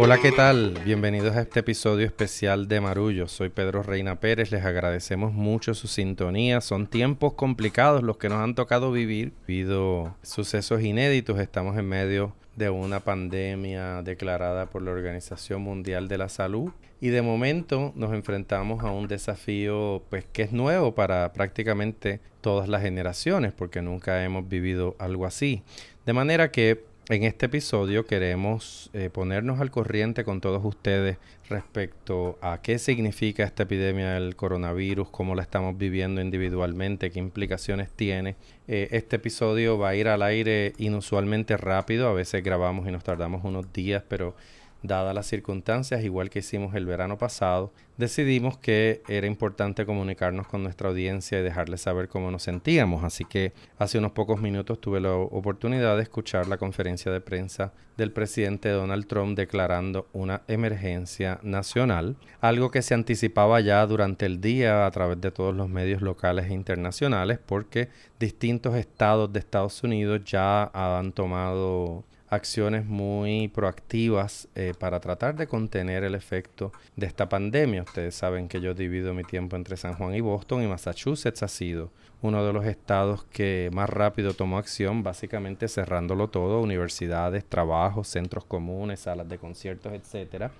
Hola, 0.00 0.18
¿qué 0.22 0.30
tal? 0.30 0.78
Bienvenidos 0.84 1.34
a 1.34 1.40
este 1.40 1.58
episodio 1.58 2.06
especial 2.06 2.68
de 2.68 2.80
Marullo. 2.80 3.26
Soy 3.26 3.48
Pedro 3.48 3.82
Reina 3.82 4.20
Pérez, 4.20 4.52
les 4.52 4.64
agradecemos 4.64 5.32
mucho 5.32 5.74
su 5.74 5.88
sintonía. 5.88 6.60
Son 6.60 6.86
tiempos 6.86 7.32
complicados 7.32 8.04
los 8.04 8.16
que 8.16 8.28
nos 8.28 8.38
han 8.38 8.54
tocado 8.54 8.92
vivir. 8.92 9.32
Ha 9.40 9.44
habido 9.46 10.16
sucesos 10.22 10.82
inéditos, 10.82 11.40
estamos 11.40 11.76
en 11.76 11.88
medio 11.88 12.32
de 12.54 12.70
una 12.70 13.00
pandemia 13.00 14.02
declarada 14.02 14.66
por 14.66 14.82
la 14.82 14.92
Organización 14.92 15.62
Mundial 15.62 16.06
de 16.06 16.18
la 16.18 16.28
Salud 16.28 16.70
y 17.00 17.08
de 17.08 17.22
momento 17.22 17.92
nos 17.94 18.12
enfrentamos 18.12 18.84
a 18.84 18.90
un 18.90 19.08
desafío 19.08 20.02
pues 20.10 20.24
que 20.32 20.42
es 20.42 20.52
nuevo 20.52 20.94
para 20.94 21.32
prácticamente 21.32 22.20
todas 22.40 22.68
las 22.68 22.82
generaciones 22.82 23.52
porque 23.52 23.82
nunca 23.82 24.24
hemos 24.24 24.48
vivido 24.48 24.96
algo 24.98 25.26
así. 25.26 25.62
De 26.06 26.12
manera 26.12 26.50
que 26.50 26.84
en 27.08 27.24
este 27.24 27.46
episodio 27.46 28.04
queremos 28.04 28.90
eh, 28.92 29.08
ponernos 29.08 29.60
al 29.60 29.70
corriente 29.70 30.24
con 30.24 30.42
todos 30.42 30.62
ustedes 30.62 31.16
respecto 31.48 32.38
a 32.42 32.60
qué 32.60 32.78
significa 32.78 33.44
esta 33.44 33.62
epidemia 33.62 34.12
del 34.12 34.36
coronavirus, 34.36 35.08
cómo 35.08 35.34
la 35.34 35.42
estamos 35.42 35.78
viviendo 35.78 36.20
individualmente, 36.20 37.10
qué 37.10 37.18
implicaciones 37.18 37.90
tiene. 37.90 38.36
Eh, 38.66 38.88
este 38.90 39.16
episodio 39.16 39.78
va 39.78 39.90
a 39.90 39.94
ir 39.94 40.08
al 40.08 40.22
aire 40.22 40.74
inusualmente 40.76 41.56
rápido, 41.56 42.08
a 42.08 42.12
veces 42.12 42.44
grabamos 42.44 42.86
y 42.86 42.92
nos 42.92 43.04
tardamos 43.04 43.42
unos 43.42 43.72
días, 43.72 44.02
pero 44.06 44.36
dadas 44.82 45.14
las 45.14 45.26
circunstancias, 45.26 46.04
igual 46.04 46.30
que 46.30 46.38
hicimos 46.40 46.74
el 46.74 46.86
verano 46.86 47.18
pasado, 47.18 47.72
decidimos 47.96 48.56
que 48.58 49.02
era 49.08 49.26
importante 49.26 49.84
comunicarnos 49.84 50.46
con 50.46 50.62
nuestra 50.62 50.88
audiencia 50.88 51.38
y 51.38 51.42
dejarles 51.42 51.80
saber 51.80 52.08
cómo 52.08 52.30
nos 52.30 52.44
sentíamos. 52.44 53.02
Así 53.02 53.24
que 53.24 53.52
hace 53.78 53.98
unos 53.98 54.12
pocos 54.12 54.40
minutos 54.40 54.80
tuve 54.80 55.00
la 55.00 55.14
oportunidad 55.14 55.96
de 55.96 56.02
escuchar 56.02 56.46
la 56.46 56.58
conferencia 56.58 57.10
de 57.10 57.20
prensa 57.20 57.72
del 57.96 58.12
presidente 58.12 58.68
Donald 58.70 59.06
Trump 59.08 59.36
declarando 59.36 60.06
una 60.12 60.42
emergencia 60.46 61.40
nacional, 61.42 62.16
algo 62.40 62.70
que 62.70 62.82
se 62.82 62.94
anticipaba 62.94 63.60
ya 63.60 63.84
durante 63.86 64.26
el 64.26 64.40
día 64.40 64.86
a 64.86 64.90
través 64.92 65.20
de 65.20 65.32
todos 65.32 65.54
los 65.54 65.68
medios 65.68 66.00
locales 66.00 66.46
e 66.46 66.54
internacionales, 66.54 67.40
porque 67.44 67.88
distintos 68.20 68.76
estados 68.76 69.32
de 69.32 69.40
Estados 69.40 69.82
Unidos 69.82 70.22
ya 70.24 70.70
han 70.72 71.10
tomado 71.10 72.04
acciones 72.30 72.84
muy 72.84 73.48
proactivas 73.48 74.48
eh, 74.54 74.74
para 74.78 75.00
tratar 75.00 75.36
de 75.36 75.46
contener 75.46 76.04
el 76.04 76.14
efecto 76.14 76.72
de 76.96 77.06
esta 77.06 77.28
pandemia. 77.28 77.82
Ustedes 77.82 78.14
saben 78.14 78.48
que 78.48 78.60
yo 78.60 78.74
divido 78.74 79.14
mi 79.14 79.24
tiempo 79.24 79.56
entre 79.56 79.76
San 79.76 79.94
Juan 79.94 80.14
y 80.14 80.20
Boston 80.20 80.62
y 80.62 80.66
Massachusetts 80.66 81.42
ha 81.42 81.48
sido 81.48 81.90
uno 82.20 82.44
de 82.44 82.52
los 82.52 82.66
estados 82.66 83.24
que 83.24 83.70
más 83.72 83.88
rápido 83.88 84.34
tomó 84.34 84.58
acción, 84.58 85.02
básicamente 85.02 85.68
cerrándolo 85.68 86.28
todo, 86.28 86.60
universidades, 86.60 87.44
trabajos, 87.44 88.08
centros 88.08 88.44
comunes, 88.44 89.00
salas 89.00 89.28
de 89.28 89.38
conciertos, 89.38 89.92
etcétera. 89.92 90.50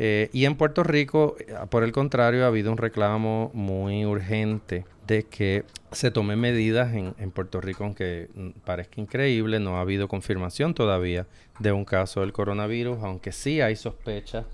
Eh, 0.00 0.30
y 0.32 0.44
en 0.44 0.54
Puerto 0.54 0.84
Rico, 0.84 1.34
eh, 1.40 1.54
por 1.70 1.82
el 1.82 1.90
contrario, 1.90 2.44
ha 2.44 2.46
habido 2.46 2.70
un 2.70 2.78
reclamo 2.78 3.50
muy 3.52 4.06
urgente 4.06 4.84
de 5.08 5.24
que 5.24 5.64
se 5.90 6.12
tomen 6.12 6.38
medidas 6.38 6.94
en, 6.94 7.30
Puerto 7.32 7.60
Rico, 7.60 7.82
aunque 7.82 8.28
mm, 8.32 8.50
parezca 8.64 9.00
increíble, 9.00 9.58
no 9.58 9.76
ha 9.76 9.80
habido 9.80 10.06
confirmación 10.06 10.72
todavía 10.72 11.26
de 11.58 11.72
un 11.72 11.84
caso 11.84 12.20
del 12.20 12.32
coronavirus, 12.32 12.98
aunque 13.02 13.32
sí 13.32 13.60
hay 13.60 13.74
sospechas 13.74 14.46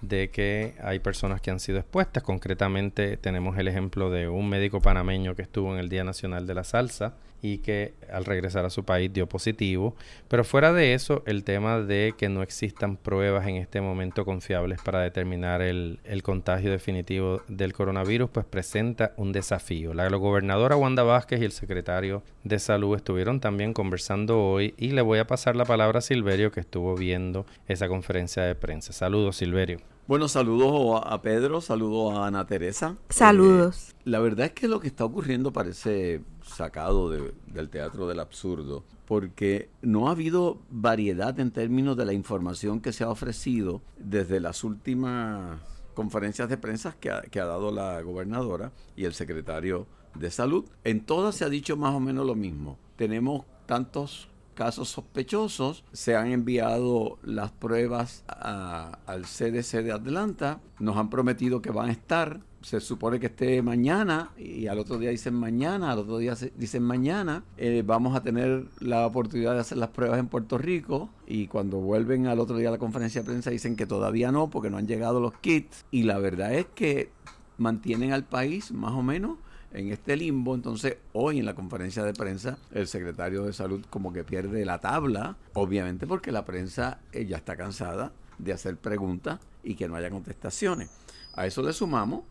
de 0.00 0.30
que 0.30 0.72
hay 0.82 0.98
personas 0.98 1.42
que 1.42 1.50
han 1.50 1.60
sido 1.60 1.78
expuestas. 1.78 2.22
Concretamente 2.22 3.18
tenemos 3.18 3.58
el 3.58 3.68
ejemplo 3.68 4.08
de 4.08 4.28
un 4.28 4.48
médico 4.48 4.80
panameño 4.80 5.34
que 5.34 5.42
estuvo 5.42 5.74
en 5.74 5.78
el 5.78 5.90
Día 5.90 6.04
Nacional 6.04 6.46
de 6.46 6.54
la 6.54 6.64
Salsa 6.64 7.16
y 7.46 7.58
que 7.58 7.94
al 8.12 8.24
regresar 8.24 8.64
a 8.64 8.70
su 8.70 8.84
país 8.84 9.12
dio 9.12 9.28
positivo. 9.28 9.94
Pero 10.28 10.42
fuera 10.42 10.72
de 10.72 10.94
eso, 10.94 11.22
el 11.26 11.44
tema 11.44 11.78
de 11.78 12.14
que 12.18 12.28
no 12.28 12.42
existan 12.42 12.96
pruebas 12.96 13.46
en 13.46 13.56
este 13.56 13.80
momento 13.80 14.24
confiables 14.24 14.80
para 14.82 15.00
determinar 15.00 15.62
el, 15.62 16.00
el 16.04 16.24
contagio 16.24 16.72
definitivo 16.72 17.42
del 17.46 17.72
coronavirus, 17.72 18.30
pues 18.30 18.46
presenta 18.46 19.12
un 19.16 19.30
desafío. 19.30 19.94
La 19.94 20.08
gobernadora 20.08 20.76
Wanda 20.76 21.04
Vázquez 21.04 21.40
y 21.40 21.44
el 21.44 21.52
secretario 21.52 22.22
de 22.42 22.58
Salud 22.58 22.96
estuvieron 22.96 23.38
también 23.38 23.72
conversando 23.72 24.42
hoy 24.42 24.74
y 24.76 24.90
le 24.90 25.02
voy 25.02 25.20
a 25.20 25.26
pasar 25.26 25.54
la 25.54 25.64
palabra 25.64 25.98
a 25.98 26.02
Silverio 26.02 26.50
que 26.50 26.60
estuvo 26.60 26.96
viendo 26.96 27.46
esa 27.68 27.86
conferencia 27.86 28.42
de 28.42 28.54
prensa. 28.54 28.92
Saludos, 28.92 29.36
Silverio. 29.36 29.78
Bueno, 30.08 30.28
saludos 30.28 31.02
a 31.04 31.20
Pedro, 31.20 31.60
saludos 31.60 32.16
a 32.16 32.26
Ana 32.26 32.46
Teresa. 32.46 32.96
Saludos. 33.08 33.90
Eh, 33.90 34.02
la 34.04 34.20
verdad 34.20 34.46
es 34.46 34.52
que 34.52 34.68
lo 34.68 34.78
que 34.78 34.86
está 34.86 35.04
ocurriendo 35.04 35.52
parece 35.52 36.20
sacado 36.56 37.10
del 37.10 37.68
teatro 37.70 38.08
del 38.08 38.20
absurdo, 38.20 38.84
porque 39.06 39.70
no 39.82 40.08
ha 40.08 40.12
habido 40.12 40.58
variedad 40.70 41.38
en 41.38 41.50
términos 41.50 41.96
de 41.96 42.06
la 42.06 42.12
información 42.12 42.80
que 42.80 42.92
se 42.92 43.04
ha 43.04 43.10
ofrecido 43.10 43.82
desde 43.98 44.40
las 44.40 44.64
últimas 44.64 45.60
conferencias 45.94 46.48
de 46.48 46.56
prensa 46.56 46.96
que 46.98 47.10
ha, 47.10 47.44
dado 47.44 47.70
la 47.70 48.00
gobernadora 48.02 48.72
y 48.96 49.04
el 49.04 49.14
secretario 49.14 49.86
de 50.14 50.30
salud. 50.30 50.64
En 50.84 51.04
todas 51.04 51.36
se 51.36 51.44
ha 51.44 51.48
dicho 51.48 51.76
más 51.76 51.94
o 51.94 52.00
menos 52.00 52.26
lo 52.26 52.34
mismo. 52.34 52.78
Tenemos 52.96 53.44
tantos 53.66 54.28
casos 54.54 54.88
sospechosos, 54.88 55.84
se 55.92 56.16
han 56.16 56.32
enviado 56.32 57.18
las 57.22 57.52
pruebas 57.52 58.24
al 58.26 59.22
CDC 59.22 59.82
de 59.82 59.92
Atlanta, 59.92 60.60
nos 60.78 60.96
han 60.96 61.10
prometido 61.10 61.60
que 61.60 61.70
van 61.70 61.90
a 61.90 61.92
estar, 61.92 62.40
se 62.66 62.80
supone 62.80 63.20
que 63.20 63.26
esté 63.26 63.62
mañana 63.62 64.32
y 64.36 64.66
al 64.66 64.80
otro 64.80 64.98
día 64.98 65.10
dicen 65.10 65.34
mañana, 65.34 65.92
al 65.92 66.00
otro 66.00 66.18
día 66.18 66.34
dicen 66.56 66.82
mañana, 66.82 67.44
eh, 67.58 67.84
vamos 67.86 68.16
a 68.16 68.24
tener 68.24 68.64
la 68.80 69.06
oportunidad 69.06 69.54
de 69.54 69.60
hacer 69.60 69.78
las 69.78 69.90
pruebas 69.90 70.18
en 70.18 70.26
Puerto 70.26 70.58
Rico 70.58 71.08
y 71.28 71.46
cuando 71.46 71.76
vuelven 71.78 72.26
al 72.26 72.40
otro 72.40 72.56
día 72.56 72.70
a 72.70 72.72
la 72.72 72.78
conferencia 72.78 73.20
de 73.20 73.28
prensa 73.28 73.50
dicen 73.50 73.76
que 73.76 73.86
todavía 73.86 74.32
no 74.32 74.50
porque 74.50 74.68
no 74.68 74.78
han 74.78 74.88
llegado 74.88 75.20
los 75.20 75.34
kits 75.34 75.84
y 75.92 76.02
la 76.02 76.18
verdad 76.18 76.54
es 76.54 76.66
que 76.74 77.12
mantienen 77.56 78.12
al 78.12 78.24
país 78.24 78.72
más 78.72 78.94
o 78.94 79.02
menos 79.04 79.38
en 79.72 79.92
este 79.92 80.16
limbo. 80.16 80.56
Entonces, 80.56 80.96
hoy 81.12 81.38
en 81.38 81.46
la 81.46 81.54
conferencia 81.54 82.02
de 82.02 82.14
prensa, 82.14 82.58
el 82.72 82.88
secretario 82.88 83.44
de 83.44 83.52
salud 83.52 83.84
como 83.90 84.12
que 84.12 84.24
pierde 84.24 84.64
la 84.64 84.80
tabla, 84.80 85.36
obviamente 85.52 86.04
porque 86.08 86.32
la 86.32 86.44
prensa 86.44 86.98
eh, 87.12 87.26
ya 87.26 87.36
está 87.36 87.54
cansada 87.54 88.10
de 88.38 88.52
hacer 88.52 88.76
preguntas 88.76 89.38
y 89.62 89.76
que 89.76 89.86
no 89.86 89.94
haya 89.94 90.10
contestaciones. 90.10 90.90
A 91.32 91.46
eso 91.46 91.62
le 91.62 91.72
sumamos 91.72 92.22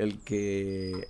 el 0.00 0.18
que 0.20 1.08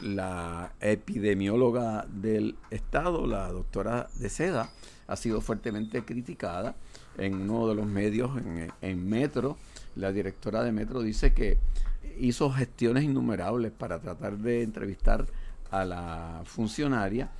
la 0.00 0.72
epidemióloga 0.80 2.06
del 2.08 2.56
Estado, 2.70 3.26
la 3.26 3.50
doctora 3.50 4.08
de 4.18 4.28
Seda, 4.28 4.70
ha 5.06 5.16
sido 5.16 5.40
fuertemente 5.40 6.04
criticada 6.04 6.74
en 7.16 7.48
uno 7.50 7.68
de 7.68 7.74
los 7.74 7.86
medios, 7.86 8.36
en, 8.36 8.70
en 8.82 9.08
Metro. 9.08 9.56
La 9.94 10.12
directora 10.12 10.62
de 10.62 10.72
Metro 10.72 11.00
dice 11.00 11.32
que 11.32 11.58
hizo 12.18 12.50
gestiones 12.50 13.04
innumerables 13.04 13.72
para 13.72 13.98
tratar 14.00 14.38
de 14.38 14.62
entrevistar 14.62 15.26
a 15.70 15.84
la 15.84 16.42
funcionaria 16.44 17.30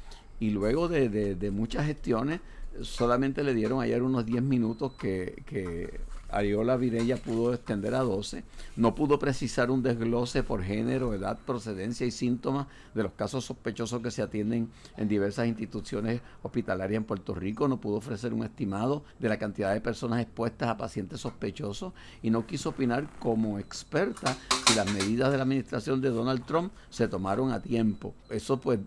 y 0.40 0.50
luego 0.50 0.88
de, 0.88 1.50
muchas 1.52 1.86
gestiones 1.86 2.40
solamente 2.82 3.42
le 3.42 3.54
dieron 3.54 3.80
ayer 3.80 4.02
unos 4.02 4.26
10 4.26 4.42
minutos 4.42 4.92
que, 4.92 5.42
que 5.46 6.00
Ariola 6.28 6.76
Virella 6.76 7.16
pudo 7.16 7.54
extender 7.54 7.94
a 7.94 8.00
12. 8.00 8.44
No 8.76 8.94
pudo 8.94 9.18
precisar 9.18 9.70
un 9.70 9.82
desglose 9.82 10.42
por 10.42 10.62
género, 10.62 11.14
edad, 11.14 11.38
procedencia 11.46 12.06
y 12.06 12.10
síntomas 12.10 12.66
de 12.94 13.02
los 13.02 13.12
casos 13.12 13.44
sospechosos 13.44 14.02
que 14.02 14.10
se 14.10 14.22
atienden 14.22 14.70
en 14.96 15.08
diversas 15.08 15.46
instituciones 15.46 16.20
hospitalarias 16.42 16.98
en 16.98 17.04
Puerto 17.04 17.34
Rico. 17.34 17.68
No 17.68 17.80
pudo 17.80 17.96
ofrecer 17.96 18.32
un 18.32 18.44
estimado 18.44 19.04
de 19.18 19.28
la 19.28 19.38
cantidad 19.38 19.72
de 19.72 19.80
personas 19.80 20.20
expuestas 20.20 20.68
a 20.68 20.76
pacientes 20.76 21.20
sospechosos 21.20 21.92
y 22.22 22.30
no 22.30 22.46
quiso 22.46 22.70
opinar 22.70 23.08
como 23.18 23.58
experta 23.58 24.36
si 24.66 24.74
las 24.74 24.90
medidas 24.92 25.30
de 25.30 25.36
la 25.36 25.44
administración 25.44 26.00
de 26.00 26.10
Donald 26.10 26.44
Trump 26.44 26.72
se 26.90 27.08
tomaron 27.08 27.52
a 27.52 27.62
tiempo. 27.62 28.14
Eso 28.30 28.60
pues 28.60 28.80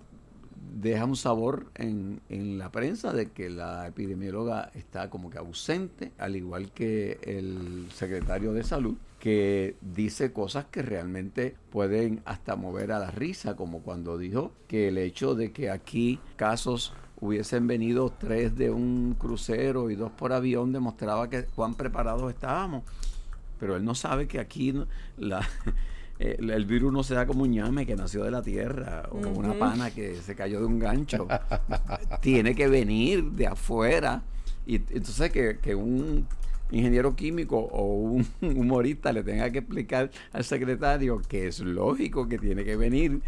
deja 0.74 1.06
un 1.06 1.16
sabor 1.16 1.72
en, 1.75 2.22
en, 2.30 2.57
la 2.57 2.72
prensa 2.72 3.13
de 3.13 3.31
que 3.31 3.50
la 3.50 3.88
epidemióloga 3.88 4.72
está 4.74 5.09
como 5.09 5.30
que 5.30 5.38
ausente, 5.38 6.12
al 6.18 6.36
igual 6.36 6.71
que 6.71 7.19
el 7.24 7.88
secretario 7.94 8.54
de 8.54 8.63
salud, 8.63 8.95
que 9.19 9.75
dice 9.81 10.31
cosas 10.31 10.66
que 10.71 10.81
realmente 10.81 11.56
pueden 11.71 12.21
hasta 12.25 12.56
mover 12.56 12.92
a 12.92 13.00
la 13.00 13.12
risa, 13.12 13.56
como 13.56 13.81
cuando 13.81 14.18
dijo 14.18 14.54
que 14.68 14.88
el 14.88 14.98
hecho 14.98 15.36
de 15.36 15.51
que 15.51 15.69
aquí 15.69 16.19
casos 16.36 16.94
hubiesen 17.21 17.68
venido 17.68 18.12
tres 18.18 18.56
de 18.56 18.71
un 18.71 19.16
crucero 19.18 19.89
y 19.89 19.95
dos 19.95 20.12
por 20.12 20.31
avión 20.31 20.71
demostraba 20.71 21.30
que 21.30 21.44
cuán 21.44 21.75
preparados 21.75 22.31
estábamos. 22.31 22.83
Pero 23.60 23.75
él 23.75 23.83
no 23.83 23.94
sabe 23.94 24.27
que 24.27 24.39
aquí 24.39 24.74
la 25.18 25.48
el, 26.19 26.66
virus 26.66 26.92
no 26.92 27.01
se 27.01 27.16
da 27.16 27.25
como 27.25 27.44
un 27.44 27.51
ñame 27.51 27.86
que 27.86 27.95
nació 27.95 28.25
de 28.25 28.31
la 28.31 28.42
tierra 28.42 29.04
o 29.10 29.21
como 29.21 29.39
una 29.39 29.57
pana 29.57 29.89
que 29.89 30.16
se 30.16 30.36
cayó 30.36 30.60
de 30.60 30.66
un 30.66 30.77
gancho. 30.77 31.27
Tiene 32.21 32.56
que 32.56 32.68
venir 32.68 33.24
de 33.31 33.48
afuera. 33.48 34.24
Y 34.66 34.75
entonces 34.75 35.31
que, 35.31 35.75
un 35.75 36.27
ingeniero 36.71 37.16
químico 37.16 37.57
o 37.57 37.94
un 37.94 38.27
humorista 38.42 39.13
le 39.13 39.24
tenga 39.24 39.50
que 39.50 39.60
explicar 39.60 40.12
al 40.33 40.44
secretario 40.44 41.21
que 41.27 41.48
es 41.48 41.62
lógico 41.62 42.27
que 42.27 42.38
tiene 42.38 42.63
que 42.63 42.75
venir 42.75 43.21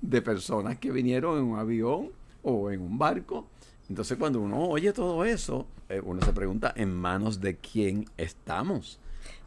de 0.00 0.20
personas 0.20 0.78
que 0.78 0.90
vinieron 0.90 1.38
en 1.38 1.44
un 1.44 1.58
avión 1.58 2.10
o 2.42 2.70
en 2.70 2.82
un 2.82 2.98
barco 2.98 3.46
Entonces 3.88 4.18
cuando 4.18 4.40
uno 4.40 4.68
oye 4.68 4.92
todo 4.92 5.24
eso, 5.24 5.66
eh, 5.88 6.02
uno 6.04 6.20
se 6.22 6.32
pregunta, 6.32 6.74
¿en 6.76 6.92
manos 6.92 7.40
de 7.40 7.56
quién 7.56 8.04
estamos? 8.18 8.98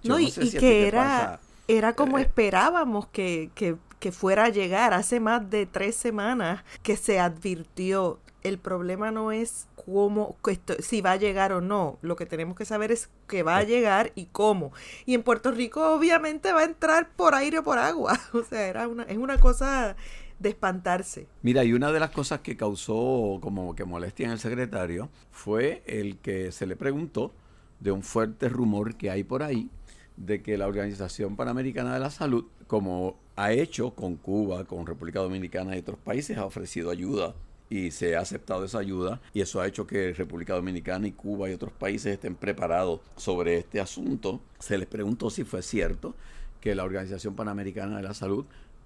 no, 0.03 0.18
y, 0.18 0.31
que 0.31 0.88
era, 0.88 1.39
era 1.67 1.94
como 1.94 2.17
eh, 2.17 2.23
esperábamos 2.23 3.07
que, 3.07 3.50
que, 3.56 3.75
que 4.00 4.12
fuera 4.12 4.45
a 4.45 4.50
llegar 4.50 4.94
hace 4.94 5.19
más 5.19 5.50
de 5.50 5.65
tres 5.65 5.95
semanas 5.95 6.63
que 6.83 6.97
se 6.97 7.19
advirtió. 7.19 8.19
El 8.44 8.59
problema 8.59 9.09
no 9.09 9.31
es 9.31 9.67
cómo, 9.75 10.38
si 10.79 11.01
va 11.01 11.13
a 11.13 11.15
llegar 11.15 11.51
o 11.51 11.62
no. 11.62 11.97
Lo 12.01 12.15
que 12.15 12.27
tenemos 12.27 12.56
que 12.56 12.65
saber 12.65 12.91
es 12.91 13.09
que 13.27 13.41
va 13.41 13.57
a 13.57 13.63
llegar 13.63 14.12
y 14.13 14.27
cómo. 14.27 14.71
Y 15.07 15.15
en 15.15 15.23
Puerto 15.23 15.51
Rico 15.51 15.95
obviamente 15.95 16.53
va 16.53 16.62
a 16.62 16.65
entrar 16.65 17.09
por 17.15 17.33
aire 17.33 17.59
o 17.59 17.63
por 17.63 17.79
agua. 17.79 18.19
O 18.33 18.44
sea, 18.44 18.68
era 18.68 18.88
una, 18.88 19.03
es 19.03 19.18
una 19.18 19.39
cosa 19.39 19.95
de 20.38 20.50
espantarse. 20.50 21.27
Mira, 21.41 21.63
y 21.63 21.73
una 21.73 21.91
de 21.91 22.00
las 22.00 22.11
cosas 22.11 22.41
que 22.41 22.57
causó 22.57 23.39
como 23.41 23.73
que 23.73 23.85
molestia 23.85 24.25
en 24.25 24.33
el 24.33 24.39
secretario 24.39 25.09
fue 25.31 25.81
el 25.88 26.18
que 26.18 26.51
se 26.51 26.68
le 26.68 26.75
preguntó 26.75 27.31
de 27.79 27.91
un 27.91 28.03
fuerte 28.03 28.50
rumor 28.50 28.95
que 28.95 29.09
hay 29.09 29.23
por 29.23 29.41
ahí 29.41 29.69
de 30.17 30.41
que 30.41 30.57
la 30.57 30.67
Organización 30.67 31.35
Panamericana 31.35 31.94
de 31.94 32.00
la 32.00 32.09
Salud, 32.09 32.45
como 32.67 33.17
ha 33.35 33.51
hecho 33.51 33.91
con 33.91 34.15
Cuba, 34.15 34.65
con 34.65 34.85
República 34.85 35.19
Dominicana 35.19 35.75
y 35.75 35.79
otros 35.79 36.00
países, 36.00 36.38
ha 36.38 36.45
ofrecido 36.45 36.89
ayuda 36.89 37.35
y 37.69 37.91
se 37.91 38.15
ha 38.15 38.21
aceptado 38.21 38.63
esa 38.65 38.79
ayuda 38.79 39.21
y 39.33 39.41
eso 39.41 39.59
ha 39.59 39.67
hecho 39.67 39.88
que 39.88 40.13
República 40.13 40.53
Dominicana 40.53 41.07
y 41.07 41.12
Cuba 41.12 41.50
y 41.50 41.53
otros 41.53 41.73
países 41.73 42.13
estén 42.13 42.35
preparados 42.35 43.01
sobre 43.15 43.57
este 43.57 43.79
asunto. 43.79 44.39
Se 44.59 44.77
les 44.77 44.88
preguntó 44.88 45.29
si 45.29 45.44
fue 45.44 45.62
cierto 45.62 46.15
que 46.61 46.75
la 46.75 46.83
Organización 46.83 47.35
Panamericana 47.35 47.97
de 47.97 48.03
la 48.03 48.13
Salud 48.13 48.45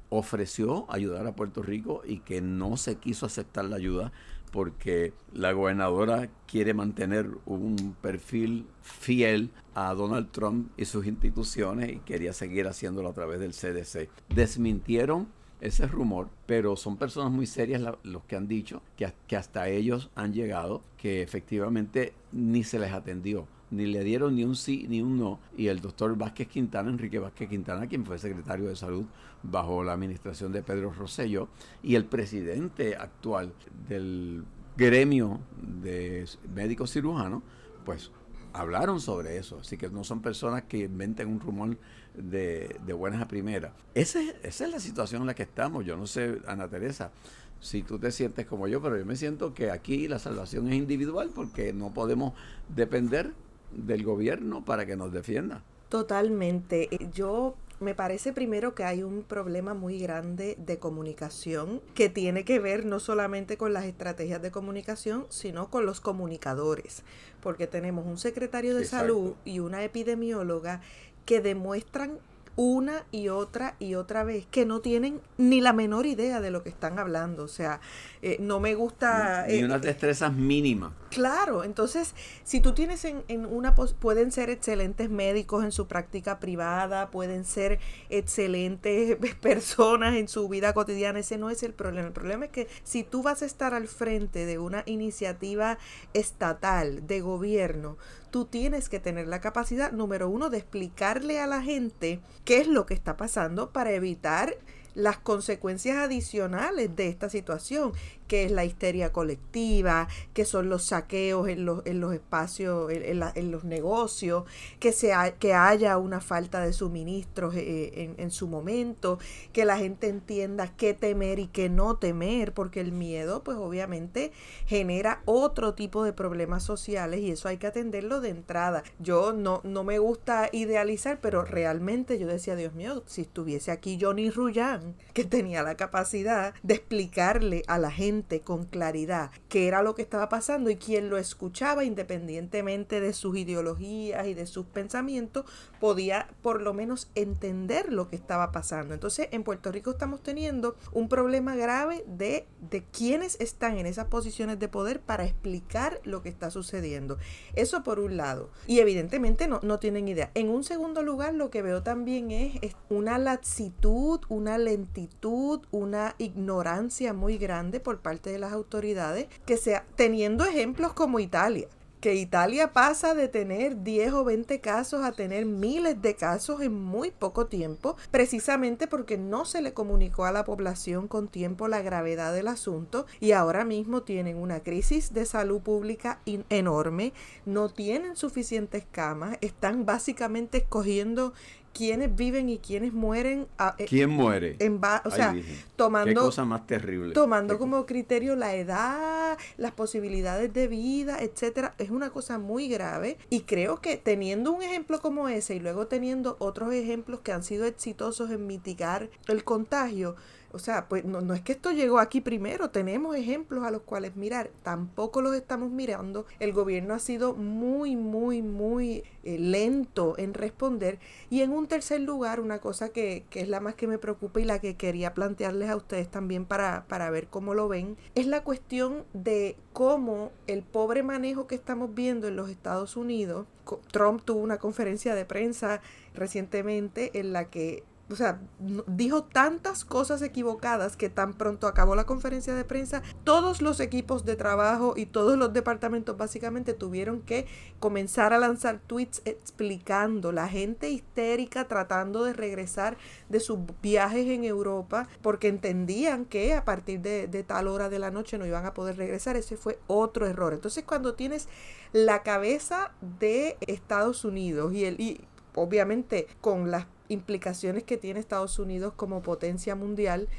ofreció 0.09 0.85
ayudar 0.89 1.27
a 1.27 1.35
Puerto 1.35 1.61
Rico 1.61 2.01
y 2.05 2.19
que 2.19 2.41
no 2.41 2.77
se 2.77 2.95
quiso 2.95 3.25
aceptar 3.25 3.65
la 3.65 3.75
ayuda 3.75 4.11
porque 4.51 5.13
la 5.33 5.51
gobernadora 5.51 6.29
quiere 6.47 6.73
mantener 6.73 7.29
un 7.45 7.95
perfil 8.01 8.65
fiel 8.81 9.49
a 9.75 9.93
Donald 9.93 10.31
Trump 10.31 10.71
y 10.77 10.85
sus 10.85 11.05
instituciones 11.05 11.91
y 11.91 11.99
quería 11.99 12.33
seguir 12.33 12.67
haciéndolo 12.67 13.09
a 13.09 13.13
través 13.13 13.39
del 13.39 13.53
CDC. 13.53 14.09
Desmintieron 14.33 15.27
ese 15.61 15.87
rumor, 15.87 16.29
pero 16.45 16.75
son 16.75 16.97
personas 16.97 17.31
muy 17.31 17.45
serias 17.45 17.81
los 18.03 18.23
que 18.23 18.35
han 18.35 18.47
dicho 18.47 18.81
que, 18.95 19.11
que 19.27 19.35
hasta 19.35 19.67
ellos 19.69 20.09
han 20.15 20.33
llegado 20.33 20.81
que 20.97 21.21
efectivamente 21.21 22.13
ni 22.31 22.63
se 22.63 22.79
les 22.79 22.93
atendió 22.93 23.47
ni 23.71 23.85
le 23.85 24.03
dieron 24.03 24.35
ni 24.35 24.43
un 24.43 24.55
sí 24.55 24.85
ni 24.89 25.01
un 25.01 25.17
no. 25.17 25.39
Y 25.57 25.67
el 25.67 25.79
doctor 25.81 26.15
Vázquez 26.17 26.47
Quintana, 26.47 26.89
Enrique 26.89 27.19
Vázquez 27.19 27.49
Quintana, 27.49 27.87
quien 27.87 28.05
fue 28.05 28.17
secretario 28.17 28.67
de 28.67 28.75
salud 28.75 29.05
bajo 29.43 29.83
la 29.83 29.93
administración 29.93 30.51
de 30.51 30.63
Pedro 30.63 30.91
Rosselló, 30.91 31.49
y 31.83 31.95
el 31.95 32.05
presidente 32.05 32.95
actual 32.95 33.53
del 33.87 34.43
gremio 34.75 35.39
de 35.61 36.25
médicos 36.53 36.91
cirujanos, 36.91 37.43
pues 37.85 38.11
hablaron 38.53 38.99
sobre 38.99 39.37
eso. 39.37 39.59
Así 39.59 39.77
que 39.77 39.89
no 39.89 40.03
son 40.03 40.21
personas 40.21 40.63
que 40.63 40.79
inventen 40.79 41.27
un 41.27 41.39
rumor 41.39 41.77
de, 42.15 42.75
de 42.85 42.93
buenas 42.93 43.21
a 43.21 43.27
primeras. 43.27 43.71
esa 43.93 44.19
es 44.43 44.59
la 44.61 44.79
situación 44.79 45.21
en 45.21 45.27
la 45.27 45.35
que 45.35 45.43
estamos. 45.43 45.85
Yo 45.85 45.95
no 45.95 46.07
sé, 46.07 46.39
Ana 46.47 46.67
Teresa, 46.67 47.11
si 47.59 47.83
tú 47.83 47.99
te 47.99 48.11
sientes 48.11 48.45
como 48.45 48.67
yo, 48.67 48.81
pero 48.81 48.97
yo 48.97 49.05
me 49.05 49.15
siento 49.15 49.53
que 49.53 49.71
aquí 49.71 50.07
la 50.07 50.19
salvación 50.19 50.69
es 50.69 50.75
individual 50.75 51.29
porque 51.33 51.73
no 51.73 51.93
podemos 51.93 52.33
depender 52.69 53.33
del 53.71 54.03
gobierno 54.03 54.63
para 54.63 54.85
que 54.85 54.95
nos 54.95 55.11
defienda. 55.11 55.63
Totalmente. 55.89 56.87
Eh, 56.91 57.09
yo 57.13 57.55
me 57.79 57.95
parece 57.95 58.33
primero 58.33 58.75
que 58.75 58.83
hay 58.83 59.03
un 59.03 59.23
problema 59.23 59.73
muy 59.73 59.99
grande 59.99 60.55
de 60.59 60.79
comunicación 60.79 61.81
que 61.95 62.09
tiene 62.09 62.43
que 62.43 62.59
ver 62.59 62.85
no 62.85 62.99
solamente 62.99 63.57
con 63.57 63.73
las 63.73 63.85
estrategias 63.85 64.41
de 64.41 64.51
comunicación, 64.51 65.25
sino 65.29 65.69
con 65.69 65.85
los 65.85 66.01
comunicadores, 66.01 67.03
porque 67.41 67.67
tenemos 67.67 68.05
un 68.05 68.17
secretario 68.17 68.75
de 68.75 68.85
salud 68.85 69.33
y 69.45 69.59
una 69.59 69.83
epidemióloga 69.83 70.81
que 71.25 71.41
demuestran 71.41 72.19
una 72.55 73.05
y 73.09 73.29
otra 73.29 73.77
y 73.79 73.95
otra 73.95 74.25
vez 74.25 74.45
que 74.45 74.65
no 74.65 74.81
tienen 74.81 75.21
ni 75.37 75.61
la 75.61 75.71
menor 75.71 76.05
idea 76.05 76.41
de 76.41 76.51
lo 76.51 76.61
que 76.61 76.67
están 76.67 76.99
hablando. 76.99 77.43
O 77.43 77.47
sea, 77.47 77.79
eh, 78.21 78.37
no 78.39 78.59
me 78.59 78.75
gusta... 78.75 79.45
Ni, 79.47 79.55
eh, 79.55 79.65
unas 79.65 79.81
destrezas 79.81 80.33
mínimas. 80.33 80.91
Claro, 81.09 81.63
entonces, 81.63 82.13
si 82.43 82.59
tú 82.59 82.73
tienes 82.73 83.05
en, 83.05 83.23
en 83.27 83.45
una... 83.45 83.75
Pueden 83.75 84.31
ser 84.31 84.49
excelentes 84.49 85.09
médicos 85.09 85.63
en 85.63 85.71
su 85.71 85.87
práctica 85.87 86.39
privada, 86.39 87.09
pueden 87.11 87.45
ser 87.45 87.79
excelentes 88.09 89.17
personas 89.41 90.15
en 90.15 90.27
su 90.27 90.49
vida 90.49 90.73
cotidiana, 90.73 91.19
ese 91.19 91.37
no 91.37 91.49
es 91.49 91.63
el 91.63 91.73
problema. 91.73 92.07
El 92.07 92.13
problema 92.13 92.45
es 92.45 92.51
que 92.51 92.67
si 92.83 93.03
tú 93.03 93.23
vas 93.23 93.41
a 93.41 93.45
estar 93.45 93.73
al 93.73 93.87
frente 93.87 94.45
de 94.45 94.59
una 94.59 94.83
iniciativa 94.85 95.77
estatal, 96.13 97.07
de 97.07 97.21
gobierno, 97.21 97.97
tú 98.31 98.45
tienes 98.45 98.89
que 98.89 98.99
tener 98.99 99.27
la 99.27 99.41
capacidad, 99.41 99.91
número 99.91 100.29
uno, 100.29 100.49
de 100.49 100.57
explicarle 100.57 101.39
a 101.39 101.47
la 101.47 101.61
gente 101.61 102.19
qué 102.45 102.59
es 102.59 102.67
lo 102.67 102.85
que 102.85 102.93
está 102.93 103.17
pasando 103.17 103.71
para 103.71 103.91
evitar 103.91 104.57
las 104.95 105.17
consecuencias 105.17 105.97
adicionales 105.97 106.95
de 106.95 107.07
esta 107.07 107.29
situación 107.29 107.93
que 108.29 108.45
es 108.45 108.51
la 108.51 108.63
histeria 108.63 109.11
colectiva, 109.11 110.07
que 110.33 110.45
son 110.45 110.69
los 110.69 110.85
saqueos 110.85 111.49
en 111.49 111.65
los, 111.65 111.85
en 111.85 111.99
los 111.99 112.13
espacios, 112.13 112.91
en, 112.91 113.51
los 113.51 113.63
negocios, 113.63 114.43
que, 114.79 114.93
sea, 114.93 115.31
que 115.31 115.55
haya 115.55 115.97
una 115.97 116.21
falta 116.21 116.61
de 116.61 116.71
suministros 116.71 117.55
eh, 117.55 118.13
en, 118.15 118.31
su 118.31 118.47
momento, 118.47 119.17
que 119.51 119.65
la 119.65 119.77
gente 119.77 120.07
entienda 120.07 120.71
qué 120.77 120.93
temer 120.93 121.39
y 121.39 121.47
qué 121.47 121.69
no 121.69 121.97
temer, 121.97 122.53
porque 122.53 122.81
el 122.81 122.91
miedo 122.91 123.43
pues 123.43 123.57
obviamente 123.57 124.31
genera 124.67 125.23
otro 125.25 125.73
tipo 125.73 126.03
de 126.03 126.13
problemas 126.13 126.63
sociales 126.63 127.21
y 127.21 127.31
eso 127.31 127.47
hay 127.47 127.57
que 127.57 127.65
atenderlo 127.65 128.21
de 128.21 128.29
entrada. 128.29 128.83
Yo 128.99 129.33
no, 129.33 129.61
no 129.63 129.83
me 129.83 129.97
gusta 129.97 130.49
idealizar, 130.51 131.19
pero 131.19 131.43
realmente 131.43 132.19
yo 132.19 132.27
decía, 132.27 132.55
Dios 132.55 132.75
mío, 132.75 133.01
si 133.07 133.21
estuviese 133.21 133.71
aquí 133.71 133.97
Johnny 133.99 134.29
Ruyan, 134.29 134.93
que 135.13 135.23
tenía 135.23 135.63
la 135.63 135.75
capacidad 135.75 136.53
de 136.61 136.75
explicarle 136.75 137.63
a 137.65 137.79
la 137.79 137.89
gente 137.89 138.18
con 138.43 138.65
claridad 138.65 139.31
qué 139.47 139.67
era 139.67 139.83
lo 139.83 139.95
que 139.95 140.01
estaba 140.01 140.29
pasando 140.29 140.69
y 140.69 140.75
quien 140.75 141.09
lo 141.09 141.17
escuchaba 141.17 141.83
independientemente 141.83 142.99
de 142.99 143.13
sus 143.13 143.37
ideologías 143.37 144.27
y 144.27 144.33
de 144.33 144.45
sus 144.45 144.65
pensamientos 144.65 145.45
podía 145.79 146.27
por 146.41 146.61
lo 146.61 146.73
menos 146.73 147.09
entender 147.15 147.91
lo 147.91 148.09
que 148.09 148.15
estaba 148.15 148.51
pasando. 148.51 148.93
Entonces 148.93 149.27
en 149.31 149.43
Puerto 149.43 149.71
Rico 149.71 149.91
estamos 149.91 150.21
teniendo 150.21 150.75
un 150.91 151.09
problema 151.09 151.55
grave 151.55 152.03
de, 152.07 152.45
de 152.69 152.83
quienes 152.83 153.39
están 153.39 153.77
en 153.77 153.85
esas 153.85 154.05
posiciones 154.05 154.59
de 154.59 154.67
poder 154.67 154.99
para 154.99 155.25
explicar 155.25 156.01
lo 156.03 156.21
que 156.21 156.29
está 156.29 156.51
sucediendo. 156.51 157.17
Eso 157.55 157.83
por 157.83 157.99
un 157.99 158.17
lado. 158.17 158.49
Y 158.67 158.79
evidentemente 158.79 159.47
no, 159.47 159.59
no 159.63 159.79
tienen 159.79 160.07
idea. 160.07 160.31
En 160.33 160.49
un 160.49 160.63
segundo 160.63 161.01
lugar 161.03 161.33
lo 161.33 161.49
que 161.49 161.61
veo 161.61 161.83
también 161.83 162.31
es, 162.31 162.75
una 162.89 163.17
laxitud, 163.17 164.21
una 164.29 164.57
lentitud, 164.57 165.61
una 165.71 166.15
ignorancia 166.17 167.13
muy 167.13 167.37
grande 167.37 167.79
por 167.79 167.99
parte 167.99 168.08
de 168.09 168.39
las 168.39 168.53
autoridades, 168.53 169.27
que 169.45 169.57
sea 169.57 169.85
teniendo 169.95 170.45
ejemplos 170.45 170.93
como 170.93 171.19
Italia 171.19 171.67
que 171.99 172.15
Italia 172.15 172.71
pasa 172.71 173.13
de 173.13 173.27
tener 173.27 173.83
10 173.83 174.13
o 174.13 174.23
20 174.23 174.61
casos 174.61 175.03
a 175.03 175.11
tener 175.11 175.45
miles 175.45 176.01
de 176.01 176.15
casos 176.15 176.61
en 176.61 176.73
muy 176.73 177.11
poco 177.11 177.47
tiempo, 177.47 177.97
precisamente 178.09 178.87
porque 178.87 179.17
no 179.17 179.43
se 179.43 179.61
le 179.61 179.73
comunicó 179.73 180.25
a 180.25 180.31
la 180.31 180.45
población 180.45 181.07
con 181.07 181.27
tiempo 181.27 181.67
la 181.67 181.81
gravedad 181.81 182.33
del 182.33 182.47
asunto 182.47 183.05
y 183.19 183.33
ahora 183.33 183.65
mismo 183.65 184.03
tienen 184.03 184.37
una 184.37 184.61
crisis 184.61 185.13
de 185.13 185.25
salud 185.25 185.61
pública 185.61 186.21
enorme, 186.25 187.11
no 187.45 187.69
tienen 187.69 188.15
suficientes 188.15 188.85
camas, 188.89 189.37
están 189.41 189.85
básicamente 189.85 190.59
escogiendo 190.59 191.33
quiénes 191.73 192.15
viven 192.15 192.49
y 192.49 192.59
quiénes 192.59 192.93
mueren. 192.93 193.47
Eh, 193.77 193.85
¿Quién 193.85 194.09
muere? 194.09 194.55
En 194.59 194.79
o 195.03 195.11
sea, 195.11 195.35
tomando. 195.75 196.09
Qué 196.09 196.15
cosa 196.15 196.45
más 196.45 196.65
terrible. 196.67 197.13
Tomando 197.13 197.57
como 197.59 197.85
criterio 197.85 198.35
la 198.35 198.55
edad, 198.55 199.37
las 199.57 199.71
posibilidades 199.71 200.53
de 200.53 200.67
vida, 200.67 201.17
etcétera. 201.19 201.75
Es 201.77 201.89
una 201.89 202.09
cosa 202.09 202.37
muy 202.37 202.67
grave. 202.67 203.17
Y 203.29 203.41
creo 203.41 203.81
que 203.81 203.97
teniendo 203.97 204.51
un 204.51 204.63
ejemplo 204.63 204.99
como 205.01 205.29
ese 205.29 205.55
y 205.55 205.59
luego 205.59 205.87
teniendo 205.87 206.35
otros 206.39 206.73
ejemplos 206.73 207.21
que 207.21 207.31
han 207.31 207.43
sido 207.43 207.65
exitosos 207.65 208.31
en 208.31 208.47
mitigar 208.47 209.09
el 209.27 209.43
contagio, 209.43 210.15
o 210.51 210.59
sea, 210.59 210.87
pues 210.87 211.05
no, 211.05 211.21
no, 211.21 211.33
es 211.33 211.41
que 211.41 211.51
esto 211.51 211.71
llegó 211.71 211.99
aquí 211.99 212.21
primero, 212.21 212.71
tenemos 212.71 213.15
ejemplos 213.15 213.63
a 213.63 213.71
los 213.71 213.83
cuales 213.83 214.15
mirar, 214.15 214.49
tampoco 214.63 215.21
los 215.21 215.35
estamos 215.35 215.69
mirando. 215.69 216.25
El 216.39 216.53
gobierno 216.53 216.93
ha 216.93 216.99
sido 216.99 217.35
muy, 217.35 217.95
muy, 217.95 218.41
muy 218.41 219.03
eh, 219.23 219.37
lento 219.37 220.15
en 220.17 220.33
responder. 220.33 220.99
Y 221.29 221.41
en 221.41 221.51
un 221.51 221.67
tercer 221.67 222.01
lugar, 222.01 222.39
una 222.39 222.59
cosa 222.59 222.89
que, 222.89 223.25
que, 223.29 223.41
es 223.41 223.49
la 223.49 223.59
más 223.59 223.75
que 223.75 223.87
me 223.87 223.99
preocupa 223.99 224.41
y 224.41 224.45
la 224.45 224.59
que 224.59 224.75
quería 224.75 225.13
plantearles 225.13 225.69
a 225.69 225.75
ustedes 225.75 226.09
también 226.09 226.45
para, 226.45 226.85
para 226.87 227.11
ver 227.11 227.27
cómo 227.27 227.53
lo 227.53 227.67
ven, 227.67 227.97
es 228.15 228.25
la 228.25 228.43
cuestión 228.43 229.05
de 229.13 229.55
cómo 229.73 230.31
el 230.47 230.63
pobre 230.63 231.03
manejo 231.03 231.47
que 231.47 231.55
estamos 231.55 231.93
viendo 231.93 232.27
en 232.27 232.35
los 232.35 232.49
Estados 232.49 232.97
Unidos, 232.97 233.45
Trump 233.91 234.23
tuvo 234.25 234.39
una 234.39 234.57
conferencia 234.57 235.13
de 235.13 235.25
prensa 235.25 235.81
recientemente 236.15 237.19
en 237.19 237.33
la 237.33 237.45
que 237.45 237.83
o 238.11 238.15
sea, 238.15 238.39
dijo 238.87 239.23
tantas 239.23 239.85
cosas 239.85 240.21
equivocadas 240.21 240.97
que 240.97 241.09
tan 241.09 241.33
pronto 241.33 241.67
acabó 241.67 241.95
la 241.95 242.05
conferencia 242.05 242.55
de 242.55 242.65
prensa, 242.65 243.03
todos 243.23 243.61
los 243.61 243.79
equipos 243.79 244.25
de 244.25 244.35
trabajo 244.35 244.93
y 244.95 245.05
todos 245.05 245.37
los 245.37 245.53
departamentos 245.53 246.17
básicamente 246.17 246.73
tuvieron 246.73 247.21
que 247.21 247.45
comenzar 247.79 248.33
a 248.33 248.39
lanzar 248.39 248.79
tweets 248.79 249.21
explicando 249.25 250.31
la 250.31 250.47
gente 250.47 250.89
histérica 250.89 251.67
tratando 251.67 252.23
de 252.23 252.33
regresar 252.33 252.97
de 253.29 253.39
sus 253.39 253.59
viajes 253.81 254.27
en 254.27 254.43
Europa 254.43 255.07
porque 255.21 255.47
entendían 255.47 256.25
que 256.25 256.55
a 256.55 256.65
partir 256.65 257.01
de, 257.01 257.27
tal 257.43 257.67
hora 257.67 257.89
de 257.89 257.99
la 257.99 258.11
noche 258.11 258.37
no 258.37 258.45
iban 258.45 258.65
a 258.65 258.73
poder 258.73 258.97
regresar. 258.97 259.35
Ese 259.35 259.55
fue 259.55 259.79
otro 259.87 260.25
error. 260.25 260.53
Entonces 260.53 260.83
cuando 260.83 261.13
tienes 261.13 261.47
la 261.93 262.23
cabeza 262.23 262.91
de 263.19 263.57
Estados 263.61 264.25
Unidos 264.25 264.73
y, 264.73 264.85
el, 264.85 264.99
y 264.99 265.21
obviamente 265.55 266.27
con 266.41 266.71
las 266.71 266.85
implicaciones 267.09 267.83
que 267.83 267.97
tiene 267.97 268.19
Estados 268.19 268.57
Unidos 268.59 268.93
como 268.95 269.21
potencia 269.21 269.75
mundial, 269.75 270.29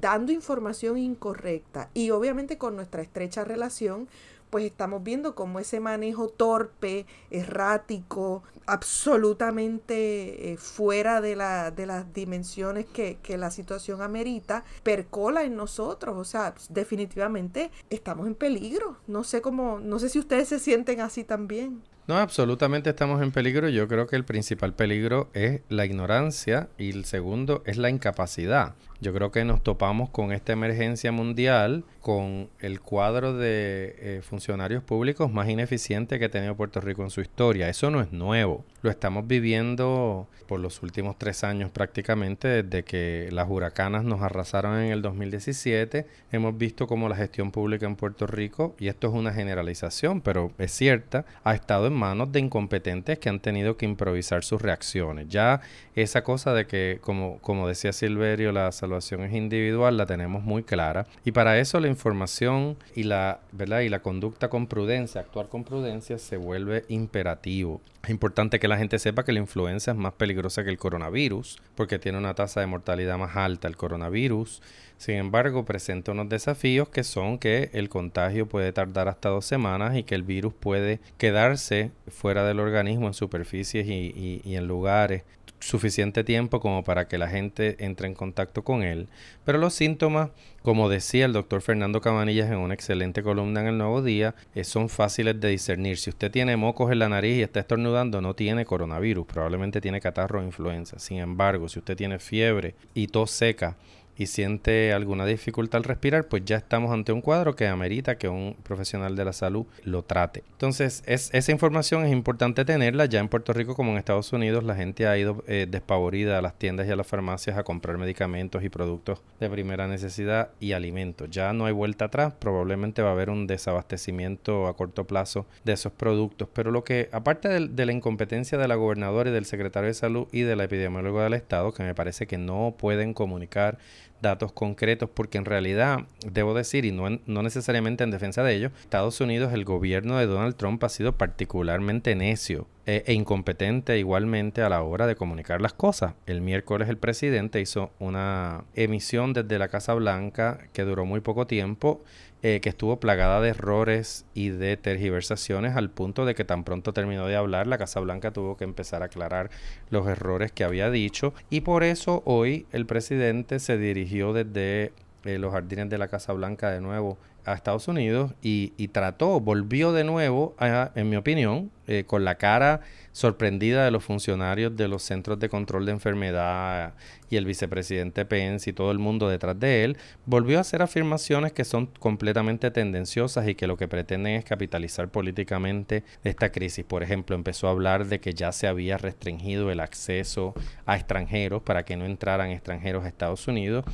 dando 0.00 0.32
información 0.32 0.98
incorrecta 0.98 1.90
y 1.94 2.10
obviamente 2.10 2.58
con 2.58 2.74
nuestra 2.74 3.02
estrecha 3.02 3.44
relación, 3.44 4.08
pues 4.50 4.64
estamos 4.64 5.02
viendo 5.02 5.34
cómo 5.34 5.58
ese 5.58 5.80
manejo 5.80 6.28
torpe, 6.28 7.06
errático, 7.30 8.42
absolutamente 8.66 10.52
eh, 10.52 10.56
fuera 10.56 11.20
de, 11.20 11.36
la, 11.36 11.70
de 11.70 11.86
las 11.86 12.12
dimensiones 12.12 12.86
que, 12.86 13.18
que 13.22 13.38
la 13.38 13.50
situación 13.50 14.02
amerita, 14.02 14.64
percola 14.82 15.44
en 15.44 15.56
nosotros. 15.56 16.16
O 16.16 16.24
sea, 16.24 16.54
definitivamente 16.68 17.70
estamos 17.90 18.26
en 18.26 18.34
peligro. 18.34 18.98
No 19.06 19.24
sé 19.24 19.40
cómo, 19.40 19.80
no 19.80 19.98
sé 19.98 20.08
si 20.08 20.18
ustedes 20.18 20.48
se 20.48 20.58
sienten 20.58 21.00
así 21.00 21.24
también. 21.24 21.82
No, 22.08 22.18
absolutamente 22.18 22.90
estamos 22.90 23.20
en 23.20 23.32
peligro. 23.32 23.68
Yo 23.68 23.88
creo 23.88 24.06
que 24.06 24.14
el 24.14 24.24
principal 24.24 24.72
peligro 24.72 25.28
es 25.32 25.62
la 25.68 25.84
ignorancia 25.84 26.68
y 26.78 26.90
el 26.90 27.04
segundo 27.04 27.64
es 27.66 27.78
la 27.78 27.90
incapacidad. 27.90 28.74
Yo 29.00 29.12
creo 29.12 29.30
que 29.30 29.44
nos 29.44 29.62
topamos 29.62 30.10
con 30.10 30.32
esta 30.32 30.52
emergencia 30.52 31.12
mundial, 31.12 31.84
con 32.00 32.48
el 32.60 32.80
cuadro 32.80 33.34
de 33.34 33.96
eh, 33.98 34.20
funcionarios 34.22 34.82
públicos 34.82 35.30
más 35.30 35.48
ineficiente 35.48 36.18
que 36.18 36.26
ha 36.26 36.30
tenido 36.30 36.56
Puerto 36.56 36.80
Rico 36.80 37.02
en 37.02 37.10
su 37.10 37.20
historia. 37.20 37.68
Eso 37.68 37.90
no 37.90 38.00
es 38.00 38.12
nuevo. 38.12 38.64
Lo 38.82 38.90
estamos 38.90 39.26
viviendo 39.26 40.28
por 40.46 40.60
los 40.60 40.82
últimos 40.82 41.18
tres 41.18 41.42
años 41.44 41.70
prácticamente, 41.70 42.62
desde 42.62 42.84
que 42.84 43.28
las 43.32 43.50
huracanas 43.50 44.04
nos 44.04 44.22
arrasaron 44.22 44.78
en 44.78 44.92
el 44.92 45.02
2017. 45.02 46.06
Hemos 46.30 46.56
visto 46.56 46.86
cómo 46.86 47.08
la 47.08 47.16
gestión 47.16 47.50
pública 47.50 47.86
en 47.86 47.96
Puerto 47.96 48.26
Rico, 48.26 48.76
y 48.78 48.88
esto 48.88 49.08
es 49.08 49.14
una 49.14 49.32
generalización, 49.32 50.20
pero 50.20 50.52
es 50.58 50.70
cierta, 50.72 51.24
ha 51.42 51.54
estado 51.54 51.88
en 51.88 51.94
manos 51.94 52.30
de 52.32 52.40
incompetentes 52.40 53.18
que 53.18 53.28
han 53.28 53.40
tenido 53.40 53.76
que 53.76 53.86
improvisar 53.86 54.44
sus 54.44 54.62
reacciones. 54.62 55.28
Ya 55.28 55.60
esa 55.96 56.22
cosa 56.22 56.54
de 56.54 56.66
que, 56.66 56.98
como, 57.00 57.38
como 57.40 57.66
decía 57.66 57.92
Silverio, 57.92 58.52
las 58.52 58.82
es 58.96 59.32
individual, 59.32 59.96
la 59.96 60.06
tenemos 60.06 60.42
muy 60.42 60.62
clara. 60.62 61.06
Y 61.24 61.32
para 61.32 61.58
eso 61.58 61.80
la 61.80 61.88
información 61.88 62.76
y 62.94 63.04
la, 63.04 63.40
¿verdad? 63.52 63.80
y 63.80 63.88
la 63.88 64.00
conducta 64.00 64.48
con 64.48 64.66
prudencia, 64.66 65.20
actuar 65.20 65.48
con 65.48 65.64
prudencia, 65.64 66.18
se 66.18 66.36
vuelve 66.36 66.84
imperativo. 66.88 67.80
Es 68.02 68.10
importante 68.10 68.60
que 68.60 68.68
la 68.68 68.78
gente 68.78 69.00
sepa 69.00 69.24
que 69.24 69.32
la 69.32 69.40
influenza 69.40 69.90
es 69.90 69.96
más 69.96 70.12
peligrosa 70.12 70.62
que 70.62 70.70
el 70.70 70.78
coronavirus, 70.78 71.58
porque 71.74 71.98
tiene 71.98 72.18
una 72.18 72.34
tasa 72.34 72.60
de 72.60 72.66
mortalidad 72.66 73.18
más 73.18 73.36
alta 73.36 73.66
el 73.66 73.76
coronavirus. 73.76 74.62
Sin 74.96 75.16
embargo, 75.16 75.64
presenta 75.64 76.12
unos 76.12 76.28
desafíos 76.28 76.88
que 76.88 77.02
son 77.02 77.38
que 77.38 77.68
el 77.72 77.88
contagio 77.88 78.46
puede 78.46 78.72
tardar 78.72 79.08
hasta 79.08 79.28
dos 79.28 79.44
semanas 79.44 79.96
y 79.96 80.04
que 80.04 80.14
el 80.14 80.22
virus 80.22 80.54
puede 80.54 81.00
quedarse 81.18 81.90
fuera 82.06 82.44
del 82.44 82.60
organismo 82.60 83.08
en 83.08 83.14
superficies 83.14 83.86
y 83.88 84.54
en 84.54 84.66
lugares 84.68 85.24
suficiente 85.60 86.24
tiempo 86.24 86.60
como 86.60 86.84
para 86.84 87.08
que 87.08 87.18
la 87.18 87.28
gente 87.28 87.76
entre 87.84 88.08
en 88.08 88.14
contacto 88.14 88.62
con 88.62 88.82
él. 88.82 89.08
Pero 89.44 89.58
los 89.58 89.74
síntomas, 89.74 90.30
como 90.62 90.88
decía 90.88 91.24
el 91.24 91.32
doctor 91.32 91.62
Fernando 91.62 92.00
Cabanillas 92.00 92.50
en 92.50 92.58
una 92.58 92.74
excelente 92.74 93.22
columna 93.22 93.60
en 93.60 93.68
el 93.68 93.78
Nuevo 93.78 94.02
Día, 94.02 94.34
eh, 94.54 94.64
son 94.64 94.88
fáciles 94.88 95.40
de 95.40 95.48
discernir. 95.48 95.98
Si 95.98 96.10
usted 96.10 96.30
tiene 96.30 96.56
mocos 96.56 96.92
en 96.92 96.98
la 96.98 97.08
nariz 97.08 97.38
y 97.38 97.42
está 97.42 97.60
estornudando, 97.60 98.20
no 98.20 98.34
tiene 98.34 98.64
coronavirus, 98.64 99.26
probablemente 99.26 99.80
tiene 99.80 100.00
catarro 100.00 100.40
o 100.40 100.42
influenza. 100.42 100.98
Sin 100.98 101.18
embargo, 101.18 101.68
si 101.68 101.78
usted 101.78 101.96
tiene 101.96 102.18
fiebre 102.18 102.74
y 102.94 103.08
tos 103.08 103.30
seca, 103.30 103.76
y 104.18 104.26
siente 104.26 104.92
alguna 104.92 105.26
dificultad 105.26 105.78
al 105.78 105.84
respirar, 105.84 106.28
pues 106.28 106.44
ya 106.44 106.56
estamos 106.56 106.92
ante 106.92 107.12
un 107.12 107.20
cuadro 107.20 107.54
que 107.54 107.66
amerita 107.66 108.16
que 108.16 108.28
un 108.28 108.56
profesional 108.62 109.16
de 109.16 109.24
la 109.24 109.32
salud 109.32 109.66
lo 109.84 110.02
trate. 110.02 110.42
Entonces, 110.52 111.02
es, 111.06 111.30
esa 111.32 111.52
información 111.52 112.04
es 112.04 112.12
importante 112.12 112.64
tenerla. 112.64 113.06
Ya 113.06 113.20
en 113.20 113.28
Puerto 113.28 113.52
Rico 113.52 113.74
como 113.74 113.92
en 113.92 113.98
Estados 113.98 114.32
Unidos, 114.32 114.64
la 114.64 114.74
gente 114.74 115.06
ha 115.06 115.18
ido 115.18 115.44
eh, 115.46 115.66
despavorida 115.68 116.38
a 116.38 116.42
las 116.42 116.58
tiendas 116.58 116.86
y 116.86 116.90
a 116.90 116.96
las 116.96 117.06
farmacias 117.06 117.58
a 117.58 117.64
comprar 117.64 117.98
medicamentos 117.98 118.64
y 118.64 118.68
productos 118.68 119.22
de 119.40 119.50
primera 119.50 119.86
necesidad 119.86 120.50
y 120.60 120.72
alimentos. 120.72 121.28
Ya 121.30 121.52
no 121.52 121.66
hay 121.66 121.72
vuelta 121.72 122.06
atrás, 122.06 122.32
probablemente 122.38 123.02
va 123.02 123.10
a 123.10 123.12
haber 123.12 123.30
un 123.30 123.46
desabastecimiento 123.46 124.66
a 124.66 124.76
corto 124.76 125.06
plazo 125.06 125.46
de 125.64 125.74
esos 125.74 125.92
productos. 125.92 126.48
Pero 126.52 126.70
lo 126.70 126.84
que, 126.84 127.08
aparte 127.12 127.48
de, 127.48 127.68
de 127.68 127.86
la 127.86 127.92
incompetencia 127.92 128.56
de 128.58 128.68
la 128.68 128.76
gobernadora 128.76 129.30
y 129.30 129.32
del 129.32 129.44
secretario 129.44 129.88
de 129.88 129.94
salud 129.94 130.26
y 130.32 130.40
de 130.40 130.56
la 130.56 130.64
epidemióloga 130.64 131.24
del 131.24 131.34
Estado, 131.34 131.72
que 131.72 131.82
me 131.82 131.94
parece 131.94 132.26
que 132.26 132.38
no 132.38 132.74
pueden 132.78 133.12
comunicar 133.12 133.78
datos 134.20 134.52
concretos, 134.52 135.08
porque 135.12 135.38
en 135.38 135.44
realidad, 135.44 136.00
debo 136.30 136.54
decir, 136.54 136.84
y 136.84 136.92
no, 136.92 137.20
no 137.26 137.42
necesariamente 137.42 138.04
en 138.04 138.10
defensa 138.10 138.42
de 138.42 138.54
ellos, 138.54 138.72
Estados 138.80 139.20
Unidos, 139.20 139.52
el 139.52 139.64
gobierno 139.64 140.18
de 140.18 140.26
Donald 140.26 140.56
Trump 140.56 140.82
ha 140.84 140.88
sido 140.88 141.16
particularmente 141.16 142.14
necio 142.14 142.66
e, 142.86 143.02
e 143.06 143.12
incompetente 143.12 143.98
igualmente 143.98 144.62
a 144.62 144.68
la 144.68 144.82
hora 144.82 145.06
de 145.06 145.16
comunicar 145.16 145.60
las 145.60 145.72
cosas. 145.72 146.14
El 146.26 146.40
miércoles 146.40 146.88
el 146.88 146.98
presidente 146.98 147.60
hizo 147.60 147.90
una 147.98 148.64
emisión 148.74 149.32
desde 149.32 149.58
la 149.58 149.68
Casa 149.68 149.94
Blanca 149.94 150.60
que 150.72 150.82
duró 150.82 151.04
muy 151.04 151.20
poco 151.20 151.46
tiempo 151.46 152.02
eh, 152.42 152.60
que 152.60 152.68
estuvo 152.68 153.00
plagada 153.00 153.40
de 153.40 153.48
errores 153.48 154.26
y 154.34 154.50
de 154.50 154.76
tergiversaciones 154.76 155.74
al 155.74 155.90
punto 155.90 156.26
de 156.26 156.34
que 156.34 156.44
tan 156.44 156.64
pronto 156.64 156.92
terminó 156.92 157.26
de 157.26 157.34
hablar, 157.34 157.66
la 157.66 157.78
Casa 157.78 158.00
Blanca 158.00 158.30
tuvo 158.30 158.56
que 158.56 158.64
empezar 158.64 159.02
a 159.02 159.06
aclarar 159.06 159.50
los 159.90 160.06
errores 160.06 160.52
que 160.52 160.62
había 160.62 160.90
dicho. 160.90 161.34
Y 161.50 161.62
por 161.62 161.82
eso 161.82 162.22
hoy 162.26 162.66
el 162.72 162.86
presidente 162.86 163.58
se 163.58 163.78
dirigió 163.78 164.32
desde 164.32 164.92
eh, 165.24 165.38
los 165.38 165.52
jardines 165.52 165.88
de 165.88 165.98
la 165.98 166.08
Casa 166.08 166.32
Blanca 166.34 166.70
de 166.70 166.80
nuevo 166.80 167.18
a 167.46 167.54
Estados 167.54 167.88
Unidos 167.88 168.32
y, 168.42 168.70
trató, 168.88 169.40
volvió 169.40 169.92
de 169.92 170.04
nuevo, 170.04 170.54
en 170.60 171.08
mi 171.08 171.16
opinión, 171.16 171.70
eh, 171.86 172.04
con 172.04 172.24
la 172.24 172.34
cara 172.34 172.80
sorprendida 173.16 173.86
de 173.86 173.90
los 173.90 174.04
funcionarios 174.04 174.76
de 174.76 174.88
los 174.88 175.02
centros 175.02 175.38
de 175.38 175.48
control 175.48 175.86
de 175.86 175.92
enfermedad 175.92 176.92
y 177.30 177.36
el 177.36 177.46
vicepresidente 177.46 178.26
Pence 178.26 178.68
y 178.68 178.74
todo 178.74 178.90
el 178.90 178.98
mundo 178.98 179.30
detrás 179.30 179.58
de 179.58 179.84
él, 179.84 179.96
volvió 180.26 180.58
a 180.58 180.60
hacer 180.60 180.82
afirmaciones 180.82 181.54
que 181.54 181.64
son 181.64 181.86
completamente 181.98 182.70
tendenciosas 182.70 183.48
y 183.48 183.54
que 183.54 183.66
lo 183.66 183.78
que 183.78 183.88
pretenden 183.88 184.34
es 184.34 184.44
capitalizar 184.44 185.08
políticamente 185.08 186.04
esta 186.24 186.52
crisis. 186.52 186.84
Por 186.84 187.02
ejemplo, 187.02 187.34
empezó 187.34 187.68
a 187.68 187.70
hablar 187.70 188.04
de 188.04 188.20
que 188.20 188.34
ya 188.34 188.52
se 188.52 188.66
había 188.66 188.98
restringido 188.98 189.70
el 189.70 189.80
acceso 189.80 190.52
a 190.84 190.96
extranjeros 190.96 191.62
para 191.62 191.86
que 191.86 191.96
no 191.96 192.04
entraran 192.04 192.50
extranjeros 192.50 193.06
a 193.06 193.08
Estados 193.08 193.48
Unidos. 193.48 193.86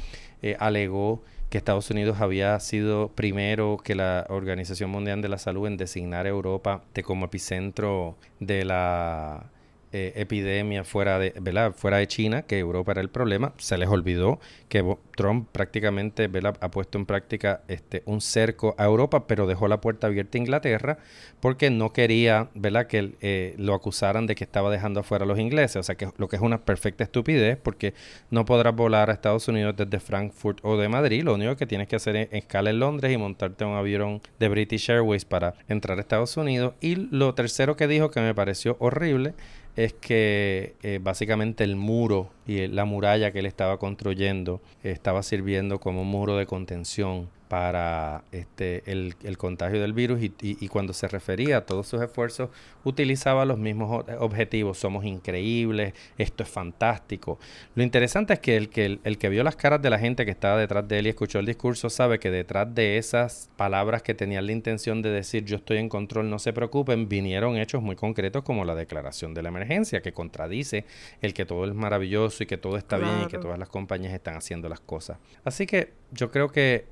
Eh, 0.42 0.56
alegó 0.58 1.22
que 1.52 1.58
Estados 1.58 1.90
Unidos 1.90 2.22
había 2.22 2.58
sido 2.60 3.08
primero 3.08 3.76
que 3.76 3.94
la 3.94 4.24
Organización 4.30 4.88
Mundial 4.88 5.20
de 5.20 5.28
la 5.28 5.36
Salud 5.36 5.66
en 5.66 5.76
designar 5.76 6.24
a 6.24 6.30
Europa 6.30 6.82
de 6.94 7.02
como 7.02 7.26
epicentro 7.26 8.16
de 8.40 8.64
la 8.64 9.50
eh, 9.92 10.12
epidemia 10.16 10.84
fuera 10.84 11.18
de, 11.18 11.32
fuera 11.76 11.98
de 11.98 12.06
China, 12.06 12.42
que 12.42 12.58
Europa 12.58 12.92
era 12.92 13.00
el 13.00 13.10
problema, 13.10 13.52
se 13.58 13.76
les 13.76 13.88
olvidó 13.88 14.40
que 14.68 14.82
Trump 15.16 15.48
prácticamente 15.52 16.30
ha 16.60 16.70
puesto 16.70 16.98
en 16.98 17.06
práctica 17.06 17.62
este, 17.68 18.02
un 18.06 18.20
cerco 18.20 18.74
a 18.78 18.84
Europa, 18.84 19.26
pero 19.26 19.46
dejó 19.46 19.68
la 19.68 19.80
puerta 19.80 20.06
abierta 20.06 20.38
a 20.38 20.40
Inglaterra 20.40 20.98
porque 21.40 21.70
no 21.70 21.92
quería 21.92 22.48
¿verdad? 22.54 22.86
que 22.86 23.14
eh, 23.20 23.54
lo 23.58 23.74
acusaran 23.74 24.26
de 24.26 24.34
que 24.34 24.44
estaba 24.44 24.70
dejando 24.70 25.00
afuera 25.00 25.24
a 25.24 25.28
los 25.28 25.38
ingleses, 25.38 25.76
o 25.76 25.82
sea 25.82 25.94
que 25.94 26.08
lo 26.16 26.28
que 26.28 26.36
es 26.36 26.42
una 26.42 26.64
perfecta 26.64 27.04
estupidez 27.04 27.58
porque 27.62 27.94
no 28.30 28.44
podrás 28.44 28.74
volar 28.74 29.10
a 29.10 29.12
Estados 29.12 29.46
Unidos 29.48 29.74
desde 29.76 30.00
Frankfurt 30.00 30.60
o 30.62 30.76
de 30.76 30.88
Madrid, 30.88 31.22
lo 31.22 31.34
único 31.34 31.56
que 31.56 31.66
tienes 31.66 31.88
que 31.88 31.96
hacer 31.96 32.16
es 32.16 32.28
escala 32.32 32.70
en 32.70 32.78
Londres 32.78 33.12
y 33.12 33.16
montarte 33.16 33.64
un 33.64 33.74
avión 33.74 34.20
de 34.38 34.48
British 34.48 34.90
Airways 34.90 35.24
para 35.24 35.54
entrar 35.68 35.98
a 35.98 36.00
Estados 36.00 36.36
Unidos. 36.36 36.74
Y 36.80 36.96
lo 36.96 37.34
tercero 37.34 37.76
que 37.76 37.86
dijo 37.86 38.10
que 38.10 38.20
me 38.20 38.34
pareció 38.34 38.76
horrible 38.78 39.34
es 39.76 39.92
que 39.94 40.74
eh, 40.82 40.98
básicamente 41.02 41.64
el 41.64 41.76
muro 41.76 42.30
y 42.46 42.66
la 42.66 42.84
muralla 42.84 43.32
que 43.32 43.38
él 43.38 43.46
estaba 43.46 43.78
construyendo 43.78 44.60
estaba 44.82 45.22
sirviendo 45.22 45.80
como 45.80 46.02
un 46.02 46.08
muro 46.08 46.36
de 46.36 46.46
contención 46.46 47.28
para 47.52 48.24
este, 48.32 48.82
el, 48.90 49.14
el 49.22 49.36
contagio 49.36 49.78
del 49.78 49.92
virus 49.92 50.22
y, 50.22 50.32
y, 50.40 50.68
cuando 50.68 50.94
se 50.94 51.06
refería 51.06 51.58
a 51.58 51.66
todos 51.66 51.86
sus 51.86 52.00
esfuerzos 52.00 52.48
utilizaba 52.82 53.44
los 53.44 53.58
mismos 53.58 54.06
objetivos, 54.20 54.78
somos 54.78 55.04
increíbles, 55.04 55.92
esto 56.16 56.44
es 56.44 56.48
fantástico. 56.48 57.38
Lo 57.74 57.82
interesante 57.82 58.32
es 58.32 58.40
que 58.40 58.56
el, 58.56 58.70
que 58.70 58.98
el, 59.04 59.18
que 59.18 59.28
vio 59.28 59.44
las 59.44 59.54
caras 59.54 59.82
de 59.82 59.90
la 59.90 59.98
gente 59.98 60.24
que 60.24 60.30
estaba 60.30 60.56
detrás 60.56 60.88
de 60.88 61.00
él 61.00 61.08
y 61.08 61.10
escuchó 61.10 61.40
el 61.40 61.44
discurso 61.44 61.90
sabe 61.90 62.18
que 62.18 62.30
detrás 62.30 62.74
de 62.74 62.96
esas 62.96 63.50
palabras 63.58 64.02
que 64.02 64.14
tenían 64.14 64.46
la 64.46 64.52
intención 64.52 65.02
de 65.02 65.10
decir 65.10 65.44
yo 65.44 65.56
estoy 65.56 65.76
en 65.76 65.90
control, 65.90 66.30
no 66.30 66.38
se 66.38 66.54
preocupen, 66.54 67.06
vinieron 67.06 67.58
hechos 67.58 67.82
muy 67.82 67.96
concretos 67.96 68.44
como 68.44 68.64
la 68.64 68.74
declaración 68.74 69.34
de 69.34 69.42
la 69.42 69.50
emergencia 69.50 70.00
que 70.00 70.14
contradice 70.14 70.86
el 71.20 71.34
que 71.34 71.44
todo 71.44 71.66
es 71.66 71.74
maravilloso 71.74 72.44
y 72.44 72.46
que 72.46 72.56
todo 72.56 72.78
está 72.78 72.96
bien 72.96 73.24
y 73.26 73.26
que 73.26 73.36
todas 73.36 73.58
las 73.58 73.68
compañías 73.68 74.14
están 74.14 74.36
haciendo 74.36 74.70
las 74.70 74.80
cosas. 74.80 75.18
Así 75.44 75.66
que 75.66 75.92
yo 76.12 76.30
creo 76.30 76.48
que 76.48 76.86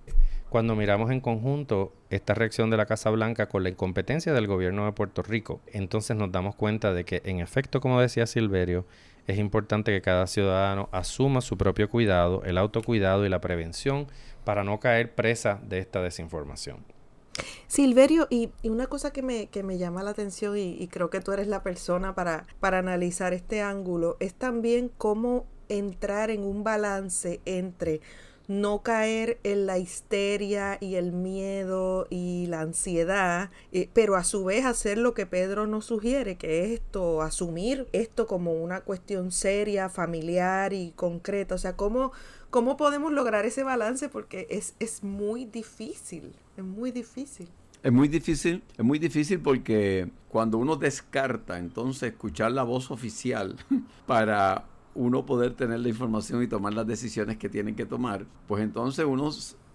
cuando 0.51 0.75
miramos 0.77 1.11
en 1.11 1.21
conjunto 1.21 1.93
esta 2.11 2.35
reacción 2.35 2.71
de 2.71 2.77
la 2.77 2.87
Casa 2.87 3.09
Blanca 3.11 3.49
con 3.49 3.63
la 3.63 3.71
incompetencia 3.71 4.33
del 4.33 4.49
gobierno 4.49 4.85
de 4.85 4.93
Puerto 4.93 5.23
Rico, 5.23 5.61
entonces 5.69 6.17
nos 6.17 6.33
damos 6.33 6.57
cuenta 6.57 6.93
de 6.93 7.05
que 7.05 7.23
en 7.25 7.41
efecto, 7.41 7.81
como 7.81 8.01
decía 8.01 8.27
Silverio, 8.27 8.85
es 9.27 9.39
importante 9.39 9.93
que 9.93 10.03
cada 10.03 10.27
ciudadano 10.27 10.89
asuma 10.93 11.41
su 11.41 11.57
propio 11.57 11.89
cuidado, 11.89 12.43
el 12.45 12.59
autocuidado 12.59 13.25
y 13.25 13.29
la 13.29 13.41
prevención 13.41 14.09
para 14.45 14.65
no 14.65 14.81
caer 14.81 15.15
presa 15.15 15.61
de 15.63 15.79
esta 15.79 16.03
desinformación. 16.03 16.85
Silverio, 17.69 18.27
y, 18.29 18.51
una 18.65 18.89
cosa 18.89 19.13
que 19.13 19.23
me, 19.23 19.47
que 19.47 19.63
me, 19.63 19.79
llama 19.79 20.03
la 20.03 20.11
atención 20.11 20.59
y, 20.59 20.73
y, 20.73 20.89
creo 20.89 21.11
que 21.11 21.21
tú 21.21 21.33
eres 21.33 21.47
la 21.47 21.63
persona 21.63 22.15
para, 22.15 22.45
para 22.59 22.79
analizar 22.79 23.33
este 23.33 23.63
ángulo, 23.63 24.17
es 24.19 24.35
también 24.35 24.91
cómo 24.99 25.47
entrar 25.69 26.31
en 26.31 26.43
un 26.43 26.65
balance 26.65 27.41
entre 27.45 28.01
no 28.51 28.83
caer 28.83 29.39
en 29.45 29.65
la 29.67 29.79
histeria 29.79 30.77
y 30.81 30.97
el 30.97 31.13
miedo 31.13 32.09
y 32.11 32.47
la 32.49 32.63
ansiedad, 32.63 33.51
eh, 33.71 33.89
pero 33.95 34.17
a 34.17 34.25
su 34.25 34.43
vez 34.43 34.65
hacer 34.65 34.99
lo 34.99 35.15
que 35.15 35.25
Pedro 35.25 35.69
nos 35.69 35.85
sugiere, 35.85 36.37
que 36.37 36.65
es 36.65 36.81
esto, 36.81 37.23
asumir 37.23 37.87
esto 37.93 38.27
como 38.27 38.53
una 38.55 38.81
cuestión 38.81 39.31
seria, 39.31 39.89
familiar 39.89 40.73
y 40.73 40.91
concreta. 40.97 41.55
O 41.55 41.59
sea, 41.59 41.77
¿cómo, 41.77 42.11
cómo 42.51 42.77
podemos 42.77 43.13
lograr 43.13 43.47
ese 43.47 43.63
balance? 43.63 44.09
Porque 44.09 44.49
es, 44.51 44.75
es 44.81 45.05
muy 45.05 45.45
difícil, 45.45 46.35
es 46.57 46.65
muy 46.65 46.91
difícil. 46.91 47.49
Es 47.85 47.93
muy 47.93 48.09
difícil, 48.09 48.65
es 48.77 48.85
muy 48.85 48.99
difícil 48.99 49.39
porque 49.39 50.11
cuando 50.29 50.59
uno 50.59 50.75
descarta 50.75 51.57
entonces 51.57 52.11
escuchar 52.11 52.51
la 52.51 52.65
voz 52.65 52.91
oficial 52.91 53.55
para 54.09 54.65
uno 55.01 55.25
poder 55.25 55.55
tener 55.55 55.81
la 55.81 55.89
información 55.89 56.43
y 56.43 56.47
tomar 56.47 56.75
las 56.75 56.87
decisiones 56.87 57.39
que 57.39 57.49
tienen 57.49 57.75
que 57.75 57.87
tomar, 57.87 58.27
pues 58.47 58.63
entonces 58.63 59.07
uno 59.07 59.31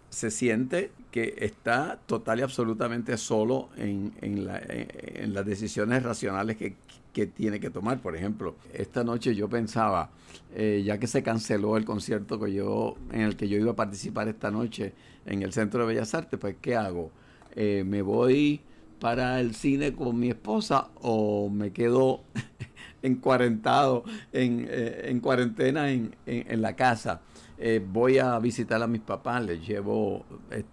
se 0.10 0.30
siente 0.30 0.92
que 1.10 1.34
está 1.40 2.00
total 2.06 2.40
y 2.40 2.42
absolutamente 2.44 3.18
solo 3.18 3.70
en, 3.76 4.14
en, 4.22 5.34
las 5.34 5.46
decisiones 5.48 6.04
racionales 6.04 6.58
que, 6.58 6.76
que, 7.12 7.26
tiene 7.26 7.60
que 7.60 7.72
tomar. 7.72 8.00
Por 8.02 8.16
ejemplo, 8.16 8.56
esta 8.72 9.04
noche 9.04 9.34
yo 9.34 9.50
pensaba, 9.50 10.12
eh, 10.54 10.84
ya 10.86 11.00
que 11.00 11.08
se 11.08 11.24
canceló 11.24 11.76
el 11.76 11.86
concierto 11.86 12.40
que 12.40 12.54
yo, 12.54 12.96
en 13.12 13.22
el 13.22 13.36
que 13.36 13.48
yo 13.48 13.58
iba 13.58 13.72
a 13.72 13.76
participar 13.76 14.28
esta 14.28 14.52
noche 14.52 14.94
en 15.26 15.42
el 15.42 15.54
Centro 15.54 15.82
de 15.82 15.88
Bellas 15.88 16.14
Artes, 16.14 16.40
pues 16.40 16.56
¿qué 16.62 16.76
hago? 16.76 17.10
Eh, 17.56 17.84
¿Me 17.84 18.04
voy 18.04 18.62
para 19.00 19.40
el 19.40 19.56
cine 19.56 19.94
con 19.94 20.20
mi 20.20 20.30
esposa 20.30 20.90
o 21.02 21.50
me 21.50 21.72
quedo 21.72 22.22
encuarentado, 23.06 24.04
en, 24.32 24.68
eh, 24.70 25.06
en 25.06 25.20
cuarentena 25.20 25.92
en, 25.92 26.16
en, 26.26 26.62
la 26.62 26.76
casa. 26.76 27.22
Eh, 27.58 27.86
voy 27.86 28.18
a 28.18 28.38
visitar 28.40 28.82
a 28.82 28.88
mis 28.88 29.02
papás, 29.02 29.46
les 29.46 29.66
llevo 29.66 30.26
eh, 30.52 30.64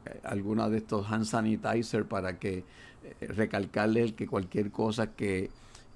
de 0.70 0.76
estos 0.76 1.10
hand 1.10 1.24
sanitizer 1.24 2.04
para 2.06 2.38
que 2.38 2.64
recalcarles 3.20 4.12
que 4.12 4.26
cualquier 4.26 4.70
cosa 4.70 5.08
que, 5.08 5.50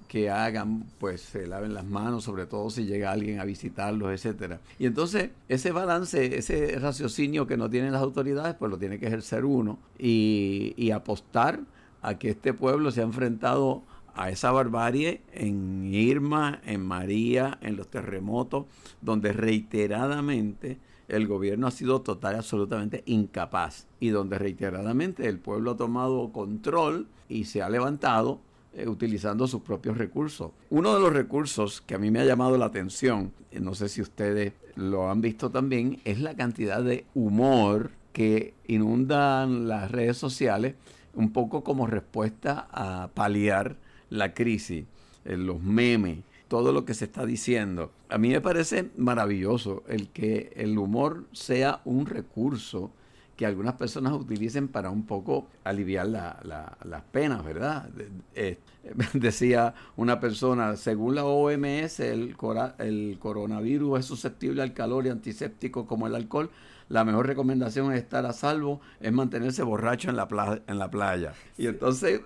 que 0.07 0.29
hagan, 0.29 0.85
pues 0.99 1.21
se 1.21 1.47
laven 1.47 1.73
las 1.73 1.85
manos, 1.85 2.23
sobre 2.23 2.45
todo 2.45 2.69
si 2.69 2.85
llega 2.85 3.11
alguien 3.11 3.39
a 3.39 3.45
visitarlos, 3.45 4.11
etcétera. 4.11 4.59
Y 4.79 4.85
entonces 4.85 5.31
ese 5.49 5.71
balance, 5.71 6.37
ese 6.37 6.77
raciocinio 6.79 7.47
que 7.47 7.57
no 7.57 7.69
tienen 7.69 7.91
las 7.91 8.01
autoridades, 8.01 8.55
pues 8.55 8.71
lo 8.71 8.77
tiene 8.77 8.99
que 8.99 9.07
ejercer 9.07 9.45
uno 9.45 9.79
y, 9.99 10.73
y 10.77 10.91
apostar 10.91 11.59
a 12.01 12.17
que 12.17 12.29
este 12.29 12.53
pueblo 12.53 12.91
se 12.91 13.01
ha 13.01 13.03
enfrentado 13.03 13.83
a 14.17 14.31
esa 14.31 14.51
barbarie 14.51 15.21
en 15.31 15.93
Irma, 15.93 16.59
en 16.65 16.81
María, 16.81 17.59
en 17.61 17.77
los 17.77 17.87
terremotos, 17.87 18.65
donde 18.99 19.31
reiteradamente 19.31 20.79
el 21.07 21.27
gobierno 21.27 21.67
ha 21.67 21.71
sido 21.71 22.01
total 22.01 22.35
y 22.35 22.37
absolutamente 22.39 23.03
incapaz 23.05 23.87
y 23.99 24.09
donde 24.09 24.37
reiteradamente 24.37 25.27
el 25.27 25.39
pueblo 25.39 25.71
ha 25.71 25.77
tomado 25.77 26.31
control 26.33 27.07
y 27.29 27.45
se 27.45 27.61
ha 27.61 27.69
levantado 27.69 28.41
eh, 28.73 28.87
utilizando 28.87 29.47
sus 29.47 29.61
propios 29.61 29.97
recursos. 29.97 30.51
Uno 30.69 30.93
de 30.95 30.99
los 30.99 31.13
recursos 31.13 31.81
que 31.81 31.95
a 31.95 31.99
mí 31.99 32.11
me 32.11 32.19
ha 32.19 32.25
llamado 32.25 32.57
la 32.57 32.65
atención, 32.65 33.31
no 33.59 33.75
sé 33.75 33.87
si 33.87 34.01
ustedes 34.01 34.53
lo 34.75 35.09
han 35.09 35.21
visto 35.21 35.51
también, 35.51 36.01
es 36.05 36.19
la 36.19 36.35
cantidad 36.35 36.83
de 36.83 37.05
humor 37.13 37.91
que 38.13 38.55
inundan 38.67 39.67
las 39.67 39.91
redes 39.91 40.17
sociales 40.17 40.73
un 41.13 41.31
poco 41.31 41.63
como 41.63 41.87
respuesta 41.87 42.67
a 42.71 43.09
paliar 43.13 43.77
la 44.09 44.33
crisis, 44.33 44.85
eh, 45.25 45.37
los 45.37 45.61
memes, 45.61 46.19
todo 46.47 46.71
lo 46.71 46.85
que 46.85 46.93
se 46.93 47.05
está 47.05 47.25
diciendo. 47.25 47.91
A 48.09 48.17
mí 48.17 48.29
me 48.29 48.41
parece 48.41 48.89
maravilloso 48.97 49.83
el 49.87 50.09
que 50.09 50.53
el 50.55 50.77
humor 50.77 51.25
sea 51.33 51.81
un 51.85 52.05
recurso 52.05 52.91
que 53.37 53.45
algunas 53.45 53.75
personas 53.75 54.13
utilicen 54.13 54.67
para 54.67 54.89
un 54.89 55.05
poco 55.05 55.47
aliviar 55.63 56.07
las 56.07 57.03
penas, 57.11 57.45
¿verdad? 57.45 57.87
Eh, 58.33 58.57
decía 59.13 59.75
una 59.95 60.19
persona, 60.19 60.75
según 60.75 61.13
la 61.13 61.23
OMS, 61.23 61.99
el, 61.99 62.35
el 62.79 63.17
coronavirus 63.19 63.99
es 63.99 64.05
susceptible 64.05 64.63
al 64.63 64.73
calor 64.73 65.05
y 65.05 65.09
antiséptico 65.09 65.85
como 65.85 66.07
el 66.07 66.15
alcohol. 66.15 66.49
La 66.89 67.03
mejor 67.03 67.27
recomendación 67.27 67.91
es 67.91 67.99
estar 67.99 68.25
a 68.25 68.33
salvo, 68.33 68.81
es 68.99 69.11
mantenerse 69.11 69.63
borracho 69.63 70.09
en 70.09 70.15
la, 70.15 70.61
en 70.67 70.79
la 70.79 70.89
playa. 70.89 71.33
Y 71.57 71.67
entonces 71.67 72.21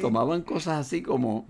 tomaban 0.00 0.42
cosas 0.42 0.78
así 0.78 1.02
como... 1.02 1.46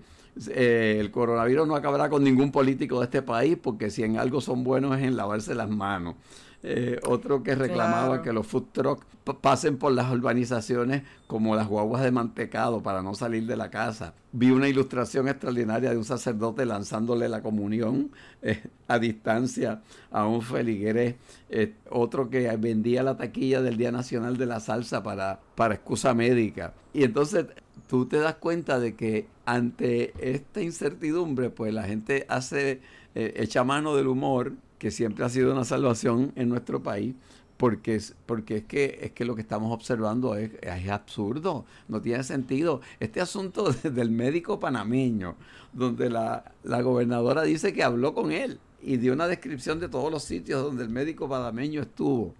Eh, 0.47 0.95
el 0.97 1.11
coronavirus 1.11 1.67
no 1.67 1.75
acabará 1.75 2.09
con 2.09 2.23
ningún 2.23 2.53
político 2.53 2.99
de 2.99 3.03
este 3.03 3.21
país 3.21 3.57
porque 3.61 3.89
si 3.89 4.03
en 4.03 4.17
algo 4.17 4.39
son 4.39 4.63
buenos 4.63 4.97
es 4.97 5.03
en 5.03 5.17
lavarse 5.17 5.53
las 5.53 5.69
manos. 5.69 6.15
Eh, 6.63 6.99
otro 7.07 7.41
que 7.41 7.55
reclamaba 7.55 8.21
que 8.21 8.31
los 8.31 8.45
food 8.45 8.65
trucks 8.71 9.05
pasen 9.41 9.77
por 9.77 9.93
las 9.93 10.11
urbanizaciones 10.11 11.01
como 11.25 11.55
las 11.55 11.67
guaguas 11.67 12.03
de 12.03 12.11
mantecado 12.11 12.83
para 12.83 13.01
no 13.01 13.15
salir 13.15 13.47
de 13.47 13.55
la 13.55 13.71
casa. 13.71 14.13
Vi 14.31 14.51
una 14.51 14.67
ilustración 14.67 15.27
extraordinaria 15.27 15.89
de 15.89 15.97
un 15.97 16.05
sacerdote 16.05 16.65
lanzándole 16.65 17.29
la 17.29 17.41
comunión 17.41 18.11
eh, 18.43 18.63
a 18.87 18.99
distancia 18.99 19.81
a 20.11 20.27
un 20.27 20.43
feligrés. 20.43 21.15
Eh, 21.49 21.73
otro 21.89 22.29
que 22.29 22.55
vendía 22.57 23.01
la 23.01 23.17
taquilla 23.17 23.61
del 23.61 23.77
Día 23.77 23.91
Nacional 23.91 24.37
de 24.37 24.45
la 24.45 24.59
Salsa 24.59 25.01
para, 25.01 25.39
para 25.55 25.73
excusa 25.73 26.13
médica. 26.13 26.73
Y 26.93 27.03
entonces 27.03 27.47
tú 27.87 28.05
te 28.05 28.17
das 28.17 28.35
cuenta 28.35 28.79
de 28.79 28.95
que 28.95 29.25
ante 29.45 30.13
esta 30.19 30.61
incertidumbre, 30.61 31.49
pues 31.49 31.73
la 31.73 31.83
gente 31.83 32.25
hace, 32.29 32.81
echa 33.15 33.63
mano 33.63 33.95
del 33.95 34.07
humor 34.07 34.53
que 34.81 34.89
siempre 34.89 35.23
ha 35.23 35.29
sido 35.29 35.51
una 35.51 35.63
salvación 35.63 36.31
en 36.35 36.49
nuestro 36.49 36.81
país, 36.81 37.13
porque 37.57 37.93
es, 37.93 38.15
porque 38.25 38.57
es, 38.57 38.63
que, 38.63 38.97
es 39.03 39.11
que 39.11 39.25
lo 39.25 39.35
que 39.35 39.41
estamos 39.43 39.71
observando 39.71 40.35
es, 40.35 40.53
es 40.59 40.89
absurdo, 40.89 41.65
no 41.87 42.01
tiene 42.01 42.23
sentido. 42.23 42.81
Este 42.99 43.21
asunto 43.21 43.71
del 43.83 44.09
médico 44.09 44.59
panameño, 44.59 45.35
donde 45.71 46.09
la, 46.09 46.51
la 46.63 46.81
gobernadora 46.81 47.43
dice 47.43 47.73
que 47.73 47.83
habló 47.83 48.15
con 48.15 48.31
él 48.31 48.59
y 48.81 48.97
dio 48.97 49.13
una 49.13 49.27
descripción 49.27 49.79
de 49.79 49.87
todos 49.87 50.11
los 50.11 50.23
sitios 50.23 50.63
donde 50.63 50.81
el 50.81 50.89
médico 50.89 51.29
panameño 51.29 51.83
estuvo. 51.83 52.33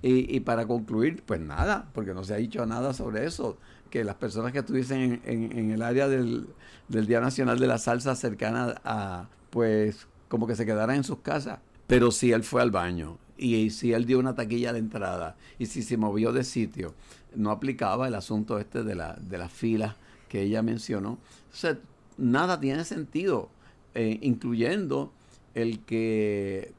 Y, 0.00 0.34
y, 0.34 0.40
para 0.40 0.66
concluir, 0.66 1.22
pues 1.26 1.40
nada, 1.40 1.90
porque 1.92 2.14
no 2.14 2.24
se 2.24 2.32
ha 2.32 2.38
dicho 2.38 2.64
nada 2.64 2.94
sobre 2.94 3.26
eso, 3.26 3.58
que 3.90 4.02
las 4.02 4.14
personas 4.14 4.52
que 4.52 4.60
estuviesen 4.60 5.20
en, 5.26 5.58
en, 5.58 5.70
el 5.72 5.82
área 5.82 6.08
del, 6.08 6.46
del, 6.88 7.06
Día 7.06 7.20
Nacional 7.20 7.58
de 7.58 7.66
la 7.66 7.76
Salsa 7.76 8.16
cercana 8.16 8.80
a, 8.82 9.28
pues, 9.50 10.08
como 10.28 10.46
que 10.46 10.56
se 10.56 10.64
quedaran 10.64 10.96
en 10.96 11.04
sus 11.04 11.18
casas. 11.18 11.58
Pero 11.86 12.10
si 12.10 12.32
él 12.32 12.42
fue 12.42 12.62
al 12.62 12.70
baño 12.70 13.18
y 13.36 13.70
si 13.70 13.92
él 13.92 14.06
dio 14.06 14.18
una 14.18 14.34
taquilla 14.34 14.72
de 14.72 14.78
entrada 14.78 15.36
y 15.58 15.66
si 15.66 15.82
se 15.82 15.96
movió 15.96 16.32
de 16.32 16.44
sitio, 16.44 16.94
no 17.34 17.50
aplicaba 17.50 18.08
el 18.08 18.14
asunto 18.14 18.58
este 18.58 18.82
de, 18.84 18.94
la, 18.94 19.14
de 19.14 19.38
las 19.38 19.52
filas 19.52 19.96
que 20.28 20.42
ella 20.42 20.62
mencionó. 20.62 21.12
O 21.12 21.54
sea, 21.54 21.78
nada 22.16 22.60
tiene 22.60 22.84
sentido, 22.84 23.48
eh, 23.94 24.18
incluyendo 24.22 25.12
el 25.54 25.80
que 25.80 26.72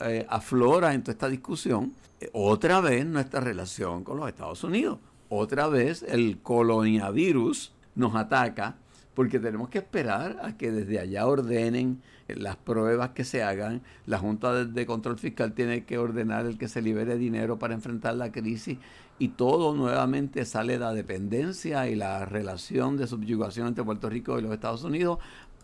eh, 0.00 0.26
aflora 0.28 0.94
en 0.94 1.02
toda 1.02 1.12
esta 1.12 1.28
discusión 1.28 1.92
eh, 2.20 2.30
otra 2.32 2.80
vez 2.80 3.04
nuestra 3.06 3.40
relación 3.40 4.04
con 4.04 4.18
los 4.18 4.28
Estados 4.28 4.62
Unidos. 4.62 4.98
Otra 5.28 5.66
vez 5.68 6.04
el 6.04 6.38
coloniavirus 6.42 7.72
nos 7.94 8.14
ataca 8.14 8.76
porque 9.14 9.38
tenemos 9.38 9.68
que 9.68 9.78
esperar 9.78 10.38
a 10.42 10.56
que 10.56 10.70
desde 10.70 10.98
allá 10.98 11.26
ordenen 11.26 12.02
las 12.28 12.56
pruebas 12.56 13.10
que 13.10 13.24
se 13.24 13.42
hagan. 13.42 13.82
La 14.06 14.18
Junta 14.18 14.64
de, 14.64 14.86
Control 14.86 15.18
Fiscal 15.18 15.52
tiene 15.52 15.84
que 15.84 15.98
ordenar 15.98 16.46
el 16.46 16.58
que 16.58 16.68
se 16.68 16.82
libere 16.82 17.16
dinero 17.16 17.58
para 17.58 17.74
enfrentar 17.74 18.14
la 18.16 18.32
crisis 18.32 18.78
y 19.18 19.28
todo 19.28 19.74
nuevamente 19.74 20.44
sale 20.44 20.78
la 20.78 20.92
dependencia 20.92 21.88
y 21.88 21.94
la 21.94 22.24
relación 22.24 22.96
de 22.96 23.06
subyugación 23.06 23.68
entre 23.68 23.84
Puerto 23.84 24.10
Rico 24.10 24.38
y 24.38 24.42
los 24.42 24.52
Estados 24.52 24.82
Unidos 24.82 25.18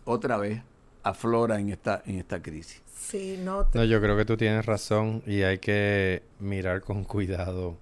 otra 0.05 0.37
vez 0.37 0.61
aflora 1.03 1.59
en 1.59 1.69
esta, 1.69 2.01
en 2.05 2.19
esta 2.19 2.41
crisis. 2.41 2.81
Sí, 2.95 3.39
no, 3.43 3.67
no, 3.73 3.83
yo 3.83 3.99
creo 3.99 4.15
que 4.15 4.25
tú 4.25 4.37
tienes 4.37 4.65
razón 4.65 5.23
y 5.25 5.41
hay 5.41 5.57
que 5.57 6.23
mirar 6.39 6.81
con 6.81 7.03
cuidado 7.03 7.77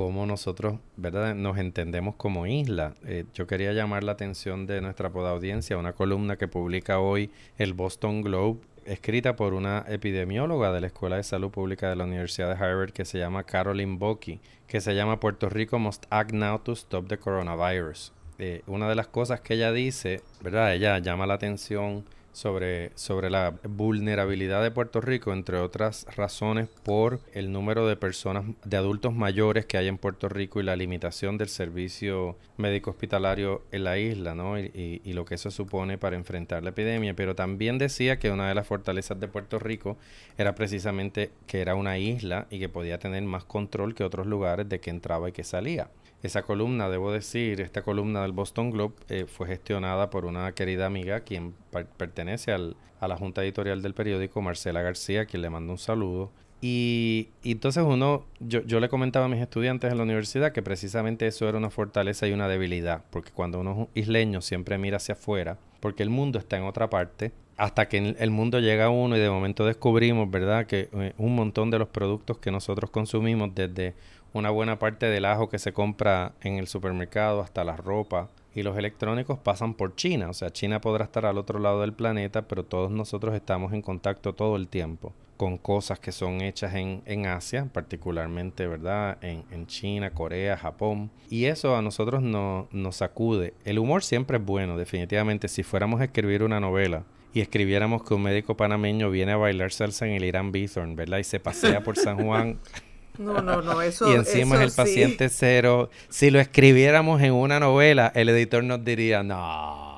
cómo 0.00 0.24
nosotros, 0.24 0.78
¿verdad?, 0.96 1.34
nos 1.34 1.58
entendemos 1.58 2.14
como 2.14 2.46
isla. 2.46 2.94
Eh, 3.04 3.26
yo 3.34 3.46
quería 3.46 3.74
llamar 3.74 4.02
la 4.02 4.12
atención 4.12 4.66
de 4.66 4.80
nuestra 4.80 5.08
audiencia 5.08 5.76
a 5.76 5.78
una 5.78 5.92
columna 5.92 6.38
que 6.38 6.48
publica 6.48 7.00
hoy 7.00 7.30
el 7.58 7.74
Boston 7.74 8.22
Globe, 8.22 8.60
escrita 8.86 9.36
por 9.36 9.52
una 9.52 9.84
epidemióloga 9.88 10.72
de 10.72 10.80
la 10.80 10.86
Escuela 10.86 11.16
de 11.16 11.22
Salud 11.22 11.50
Pública 11.50 11.90
de 11.90 11.96
la 11.96 12.04
Universidad 12.04 12.48
de 12.48 12.64
Harvard 12.64 12.92
que 12.92 13.04
se 13.04 13.18
llama 13.18 13.44
Caroline 13.44 13.98
Bocky, 13.98 14.40
que 14.66 14.80
se 14.80 14.94
llama 14.94 15.20
Puerto 15.20 15.50
Rico 15.50 15.78
must 15.78 16.06
act 16.08 16.32
now 16.32 16.58
to 16.58 16.72
stop 16.72 17.06
the 17.08 17.18
coronavirus. 17.18 18.14
Eh, 18.38 18.62
una 18.66 18.88
de 18.88 18.94
las 18.94 19.06
cosas 19.06 19.42
que 19.42 19.52
ella 19.52 19.70
dice, 19.70 20.22
¿verdad? 20.40 20.72
Ella 20.72 20.98
llama 21.00 21.26
la 21.26 21.34
atención 21.34 22.06
sobre, 22.32 22.92
sobre 22.94 23.30
la 23.30 23.54
vulnerabilidad 23.68 24.62
de 24.62 24.70
Puerto 24.70 25.00
Rico, 25.00 25.32
entre 25.32 25.58
otras 25.58 26.06
razones, 26.16 26.68
por 26.82 27.20
el 27.32 27.52
número 27.52 27.86
de 27.86 27.96
personas, 27.96 28.44
de 28.64 28.76
adultos 28.76 29.14
mayores 29.14 29.66
que 29.66 29.78
hay 29.78 29.88
en 29.88 29.98
Puerto 29.98 30.28
Rico 30.28 30.60
y 30.60 30.64
la 30.64 30.76
limitación 30.76 31.38
del 31.38 31.48
servicio 31.48 32.36
médico 32.56 32.90
hospitalario 32.90 33.62
en 33.72 33.84
la 33.84 33.98
isla, 33.98 34.34
¿no? 34.34 34.58
Y, 34.58 35.00
y, 35.04 35.12
lo 35.12 35.24
que 35.24 35.34
eso 35.34 35.50
supone 35.50 35.98
para 35.98 36.16
enfrentar 36.16 36.62
la 36.62 36.70
epidemia. 36.70 37.14
Pero 37.14 37.34
también 37.34 37.78
decía 37.78 38.18
que 38.18 38.30
una 38.30 38.48
de 38.48 38.54
las 38.54 38.66
fortalezas 38.66 39.18
de 39.18 39.28
Puerto 39.28 39.58
Rico 39.58 39.96
era 40.38 40.54
precisamente 40.54 41.30
que 41.46 41.60
era 41.60 41.74
una 41.74 41.98
isla 41.98 42.46
y 42.50 42.58
que 42.58 42.68
podía 42.68 42.98
tener 42.98 43.22
más 43.22 43.44
control 43.44 43.94
que 43.94 44.04
otros 44.04 44.26
lugares 44.26 44.68
de 44.68 44.80
que 44.80 44.90
entraba 44.90 45.28
y 45.28 45.32
que 45.32 45.44
salía. 45.44 45.88
Esa 46.22 46.42
columna, 46.42 46.88
debo 46.88 47.12
decir, 47.12 47.60
esta 47.60 47.82
columna 47.82 48.22
del 48.22 48.32
Boston 48.32 48.70
Globe 48.70 48.94
eh, 49.08 49.26
fue 49.26 49.46
gestionada 49.46 50.10
por 50.10 50.26
una 50.26 50.52
querida 50.52 50.86
amiga 50.86 51.20
quien 51.20 51.54
pertenece 51.96 52.52
al, 52.52 52.76
a 53.00 53.08
la 53.08 53.16
junta 53.16 53.42
editorial 53.42 53.80
del 53.80 53.94
periódico, 53.94 54.42
Marcela 54.42 54.82
García, 54.82 55.24
quien 55.24 55.42
le 55.42 55.50
mando 55.50 55.72
un 55.72 55.78
saludo. 55.78 56.30
Y, 56.60 57.30
y, 57.42 57.52
entonces 57.52 57.82
uno, 57.86 58.26
yo, 58.38 58.62
yo 58.64 58.80
le 58.80 58.90
comentaba 58.90 59.24
a 59.24 59.28
mis 59.28 59.40
estudiantes 59.40 59.90
en 59.90 59.96
la 59.96 60.02
universidad 60.02 60.52
que 60.52 60.60
precisamente 60.60 61.26
eso 61.26 61.48
era 61.48 61.56
una 61.56 61.70
fortaleza 61.70 62.26
y 62.26 62.32
una 62.32 62.48
debilidad, 62.48 63.02
porque 63.08 63.30
cuando 63.30 63.60
uno 63.60 63.88
es 63.94 64.02
isleño 64.02 64.42
siempre 64.42 64.76
mira 64.76 64.98
hacia 64.98 65.14
afuera, 65.14 65.58
porque 65.80 66.02
el 66.02 66.10
mundo 66.10 66.38
está 66.38 66.58
en 66.58 66.64
otra 66.64 66.90
parte, 66.90 67.32
hasta 67.56 67.88
que 67.88 68.14
el 68.18 68.30
mundo 68.30 68.58
llega 68.58 68.86
a 68.86 68.90
uno 68.90 69.16
y 69.16 69.20
de 69.20 69.30
momento 69.30 69.66
descubrimos, 69.66 70.30
¿verdad?, 70.30 70.66
que 70.66 70.88
eh, 70.92 71.12
un 71.18 71.34
montón 71.34 71.70
de 71.70 71.78
los 71.78 71.88
productos 71.88 72.38
que 72.38 72.50
nosotros 72.50 72.90
consumimos, 72.90 73.54
desde 73.54 73.94
una 74.32 74.50
buena 74.50 74.78
parte 74.78 75.06
del 75.06 75.24
ajo 75.24 75.48
que 75.48 75.58
se 75.58 75.72
compra 75.72 76.32
en 76.40 76.58
el 76.58 76.66
supermercado 76.66 77.40
hasta 77.40 77.64
la 77.64 77.76
ropa 77.76 78.28
y 78.54 78.62
los 78.62 78.76
electrónicos 78.76 79.38
pasan 79.38 79.74
por 79.74 79.94
China. 79.94 80.28
O 80.28 80.34
sea, 80.34 80.50
China 80.50 80.80
podrá 80.80 81.04
estar 81.04 81.26
al 81.26 81.38
otro 81.38 81.58
lado 81.58 81.80
del 81.80 81.92
planeta, 81.92 82.42
pero 82.42 82.64
todos 82.64 82.90
nosotros 82.90 83.34
estamos 83.34 83.72
en 83.72 83.82
contacto 83.82 84.34
todo 84.34 84.56
el 84.56 84.68
tiempo 84.68 85.12
con 85.36 85.56
cosas 85.56 85.98
que 85.98 86.12
son 86.12 86.42
hechas 86.42 86.74
en, 86.74 87.00
en 87.06 87.24
Asia, 87.24 87.66
particularmente, 87.72 88.66
¿verdad? 88.66 89.16
En, 89.22 89.42
en, 89.50 89.66
China, 89.66 90.10
Corea, 90.10 90.58
Japón. 90.58 91.10
Y 91.30 91.46
eso 91.46 91.76
a 91.76 91.80
nosotros 91.80 92.20
no, 92.20 92.68
nos 92.72 92.96
sacude. 92.96 93.54
El 93.64 93.78
humor 93.78 94.02
siempre 94.02 94.36
es 94.36 94.44
bueno, 94.44 94.76
definitivamente. 94.76 95.48
Si 95.48 95.62
fuéramos 95.62 96.02
a 96.02 96.04
escribir 96.04 96.42
una 96.42 96.60
novela 96.60 97.04
y 97.32 97.40
escribiéramos 97.40 98.02
que 98.02 98.12
un 98.12 98.22
médico 98.22 98.54
panameño 98.54 99.10
viene 99.10 99.32
a 99.32 99.38
bailar 99.38 99.72
salsa 99.72 100.06
en 100.06 100.12
el 100.12 100.24
Irán 100.24 100.52
Bithorn, 100.52 100.94
¿verdad? 100.94 101.16
Y 101.16 101.24
se 101.24 101.40
pasea 101.40 101.82
por 101.82 101.96
San 101.96 102.22
Juan 102.22 102.58
No, 103.20 103.42
no, 103.42 103.60
no, 103.60 103.82
eso 103.82 104.10
Y 104.10 104.14
encima 104.14 104.56
es 104.56 104.62
el 104.62 104.72
paciente 104.72 105.28
cero. 105.28 105.90
Si 106.08 106.30
lo 106.30 106.40
escribiéramos 106.40 107.20
en 107.20 107.34
una 107.34 107.60
novela, 107.60 108.10
el 108.14 108.30
editor 108.30 108.64
nos 108.64 108.82
diría, 108.82 109.22
no. 109.22 109.90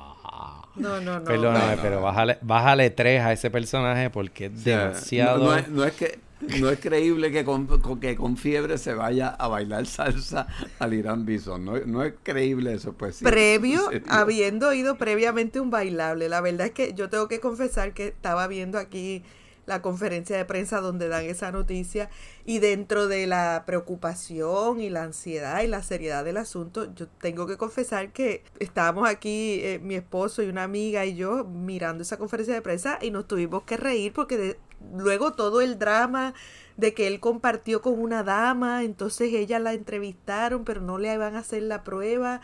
No, 0.75 0.99
no, 0.99 1.19
no. 1.19 1.23
Perdóname, 1.23 1.77
pero 1.81 2.01
bájale, 2.01 2.37
bájale 2.41 2.89
tres 2.89 3.21
a 3.21 3.31
ese 3.31 3.49
personaje 3.49 4.09
porque 4.09 4.47
es 4.47 4.63
demasiado. 4.63 5.45
No, 5.45 5.55
es, 5.55 5.69
no, 5.69 5.85
es, 5.85 5.93
que. 5.93 6.19
No 6.59 6.69
es 6.69 6.79
creíble 6.79 7.31
que 7.31 7.45
con, 7.45 7.67
que 8.01 8.15
con 8.15 8.35
fiebre 8.35 8.77
se 8.77 8.93
vaya 8.93 9.29
a 9.29 9.47
bailar 9.47 9.85
salsa 9.85 10.47
al 10.79 10.93
Irán 10.93 11.25
Bison. 11.25 11.63
No, 11.63 11.77
no 11.85 12.03
es 12.03 12.15
creíble 12.23 12.73
eso, 12.73 12.93
pues. 12.93 13.17
Sí, 13.17 13.23
Previo, 13.23 13.89
habiendo 14.09 14.69
oído 14.69 14.97
previamente 14.97 15.61
un 15.61 15.69
bailable. 15.69 16.27
La 16.27 16.41
verdad 16.41 16.67
es 16.67 16.73
que 16.73 16.93
yo 16.93 17.07
tengo 17.07 17.27
que 17.27 17.39
confesar 17.39 17.93
que 17.93 18.07
estaba 18.07 18.47
viendo 18.47 18.79
aquí 18.79 19.23
la 19.65 19.81
conferencia 19.81 20.35
de 20.35 20.45
prensa 20.45 20.81
donde 20.81 21.07
dan 21.07 21.25
esa 21.25 21.51
noticia 21.51 22.09
y 22.45 22.59
dentro 22.59 23.07
de 23.07 23.27
la 23.27 23.63
preocupación 23.65 24.81
y 24.81 24.89
la 24.89 25.03
ansiedad 25.03 25.61
y 25.61 25.67
la 25.67 25.83
seriedad 25.83 26.25
del 26.25 26.37
asunto, 26.37 26.93
yo 26.93 27.07
tengo 27.07 27.47
que 27.47 27.57
confesar 27.57 28.11
que 28.11 28.43
estábamos 28.59 29.07
aquí, 29.07 29.59
eh, 29.63 29.79
mi 29.81 29.95
esposo 29.95 30.43
y 30.43 30.47
una 30.47 30.63
amiga 30.63 31.05
y 31.05 31.15
yo, 31.15 31.45
mirando 31.45 32.03
esa 32.03 32.17
conferencia 32.17 32.53
de 32.53 32.61
prensa 32.61 32.99
y 33.01 33.11
nos 33.11 33.27
tuvimos 33.27 33.63
que 33.63 33.77
reír 33.77 34.13
porque 34.13 34.57
luego 34.93 35.33
todo 35.33 35.61
el 35.61 35.79
drama 35.79 36.33
de 36.77 36.93
que 36.93 37.07
él 37.07 37.19
compartió 37.19 37.81
con 37.81 37.99
una 37.99 38.23
dama, 38.23 38.83
entonces 38.83 39.33
ella 39.33 39.59
la 39.59 39.73
entrevistaron, 39.73 40.65
pero 40.65 40.81
no 40.81 40.97
le 40.97 41.13
iban 41.13 41.35
a 41.35 41.39
hacer 41.39 41.63
la 41.63 41.83
prueba 41.83 42.41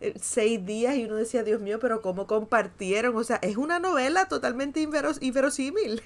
eh, 0.00 0.14
seis 0.20 0.64
días 0.64 0.96
y 0.96 1.04
uno 1.04 1.16
decía, 1.16 1.42
Dios 1.42 1.60
mío, 1.60 1.78
pero 1.78 2.00
¿cómo 2.02 2.26
compartieron? 2.26 3.16
O 3.16 3.24
sea, 3.24 3.36
es 3.36 3.56
una 3.56 3.78
novela 3.78 4.28
totalmente 4.28 4.80
inverosímil. 4.80 6.02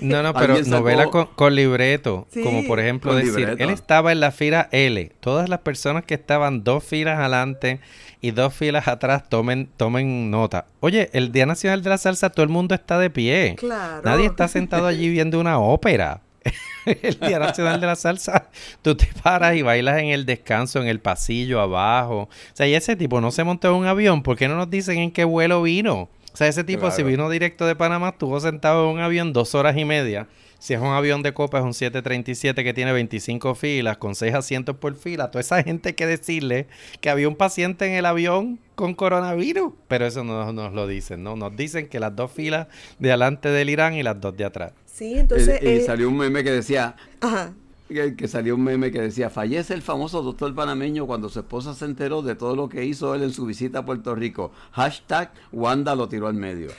No, 0.00 0.22
no, 0.22 0.34
pero 0.38 0.60
novela 0.62 1.06
con, 1.08 1.54
libreto. 1.54 2.26
Como 2.42 2.66
por 2.66 2.80
ejemplo 2.80 3.14
decir, 3.14 3.56
él 3.58 3.70
estaba 3.70 4.12
en 4.12 4.20
la 4.20 4.30
fila 4.30 4.68
L. 4.72 5.12
Todas 5.20 5.48
las 5.48 5.60
personas 5.60 6.04
que 6.04 6.14
estaban 6.14 6.64
dos 6.64 6.84
filas 6.84 7.18
adelante 7.18 7.80
y 8.20 8.32
dos 8.32 8.54
filas 8.54 8.88
atrás 8.88 9.28
tomen, 9.28 9.68
tomen 9.76 10.30
nota. 10.30 10.66
Oye, 10.80 11.10
el 11.12 11.32
Día 11.32 11.46
Nacional 11.46 11.82
de 11.82 11.90
la 11.90 11.98
Salsa, 11.98 12.30
todo 12.30 12.44
el 12.44 12.50
mundo 12.50 12.74
está 12.74 12.98
de 12.98 13.10
pie. 13.10 13.56
Claro. 13.58 14.02
Nadie 14.04 14.26
está 14.26 14.48
sentado 14.48 14.86
allí 14.86 15.08
viendo 15.10 15.40
una 15.40 15.58
ópera. 15.58 16.20
el 16.86 17.18
Día 17.20 17.38
Nacional 17.38 17.80
de 17.80 17.86
la 17.86 17.96
Salsa, 17.96 18.48
tú 18.82 18.96
te 18.96 19.08
paras 19.22 19.54
y 19.56 19.62
bailas 19.62 19.98
en 19.98 20.08
el 20.08 20.26
descanso, 20.26 20.80
en 20.80 20.88
el 20.88 21.00
pasillo, 21.00 21.60
abajo. 21.60 22.22
O 22.22 22.28
sea, 22.54 22.66
y 22.66 22.74
ese 22.74 22.96
tipo 22.96 23.20
no 23.20 23.30
se 23.30 23.44
montó 23.44 23.68
en 23.68 23.74
un 23.74 23.86
avión. 23.86 24.22
¿Por 24.22 24.36
qué 24.36 24.48
no 24.48 24.56
nos 24.56 24.70
dicen 24.70 24.98
en 24.98 25.10
qué 25.10 25.24
vuelo 25.24 25.62
vino? 25.62 26.08
O 26.32 26.36
sea, 26.36 26.46
ese 26.46 26.64
tipo, 26.64 26.90
si 26.90 27.02
vino 27.02 27.28
directo 27.28 27.66
de 27.66 27.74
Panamá, 27.74 28.10
estuvo 28.10 28.38
sentado 28.40 28.84
en 28.88 28.96
un 28.96 29.00
avión 29.00 29.32
dos 29.32 29.54
horas 29.54 29.76
y 29.76 29.84
media. 29.84 30.28
Si 30.58 30.74
es 30.74 30.80
un 30.80 30.88
avión 30.88 31.22
de 31.22 31.32
copa, 31.32 31.58
es 31.58 31.64
un 31.64 31.72
737 31.72 32.62
que 32.62 32.74
tiene 32.74 32.92
25 32.92 33.54
filas, 33.54 33.96
con 33.96 34.14
6 34.14 34.34
asientos 34.34 34.76
por 34.76 34.94
fila. 34.94 35.30
Toda 35.30 35.40
esa 35.40 35.62
gente 35.62 35.88
hay 35.88 35.94
que 35.94 36.06
decirle 36.06 36.68
que 37.00 37.08
había 37.08 37.28
un 37.28 37.34
paciente 37.34 37.86
en 37.86 37.92
el 37.94 38.04
avión 38.04 38.60
con 38.74 38.94
coronavirus. 38.94 39.72
Pero 39.88 40.06
eso 40.06 40.22
no 40.22 40.52
nos 40.52 40.74
lo 40.74 40.86
dicen, 40.86 41.22
¿no? 41.22 41.34
Nos 41.34 41.56
dicen 41.56 41.88
que 41.88 41.98
las 41.98 42.14
dos 42.14 42.30
filas 42.30 42.68
de 42.98 43.08
adelante 43.10 43.48
del 43.48 43.70
Irán 43.70 43.94
y 43.94 44.02
las 44.02 44.20
dos 44.20 44.36
de 44.36 44.44
atrás. 44.44 44.72
Sí, 44.84 45.18
entonces... 45.18 45.62
Y, 45.62 45.66
eh, 45.66 45.80
salió 45.80 46.08
un 46.08 46.18
meme 46.18 46.44
que 46.44 46.50
decía... 46.50 46.94
Ajá 47.20 47.54
que, 47.90 48.28
salió 48.28 48.54
un 48.54 48.64
meme 48.64 48.90
que 48.90 49.00
decía, 49.00 49.30
fallece 49.30 49.74
el 49.74 49.82
famoso 49.82 50.22
doctor 50.22 50.54
panameño 50.54 51.06
cuando 51.06 51.28
su 51.28 51.40
esposa 51.40 51.74
se 51.74 51.84
enteró 51.84 52.22
de 52.22 52.34
todo 52.34 52.56
lo 52.56 52.68
que 52.68 52.84
hizo 52.84 53.14
él 53.14 53.22
en 53.22 53.32
su 53.32 53.46
visita 53.46 53.80
a 53.80 53.84
Puerto 53.84 54.14
Rico. 54.14 54.52
Hashtag 54.72 55.32
Wanda 55.52 55.94
lo 55.94 56.08
tiró 56.08 56.28
al 56.28 56.34
medio. 56.34 56.70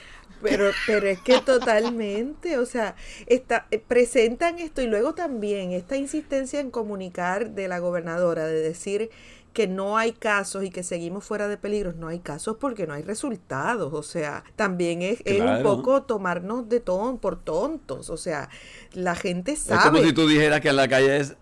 Pero, 0.42 0.70
pero 0.86 1.06
es 1.06 1.20
que 1.20 1.40
totalmente, 1.40 2.58
o 2.58 2.66
sea, 2.66 2.96
está, 3.26 3.66
eh, 3.70 3.78
presentan 3.78 4.58
esto 4.58 4.82
y 4.82 4.86
luego 4.86 5.14
también 5.14 5.70
esta 5.70 5.96
insistencia 5.96 6.58
en 6.58 6.70
comunicar 6.70 7.50
de 7.50 7.68
la 7.68 7.78
gobernadora, 7.78 8.46
de 8.46 8.60
decir 8.60 9.10
que 9.52 9.66
no 9.66 9.98
hay 9.98 10.12
casos 10.12 10.64
y 10.64 10.70
que 10.70 10.82
seguimos 10.82 11.24
fuera 11.24 11.48
de 11.48 11.56
peligros, 11.56 11.96
no 11.96 12.08
hay 12.08 12.20
casos 12.20 12.56
porque 12.58 12.86
no 12.86 12.94
hay 12.94 13.02
resultados, 13.02 13.92
o 13.92 14.02
sea, 14.02 14.44
también 14.56 15.02
es, 15.02 15.20
es 15.24 15.40
un 15.40 15.62
poco 15.62 16.02
tomarnos 16.02 16.68
de 16.68 16.80
ton, 16.80 17.18
por 17.18 17.42
tontos, 17.42 18.10
o 18.10 18.16
sea, 18.16 18.48
la 18.92 19.14
gente 19.14 19.56
sabe. 19.56 19.80
Es 19.80 19.86
como 19.86 20.02
si 20.02 20.12
tú 20.12 20.26
dijeras 20.26 20.60
que 20.60 20.70
en 20.70 20.76
la 20.76 20.88
calle 20.88 21.18
es, 21.18 21.36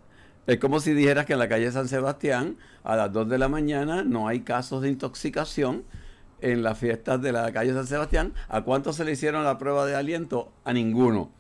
es 0.47 0.59
como 0.59 0.81
si 0.81 0.93
dijeras 0.93 1.27
que 1.27 1.35
en 1.35 1.39
la 1.39 1.49
calle 1.49 1.71
San 1.71 1.89
Sebastián 1.89 2.57
a 2.83 2.97
las 2.97 3.13
2 3.13 3.29
de 3.29 3.39
la 3.39 3.49
mañana 3.49 4.03
no 4.03 4.27
hay 4.29 4.41
casos 4.41 4.83
de 4.83 4.89
intoxicación 4.89 5.85
en 6.41 6.63
las 6.63 6.79
fiestas 6.79 7.21
de 7.21 7.33
la 7.33 7.53
calle 7.53 7.73
San 7.73 7.87
Sebastián. 7.87 8.35
¿A 8.49 8.63
cuántos 8.63 8.97
se 8.97 9.05
le 9.05 9.13
hicieron 9.13 9.45
la 9.45 9.59
prueba 9.59 9.87
de 9.87 9.95
aliento? 9.95 10.53
A 10.65 10.73
ninguno. 10.73 11.31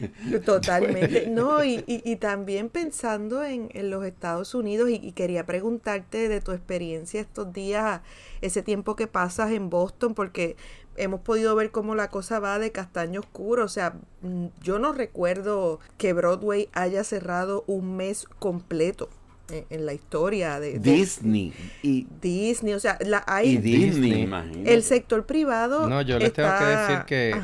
Totalmente. 0.44 1.26
No, 1.28 1.64
y, 1.64 1.84
y, 1.86 2.16
también 2.16 2.68
pensando 2.68 3.42
en, 3.42 3.68
en, 3.74 3.90
los 3.90 4.04
Estados 4.04 4.54
Unidos, 4.54 4.90
y, 4.90 5.12
quería 5.12 5.46
preguntarte 5.46 6.28
de 6.28 6.40
tu 6.40 6.52
experiencia 6.52 7.20
estos 7.20 7.52
días, 7.52 8.00
ese 8.40 8.62
tiempo 8.62 8.96
que 8.96 9.06
pasas 9.06 9.52
en 9.52 9.70
Boston, 9.70 10.14
porque 10.14 10.56
hemos 10.96 11.20
podido 11.20 11.54
ver 11.54 11.70
cómo 11.70 11.94
la 11.94 12.08
cosa 12.08 12.40
va 12.40 12.58
de 12.58 12.72
castaño 12.72 13.20
oscuro. 13.20 13.64
O 13.64 13.68
sea, 13.68 13.94
mm, 14.22 14.46
yo 14.62 14.78
no 14.78 14.92
recuerdo 14.92 15.80
que 15.98 16.12
Broadway 16.12 16.68
haya 16.72 17.04
cerrado 17.04 17.64
un 17.66 17.96
mes 17.96 18.26
completo 18.38 19.08
en, 19.48 19.86
la 19.86 19.92
historia 19.92 20.60
de, 20.60 20.78
Disney 20.78 21.52
y 21.82 22.06
Disney 22.22 22.72
o 22.72 22.80
sea 22.80 22.96
la 23.04 23.22
hay 23.26 23.58
Disney, 23.58 24.26
el 24.64 24.82
sector 24.82 25.26
privado 25.26 25.88
no 25.88 26.00
yo 26.00 26.18
les 26.18 26.32
tengo 26.32 26.48
que 26.58 26.64
decir 26.64 27.04
que 27.06 27.34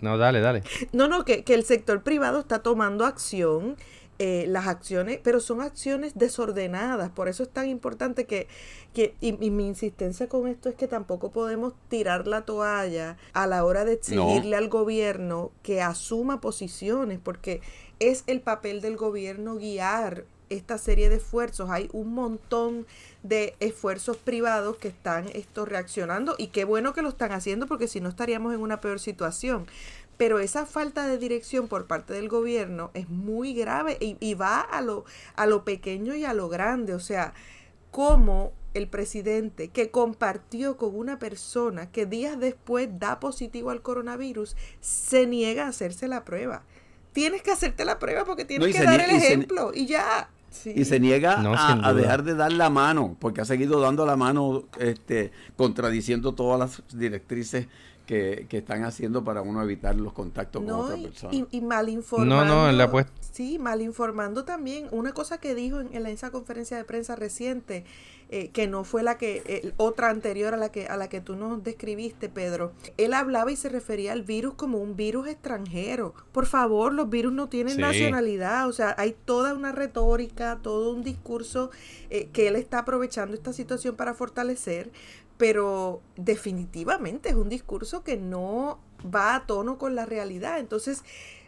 no, 0.00 0.18
dale, 0.18 0.40
dale. 0.40 0.62
No, 0.92 1.08
no, 1.08 1.24
que, 1.24 1.44
que 1.44 1.54
el 1.54 1.64
sector 1.64 2.02
privado 2.02 2.40
está 2.40 2.60
tomando 2.60 3.04
acción 3.04 3.76
eh, 4.20 4.44
las 4.46 4.68
acciones, 4.68 5.18
pero 5.24 5.40
son 5.40 5.60
acciones 5.60 6.16
desordenadas. 6.16 7.10
Por 7.10 7.26
eso 7.26 7.42
es 7.42 7.48
tan 7.48 7.68
importante 7.68 8.26
que, 8.26 8.46
que 8.92 9.16
y, 9.20 9.32
mi 9.32 9.66
insistencia 9.66 10.28
con 10.28 10.46
esto 10.46 10.68
es 10.68 10.76
que 10.76 10.86
tampoco 10.86 11.32
podemos 11.32 11.72
tirar 11.88 12.28
la 12.28 12.44
toalla 12.44 13.16
a 13.32 13.48
la 13.48 13.64
hora 13.64 13.84
de 13.84 13.94
exigirle 13.94 14.54
al 14.54 14.68
gobierno 14.68 15.50
que 15.64 15.82
asuma 15.82 16.40
posiciones, 16.40 17.18
porque 17.20 17.60
es 17.98 18.22
el 18.28 18.40
papel 18.40 18.80
del 18.80 18.96
gobierno 18.96 19.56
guiar 19.56 20.26
esta 20.54 20.78
serie 20.78 21.08
de 21.08 21.16
esfuerzos. 21.16 21.70
Hay 21.70 21.88
un 21.92 22.14
montón 22.14 22.86
de 23.22 23.56
esfuerzos 23.60 24.16
privados 24.16 24.76
que 24.76 24.88
están 24.88 25.28
esto 25.34 25.64
reaccionando 25.64 26.34
y 26.38 26.48
qué 26.48 26.64
bueno 26.64 26.92
que 26.92 27.02
lo 27.02 27.08
están 27.08 27.32
haciendo 27.32 27.66
porque 27.66 27.88
si 27.88 28.00
no 28.00 28.08
estaríamos 28.08 28.54
en 28.54 28.60
una 28.60 28.80
peor 28.80 29.00
situación. 29.00 29.66
Pero 30.16 30.38
esa 30.38 30.64
falta 30.64 31.06
de 31.06 31.18
dirección 31.18 31.66
por 31.66 31.86
parte 31.86 32.12
del 32.12 32.28
gobierno 32.28 32.90
es 32.94 33.08
muy 33.08 33.52
grave 33.52 33.96
y, 34.00 34.34
va 34.34 34.60
a 34.60 34.80
lo, 34.80 35.04
a 35.34 35.46
lo 35.46 35.64
pequeño 35.64 36.14
y 36.14 36.24
a 36.24 36.34
lo 36.34 36.48
grande. 36.48 36.94
O 36.94 37.00
sea, 37.00 37.34
como 37.90 38.52
el 38.74 38.88
presidente 38.88 39.68
que 39.68 39.90
compartió 39.90 40.76
con 40.76 40.96
una 40.96 41.18
persona 41.18 41.90
que 41.90 42.06
días 42.06 42.38
después 42.38 42.88
da 42.98 43.20
positivo 43.20 43.70
al 43.70 43.82
coronavirus, 43.82 44.56
se 44.80 45.26
niega 45.26 45.64
a 45.64 45.68
hacerse 45.68 46.08
la 46.08 46.24
prueba. 46.24 46.62
Tienes 47.12 47.42
que 47.42 47.52
hacerte 47.52 47.84
la 47.84 48.00
prueba 48.00 48.24
porque 48.24 48.44
tienes 48.44 48.74
que 48.74 48.82
dar 48.82 49.00
el 49.00 49.10
ejemplo 49.10 49.70
y 49.72 49.86
ya. 49.86 50.28
Y 50.64 50.84
se 50.84 51.00
niega 51.00 51.40
a, 51.40 51.92
dejar 51.92 52.22
de 52.22 52.34
dar 52.34 52.52
la 52.52 52.70
mano, 52.70 53.16
porque 53.18 53.40
ha 53.40 53.44
seguido 53.44 53.80
dando 53.80 54.06
la 54.06 54.16
mano, 54.16 54.64
este, 54.78 55.32
contradiciendo 55.56 56.32
todas 56.32 56.58
las 56.58 56.98
directrices 56.98 57.66
que, 58.06 58.46
están 58.50 58.84
haciendo 58.84 59.24
para 59.24 59.42
uno 59.42 59.62
evitar 59.62 59.96
los 59.96 60.12
contactos 60.12 60.62
con 60.62 60.72
otra 60.72 60.96
persona. 60.96 61.46
Y, 61.50 61.60
mal 61.60 61.88
informando. 61.88 62.44
No, 62.44 62.72
no, 62.72 63.06
Sí, 63.20 63.58
mal 63.58 63.82
informando 63.82 64.44
también. 64.44 64.88
Una 64.90 65.12
cosa 65.12 65.38
que 65.38 65.54
dijo 65.54 65.80
en, 65.80 65.94
en 65.94 66.06
esa 66.06 66.30
conferencia 66.30 66.76
de 66.76 66.84
prensa 66.84 67.16
reciente, 67.16 67.84
eh, 68.30 68.50
que 68.50 68.66
no 68.66 68.84
fue 68.84 69.02
la 69.02 69.18
que, 69.18 69.42
eh, 69.46 69.72
otra 69.76 70.08
anterior 70.08 70.54
a 70.54 70.56
la 70.56 70.72
que, 70.72 70.86
a 70.86 70.96
la 70.96 71.08
que 71.08 71.20
tú 71.20 71.36
nos 71.36 71.62
describiste, 71.62 72.28
Pedro. 72.28 72.72
Él 72.96 73.12
hablaba 73.12 73.52
y 73.52 73.56
se 73.56 73.68
refería 73.68 74.12
al 74.12 74.22
virus 74.22 74.54
como 74.54 74.78
un 74.78 74.96
virus 74.96 75.28
extranjero. 75.28 76.14
Por 76.32 76.46
favor, 76.46 76.94
los 76.94 77.10
virus 77.10 77.32
no 77.32 77.48
tienen 77.48 77.78
nacionalidad. 77.78 78.66
O 78.66 78.72
sea, 78.72 78.94
hay 78.98 79.14
toda 79.24 79.52
una 79.54 79.72
retórica, 79.72 80.58
todo 80.62 80.92
un 80.92 81.04
discurso 81.04 81.70
eh, 82.08 82.28
que 82.32 82.48
él 82.48 82.56
está 82.56 82.80
aprovechando 82.80 83.34
esta 83.34 83.52
situación 83.52 83.94
para 83.94 84.14
fortalecer 84.14 84.90
pero 85.36 86.00
definitivamente 86.16 87.30
es 87.30 87.34
un 87.34 87.48
discurso 87.48 88.04
que 88.04 88.16
no 88.16 88.78
va 89.04 89.34
a 89.34 89.46
tono 89.46 89.78
con 89.78 89.94
la 89.94 90.06
realidad. 90.06 90.58
Entonces, 90.58 91.02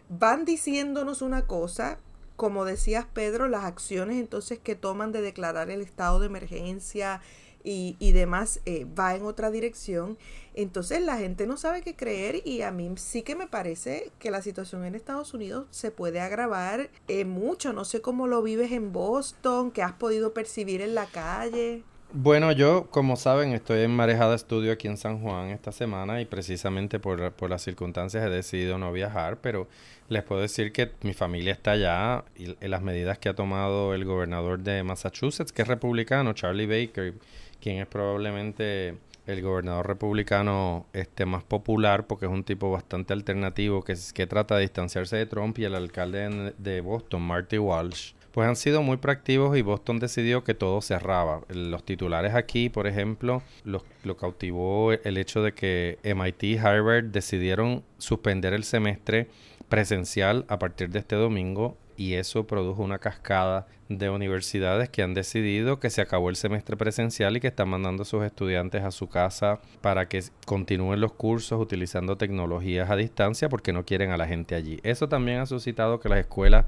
van 0.09 0.45
diciéndonos 0.45 1.23
una 1.23 1.47
cosa, 1.47 1.99
como 2.37 2.65
decías 2.65 3.07
Pedro, 3.13 3.49
las 3.49 3.65
acciones 3.65 4.17
entonces 4.17 4.59
que 4.59 4.75
toman 4.75 5.13
de 5.13 5.23
declarar 5.23 5.71
el 5.71 5.81
estado 5.81 6.21
de 6.21 6.27
emergencia 6.27 7.21
y, 7.65 7.97
y 7.99 8.13
demás 8.13 8.61
eh, 8.65 8.87
va 8.99 9.17
en 9.17 9.25
otra 9.25 9.51
dirección. 9.51 10.19
Entonces 10.55 11.03
la 11.03 11.17
gente 11.17 11.47
no 11.47 11.57
sabe 11.57 11.83
qué 11.83 11.97
creer 11.97 12.47
y 12.47 12.63
a 12.63 12.71
mí 12.71 12.93
sí 12.97 13.23
que 13.23 13.35
me 13.35 13.49
parece 13.49 14.13
que 14.21 14.31
la 14.31 14.41
situación 14.41 14.85
en 14.85 14.95
Estados 14.95 15.35
Unidos 15.35 15.67
se 15.71 15.91
puede 15.91 16.21
agravar 16.21 16.91
eh, 17.09 17.25
mucho. 17.25 17.73
No 17.73 17.85
sé 17.85 18.01
cómo 18.01 18.29
lo 18.29 18.43
vives 18.43 18.71
en 18.71 18.93
Boston, 18.93 19.73
qué 19.73 19.83
has 19.83 19.95
podido 19.95 20.33
percibir 20.33 20.81
en 20.81 20.95
la 20.95 21.07
calle. 21.07 21.83
Bueno, 22.13 22.53
yo, 22.53 22.89
como 22.91 23.17
saben, 23.17 23.53
estoy 23.53 23.83
en 23.83 23.91
Marejada 23.91 24.37
Estudio 24.37 24.73
aquí 24.73 24.87
en 24.87 24.97
San 24.97 25.21
Juan 25.21 25.51
esta 25.51 25.73
semana 25.73 26.21
y 26.21 26.25
precisamente 26.25 27.01
por, 27.01 27.33
por, 27.33 27.51
las 27.51 27.63
circunstancias 27.63 28.25
he 28.25 28.31
decidido 28.31 28.79
no 28.79 28.93
viajar, 28.93 29.39
pero 29.41 29.67
les 30.09 30.23
puedo 30.23 30.41
decir 30.41 30.73
que 30.73 30.93
mi 31.03 31.15
familia 31.15 31.53
está 31.53 31.73
allá 31.73 32.25
y, 32.37 32.55
las 32.67 32.81
medidas 32.81 33.19
que 33.19 33.29
ha 33.29 33.35
tomado 33.35 33.93
el 33.93 34.05
gobernador 34.05 34.61
de 34.61 34.83
Massachusetts, 34.85 35.53
que 35.53 35.63
es 35.63 35.69
republicano, 35.69 36.33
Charlie 36.33 36.67
Baker, 36.67 37.15
quien 37.61 37.79
es 37.79 37.87
probablemente 37.89 38.97
el 39.27 39.43
gobernador 39.43 39.89
republicano 39.89 40.87
este 40.93 41.27
más 41.27 41.43
popular 41.43 42.07
porque 42.07 42.27
es 42.27 42.33
un 42.33 42.45
tipo 42.45 42.71
bastante 42.71 43.13
alternativo 43.13 43.83
que, 43.83 43.95
que 44.15 44.27
trata 44.29 44.55
de 44.55 44.63
distanciarse 44.63 45.17
de 45.17 45.27
Trump 45.27 45.59
y 45.59 45.65
el 45.65 45.75
alcalde 45.75 46.55
de 46.57 46.81
Boston, 46.81 47.23
Marty 47.23 47.59
Walsh, 47.59 48.13
pues 48.37 48.51
han 48.51 48.57
sido 48.57 48.83
muy 48.83 48.99
proactivos 48.99 49.57
y 49.57 49.63
Boston 49.63 49.99
decidió 49.99 50.45
que 50.45 50.53
todo 50.53 50.83
cerraba. 50.83 51.41
Los 51.49 51.87
titulares 51.87 52.35
aquí, 52.35 52.69
por 52.69 52.87
ejemplo, 52.87 53.43
lo 53.65 54.17
cautivó 54.19 54.93
el 54.93 55.17
hecho 55.17 55.43
de 55.43 55.55
que 55.55 55.99
MIT 56.05 56.43
y 56.45 56.59
Harvard 56.59 57.05
decidieron 57.05 57.83
suspender 57.97 58.53
el 58.53 58.65
semestre 58.65 59.29
presencial 59.71 60.45
a 60.49 60.59
partir 60.59 60.91
de 60.91 60.99
este 60.99 61.17
domingo 61.17 61.79
y 61.97 62.13
eso 62.13 62.47
produjo 62.47 62.83
una 62.83 62.99
cascada 62.99 63.69
de 63.89 64.11
universidades 64.11 64.91
que 64.91 65.03
han 65.03 65.15
decidido 65.15 65.81
que 65.81 65.89
se 65.89 66.03
acabó 66.03 66.29
el 66.29 66.37
semestre 66.37 66.77
presencial 66.77 67.39
y 67.39 67.41
que 67.41 67.49
están 67.49 67.71
mandando 67.71 68.03
a 68.03 68.05
sus 68.05 68.23
estudiantes 68.23 68.83
a 68.83 68.91
su 68.91 69.09
casa 69.09 69.63
para 69.81 70.09
que 70.09 70.23
continúen 70.45 71.01
los 71.01 71.15
cursos 71.15 71.59
utilizando 71.59 72.19
tecnologías 72.19 72.91
a 72.91 72.97
distancia 72.97 73.49
porque 73.49 73.73
no 73.73 73.87
quieren 73.87 74.11
a 74.11 74.19
la 74.19 74.27
gente 74.27 74.55
allí. 74.55 74.79
Eso 74.83 75.09
también 75.09 75.39
ha 75.39 75.47
suscitado 75.47 76.01
que 76.01 76.11
las 76.11 76.19
escuelas 76.19 76.67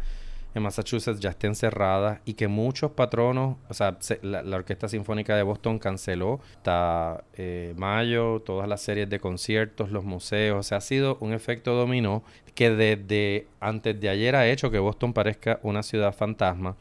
en 0.55 0.63
Massachusetts 0.63 1.21
ya 1.21 1.31
estén 1.31 1.55
cerradas 1.55 2.21
y 2.25 2.35
que 2.35 2.49
muchos 2.49 2.93
patronos, 2.93 3.57
o 3.69 3.75
sea, 3.75 3.99
la, 4.23 4.57
Orquesta 4.57 4.89
Sinfónica 4.89 5.37
de 5.37 5.43
Boston 5.43 5.79
canceló 5.79 6.41
hasta 6.57 7.25
eh, 7.35 7.75
mayo 7.77 8.41
todas 8.41 8.69
las 8.69 8.81
series 8.81 9.09
de 9.09 9.21
conciertos, 9.21 9.91
los 9.91 10.05
museos, 10.05 10.59
o 10.59 10.63
sea, 10.63 10.79
ha 10.79 10.81
sido 10.81 11.19
un 11.21 11.33
efecto 11.33 11.75
dominó 11.75 12.23
que 12.55 12.71
desde 12.71 13.47
antes 13.61 14.01
de 14.01 14.09
ayer 14.09 14.35
ha 14.35 14.49
hecho 14.49 14.71
que 14.71 14.79
Boston 14.79 15.13
parezca 15.13 15.61
una 15.63 15.83
ciudad 15.83 16.15
fantasma 16.15 16.77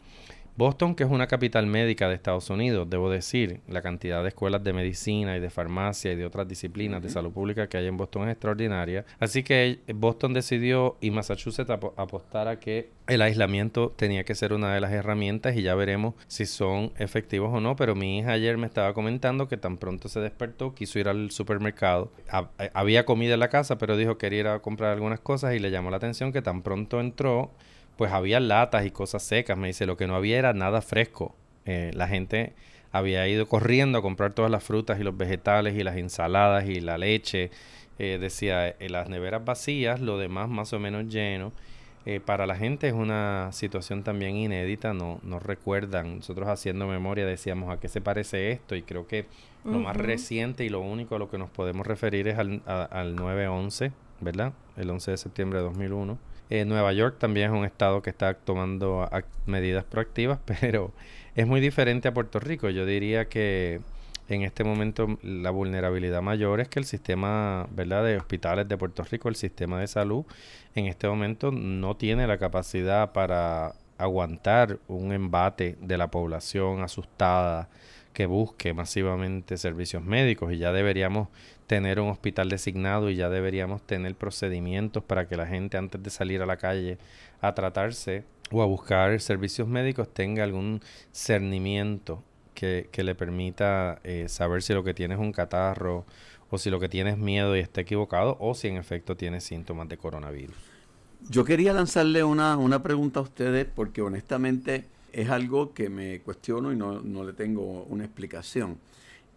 Boston, 0.58 0.96
que 0.96 1.04
es 1.04 1.10
una 1.10 1.28
capital 1.28 1.67
médica 1.67 2.10
de 2.10 2.15
Estados 2.15 2.50
Unidos, 2.50 2.89
debo 2.89 3.12
decir, 3.12 3.62
la 3.67 3.84
cantidad 3.84 4.24
de 4.24 4.30
escuelas 4.30 4.63
de 4.63 4.74
medicina 4.74 5.38
y 5.38 5.39
de 5.39 5.52
farmacia 5.52 6.12
y 6.12 6.15
de 6.15 6.26
otras 6.26 6.48
disciplinas 6.48 7.04
de 7.04 7.10
salud 7.10 7.32
pública 7.32 7.70
que 7.70 7.78
hay 7.78 7.86
en 7.86 7.96
Boston 7.96 8.24
es 8.24 8.34
extraordinaria. 8.34 9.06
Así 9.20 9.43
que 9.43 9.80
Boston 9.93 10.34
decidió 10.34 10.98
y 11.00 11.12
Massachusetts 11.12 11.70
apostar 11.70 12.48
a 12.48 12.60
que 12.60 12.89
el 13.08 13.22
aislamiento 13.22 13.93
tenía 13.96 14.24
que 14.24 14.34
ser 14.34 14.52
una 14.52 14.74
de 14.74 14.82
las 14.82 14.91
herramientas 14.91 15.56
y 15.56 15.62
ya 15.62 15.76
veremos 15.76 16.15
si 16.28 16.48
son 16.48 16.91
efectivos 16.98 17.54
o 17.54 17.62
no. 17.62 17.76
Pero 17.76 17.93
mi 17.93 18.17
hija 18.17 18.32
ayer 18.32 18.58
me 18.58 18.65
estaba 18.65 18.96
comentando 18.96 19.48
que 19.48 19.58
tan 19.58 19.78
pronto 19.78 20.10
se 20.10 20.22
despertó, 20.22 20.74
quiso 20.74 20.98
ir 20.98 21.08
al 21.08 21.30
supermercado. 21.30 22.12
Eh, 22.58 22.72
había 22.74 23.06
comida 23.06 23.36
en 23.36 23.41
la 23.41 23.50
casa, 23.50 23.78
pero 23.78 23.96
dijo 23.96 24.17
que 24.17 24.28
quería 24.28 24.39
ir 24.39 24.48
a 24.48 24.60
comprar 24.60 24.91
algunas 24.91 25.20
cosas 25.20 25.54
y 25.54 25.60
le 25.60 25.70
llamó 25.70 25.91
la 25.91 25.98
atención 25.98 26.34
que 26.34 26.41
tan 26.41 26.63
pronto 26.63 27.00
entró 27.00 27.52
pues 27.97 28.12
había 28.12 28.39
latas 28.39 28.86
y 28.86 28.91
cosas 28.91 29.23
secas. 29.23 29.57
Me 29.57 29.67
dice, 29.67 29.86
lo 29.86 29.97
que 29.97 30.07
no 30.07 30.15
había 30.15 30.38
era 30.38 30.53
nada 30.53 30.81
fresco. 30.81 31.36
Eh, 31.65 31.91
la 31.93 32.07
gente 32.07 32.53
había 32.91 33.27
ido 33.27 33.47
corriendo 33.47 33.97
a 33.99 34.01
comprar 34.01 34.33
todas 34.33 34.51
las 34.51 34.63
frutas 34.63 34.99
y 34.99 35.03
los 35.03 35.17
vegetales 35.17 35.75
y 35.75 35.83
las 35.83 35.97
ensaladas 35.97 36.67
y 36.69 36.79
la 36.79 36.97
leche. 36.97 37.51
Eh, 37.99 38.17
decía, 38.21 38.69
en 38.79 38.91
las 38.91 39.10
neveras 39.10 39.43
vacías, 39.43 39.99
lo 39.99 40.17
demás 40.17 40.47
más 40.49 40.71
o 40.73 40.79
menos 40.79 41.07
lleno. 41.07 41.51
Eh, 42.05 42.21
para 42.21 42.45
la 42.47 42.55
gente 42.55 42.88
es 42.88 42.93
una 42.93 43.49
situación 43.51 44.03
también 44.03 44.38
inédita, 44.38 44.93
no, 44.93 45.19
no 45.23 45.39
recuerdan. 45.39 46.17
Nosotros 46.17 46.47
haciendo 46.47 46.88
memoria 46.88 47.25
decíamos 47.25 47.69
a 47.69 47.81
qué 47.81 47.89
se 47.89 47.99
parece 47.99 48.51
esto 48.51 48.75
y 48.75 48.83
creo 48.83 49.07
que 49.07 49.25
lo 49.65 49.79
más 49.79 49.97
reciente 49.97 50.63
y 50.63 50.69
lo 50.69 50.79
único 50.79 51.15
a 51.15 51.19
lo 51.19 51.29
que 51.29 51.38
nos 51.38 51.49
podemos 51.49 51.86
referir 51.86 52.29
es 52.29 52.38
al, 52.38 52.62
al 52.65 53.17
9-11, 53.17 53.91
¿verdad? 54.21 54.53
El 54.77 54.89
11 54.89 55.12
de 55.12 55.17
septiembre 55.17 55.60
de 55.60 55.65
2001 55.65 56.17
eh, 56.49 56.65
Nueva 56.65 56.93
York 56.93 57.17
también 57.19 57.51
es 57.51 57.57
un 57.57 57.65
estado 57.65 58.01
que 58.01 58.10
está 58.10 58.33
tomando 58.33 59.10
medidas 59.45 59.83
proactivas, 59.83 60.39
pero 60.45 60.91
es 61.36 61.47
muy 61.47 61.62
diferente 61.62 62.07
a 62.07 62.13
Puerto 62.13 62.39
Rico. 62.39 62.69
Yo 62.69 62.86
diría 62.86 63.29
que 63.29 63.81
en 64.29 64.41
este 64.41 64.63
momento 64.63 65.17
la 65.21 65.51
vulnerabilidad 65.51 66.21
mayor 66.21 66.60
es 66.60 66.67
que 66.67 66.79
el 66.79 66.86
sistema 66.86 67.67
¿verdad? 67.71 68.03
de 68.03 68.17
hospitales 68.17 68.67
de 68.67 68.77
Puerto 68.77 69.03
Rico, 69.03 69.29
el 69.29 69.36
sistema 69.36 69.79
de 69.79 69.88
salud, 69.88 70.25
en 70.75 70.86
este 70.88 71.07
momento 71.07 71.51
no 71.51 71.95
tiene 71.95 72.27
la 72.27 72.38
capacidad 72.38 73.13
para 73.13 73.73
aguantar 73.97 74.79
un 74.88 75.12
embate 75.12 75.77
de 75.81 75.97
la 75.97 76.12
población 76.12 76.83
asustada 76.83 77.69
que 78.13 78.26
busque 78.26 78.74
masivamente 78.74 79.58
servicios 79.58 80.04
médicos 80.04 80.54
y 80.54 80.58
ya 80.58 80.72
deberíamos 80.72 81.28
tener 81.67 82.00
un 82.00 82.10
hospital 82.10 82.50
designado 82.50 83.10
y 83.10 83.15
ya 83.15 83.30
deberíamos 83.30 83.82
tener 83.82 84.15
procedimientos 84.15 85.04
para 85.04 85.28
que 85.28 85.38
la 85.38 85.46
gente 85.46 85.78
antes 85.78 86.02
de 86.02 86.10
salir 86.10 86.41
a 86.41 86.46
la 86.46 86.58
calle 86.58 86.98
a 87.41 87.54
tratarse 87.54 88.24
o 88.52 88.62
a 88.62 88.65
buscar 88.65 89.20
servicios 89.20 89.67
médicos 89.67 90.13
tenga 90.13 90.43
algún 90.43 90.82
cernimiento 91.12 92.24
que, 92.54 92.89
le 93.04 93.13
permita 93.13 94.00
eh, 94.04 94.26
saber 94.30 94.63
si 94.63 94.74
lo 94.74 94.84
que 94.84 94.93
tiene 94.93 95.13
es 95.13 95.20
un 95.20 95.32
catarro 95.32 96.06
o 96.50 96.58
si 96.58 96.70
lo 96.70 96.80
que 96.80 96.89
tiene 96.89 97.12
es 97.12 97.17
miedo 97.17 97.56
y 97.56 97.60
está 97.60 97.82
equivocado 97.82 98.38
o 98.39 98.56
si 98.56 98.67
en 98.67 98.78
efecto 98.78 99.15
tiene 99.15 99.41
síntomas 99.41 99.88
de 99.89 99.98
coronavirus. 99.98 100.56
Yo 101.30 101.43
quería 101.43 101.74
lanzarle 101.74 102.24
una, 102.24 102.58
una 102.58 102.82
pregunta 102.82 103.20
a 103.20 103.24
ustedes 103.24 103.65
porque 103.65 104.02
honestamente 104.02 104.86
es 105.17 105.30
algo 105.30 105.73
que 105.73 105.89
me 105.89 106.21
cuestiono 106.21 106.71
y 106.71 106.75
no, 106.75 107.01
no 107.01 107.23
le 107.23 107.34
tengo 107.34 107.84
una 107.86 108.06
explicación. 108.06 108.77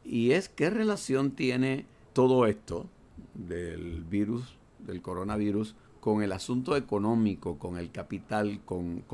Y 0.04 0.32
es 0.32 0.50
qué 0.50 0.68
relación 0.68 1.30
tiene 1.30 1.86
todo 2.12 2.44
esto 2.46 2.86
del 3.32 4.04
virus, 4.04 4.58
del 4.78 5.00
coronavirus, 5.00 5.74
con 6.00 6.22
el 6.22 6.32
asunto 6.32 6.76
económico, 6.76 7.58
con 7.58 7.78
el 7.78 7.90
capital, 7.90 8.60
con, 8.66 9.04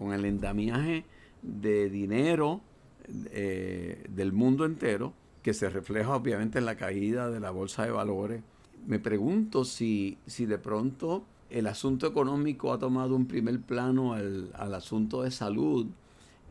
el 0.00 0.24
endamiaje 0.24 1.04
de 1.42 1.90
dinero 1.90 2.62
eh, 3.30 4.06
del 4.08 4.32
mundo 4.32 4.64
entero, 4.64 5.12
que 5.42 5.52
se 5.52 5.68
refleja 5.68 6.16
obviamente 6.16 6.58
en 6.58 6.64
la 6.64 6.76
caída 6.76 7.28
de 7.28 7.40
la 7.40 7.50
bolsa 7.50 7.84
de 7.84 7.90
valores. 7.90 8.42
Me 8.86 8.98
pregunto 8.98 9.66
si, 9.66 10.16
si 10.26 10.46
de 10.46 10.56
pronto 10.56 11.26
el 11.50 11.66
asunto 11.66 12.06
económico 12.06 12.72
ha 12.72 12.78
tomado 12.78 13.14
un 13.14 13.26
primer 13.26 13.60
plano 13.60 14.14
al, 14.14 14.74
asunto 14.74 15.22
de 15.22 15.30
salud. 15.30 15.86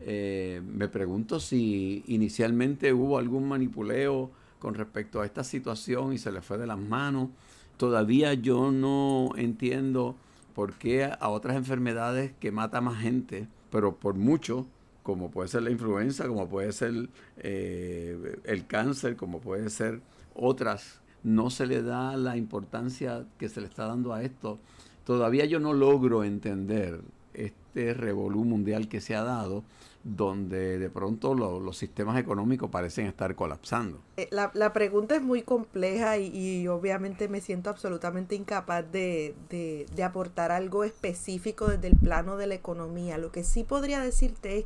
Eh, 0.06 0.60
me 0.66 0.88
pregunto 0.88 1.40
si 1.40 2.04
inicialmente 2.08 2.92
hubo 2.92 3.18
algún 3.18 3.48
manipuleo 3.48 4.30
con 4.58 4.74
respecto 4.74 5.20
a 5.20 5.26
esta 5.26 5.44
situación 5.44 6.12
y 6.12 6.18
se 6.18 6.30
le 6.30 6.42
fue 6.42 6.58
de 6.58 6.66
las 6.66 6.78
manos 6.78 7.30
todavía 7.76 8.34
yo 8.34 8.70
no 8.70 9.30
entiendo 9.36 10.16
por 10.54 10.74
qué 10.74 11.04
a 11.04 11.28
otras 11.28 11.56
enfermedades 11.56 12.32
que 12.38 12.52
matan 12.52 12.84
más 12.84 13.00
gente, 13.00 13.48
pero 13.70 13.96
por 13.96 14.14
mucho, 14.14 14.66
como 15.02 15.30
puede 15.30 15.48
ser 15.48 15.62
la 15.62 15.70
influenza, 15.70 16.28
como 16.28 16.48
puede 16.48 16.72
ser 16.72 17.08
eh, 17.38 18.38
el 18.44 18.66
cáncer, 18.66 19.16
como 19.16 19.40
puede 19.40 19.68
ser 19.70 20.00
otras, 20.34 21.00
no 21.22 21.50
se 21.50 21.66
le 21.66 21.82
da 21.82 22.16
la 22.16 22.36
importancia 22.36 23.26
que 23.38 23.48
se 23.48 23.60
le 23.60 23.66
está 23.66 23.86
dando 23.86 24.12
a 24.12 24.22
esto. 24.22 24.58
Todavía 25.04 25.44
yo 25.44 25.58
no 25.58 25.72
logro 25.72 26.24
entender 26.24 27.00
este 27.34 27.94
revolú 27.94 28.44
mundial 28.44 28.88
que 28.88 29.00
se 29.00 29.14
ha 29.14 29.22
dado 29.22 29.64
donde 30.04 30.78
de 30.78 30.90
pronto 30.90 31.34
los 31.34 31.78
sistemas 31.78 32.18
económicos 32.18 32.68
parecen 32.70 33.06
estar 33.06 33.34
colapsando. 33.34 33.98
Eh, 34.18 34.28
la, 34.30 34.50
la 34.52 34.74
pregunta 34.74 35.16
es 35.16 35.22
muy 35.22 35.40
compleja 35.40 36.18
y, 36.18 36.68
obviamente 36.68 37.26
me 37.28 37.40
siento 37.40 37.70
absolutamente 37.70 38.34
incapaz 38.34 38.84
de, 38.92 39.34
de, 39.48 40.04
aportar 40.04 40.52
algo 40.52 40.84
específico 40.84 41.68
desde 41.68 41.88
el 41.88 41.96
plano 41.96 42.36
de 42.36 42.46
la 42.46 42.54
economía. 42.54 43.16
Lo 43.16 43.32
que 43.32 43.44
sí 43.44 43.64
podría 43.64 44.00
decirte 44.00 44.58
es 44.58 44.64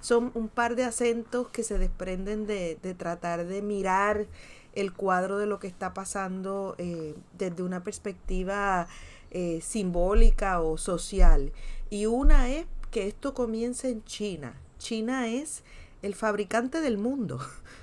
son 0.00 0.30
un 0.34 0.48
par 0.48 0.74
de 0.74 0.84
acentos 0.84 1.48
que 1.48 1.62
se 1.62 1.76
desprenden 1.76 2.46
de, 2.46 2.78
de 2.82 2.94
tratar 2.94 3.44
de 3.44 3.60
mirar 3.60 4.26
el 4.74 4.92
cuadro 4.94 5.38
de 5.38 5.46
lo 5.46 5.58
que 5.58 5.66
está 5.66 5.92
pasando 5.92 6.76
eh, 6.78 7.14
desde 7.36 7.62
una 7.62 7.82
perspectiva 7.82 8.86
eh, 9.30 9.60
simbólica 9.60 10.62
o 10.62 10.78
social. 10.78 11.52
Y 11.90 12.06
una 12.06 12.48
es 12.48 12.66
que 12.90 13.06
esto 13.06 13.34
comienza 13.34 13.88
en 13.88 14.04
China. 14.04 14.54
China 14.78 15.28
es 15.28 15.62
el 16.02 16.14
fabricante 16.14 16.80
del 16.80 16.98
mundo, 16.98 17.40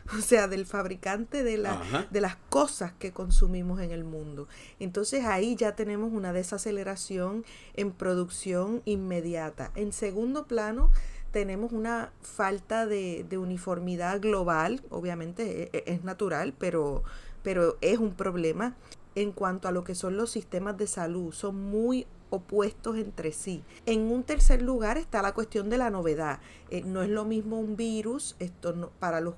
o 0.17 0.21
sea, 0.21 0.47
del 0.47 0.65
fabricante 0.65 1.43
de, 1.43 1.57
la, 1.57 2.07
de 2.09 2.21
las 2.21 2.37
cosas 2.49 2.93
que 2.93 3.11
consumimos 3.11 3.81
en 3.81 3.91
el 3.91 4.03
mundo. 4.03 4.47
Entonces 4.79 5.25
ahí 5.25 5.55
ya 5.55 5.75
tenemos 5.75 6.13
una 6.13 6.33
desaceleración 6.33 7.45
en 7.73 7.91
producción 7.91 8.81
inmediata. 8.85 9.71
En 9.75 9.91
segundo 9.91 10.45
plano, 10.45 10.91
tenemos 11.31 11.73
una 11.73 12.13
falta 12.21 12.85
de, 12.85 13.25
de 13.27 13.37
uniformidad 13.37 14.21
global, 14.21 14.81
obviamente 14.89 15.63
es, 15.63 15.69
e, 15.73 15.83
es, 15.93 16.03
natural, 16.05 16.53
pero, 16.57 17.03
pero 17.43 17.77
es 17.81 17.99
un 17.99 18.13
problema 18.13 18.75
en 19.15 19.33
cuanto 19.33 19.67
a 19.67 19.71
lo 19.71 19.83
que 19.83 19.95
son 19.95 20.15
los 20.15 20.31
sistemas 20.31 20.77
de 20.77 20.87
salud. 20.87 21.33
Son 21.33 21.55
muy 21.55 22.07
opuestos 22.29 22.97
entre 22.97 23.31
sí. 23.31 23.63
En 23.85 24.11
un 24.11 24.23
tercer 24.23 24.61
lugar 24.61 24.97
está 24.97 25.21
la 25.21 25.33
cuestión 25.33 25.69
de 25.69 25.77
la 25.77 25.89
novedad. 25.89 26.39
Eh, 26.69 26.81
no 26.83 27.01
es 27.01 27.09
lo 27.09 27.25
mismo 27.25 27.59
un 27.59 27.75
virus, 27.75 28.35
esto 28.39 28.73
no, 28.73 28.89
para 28.99 29.21
los 29.21 29.35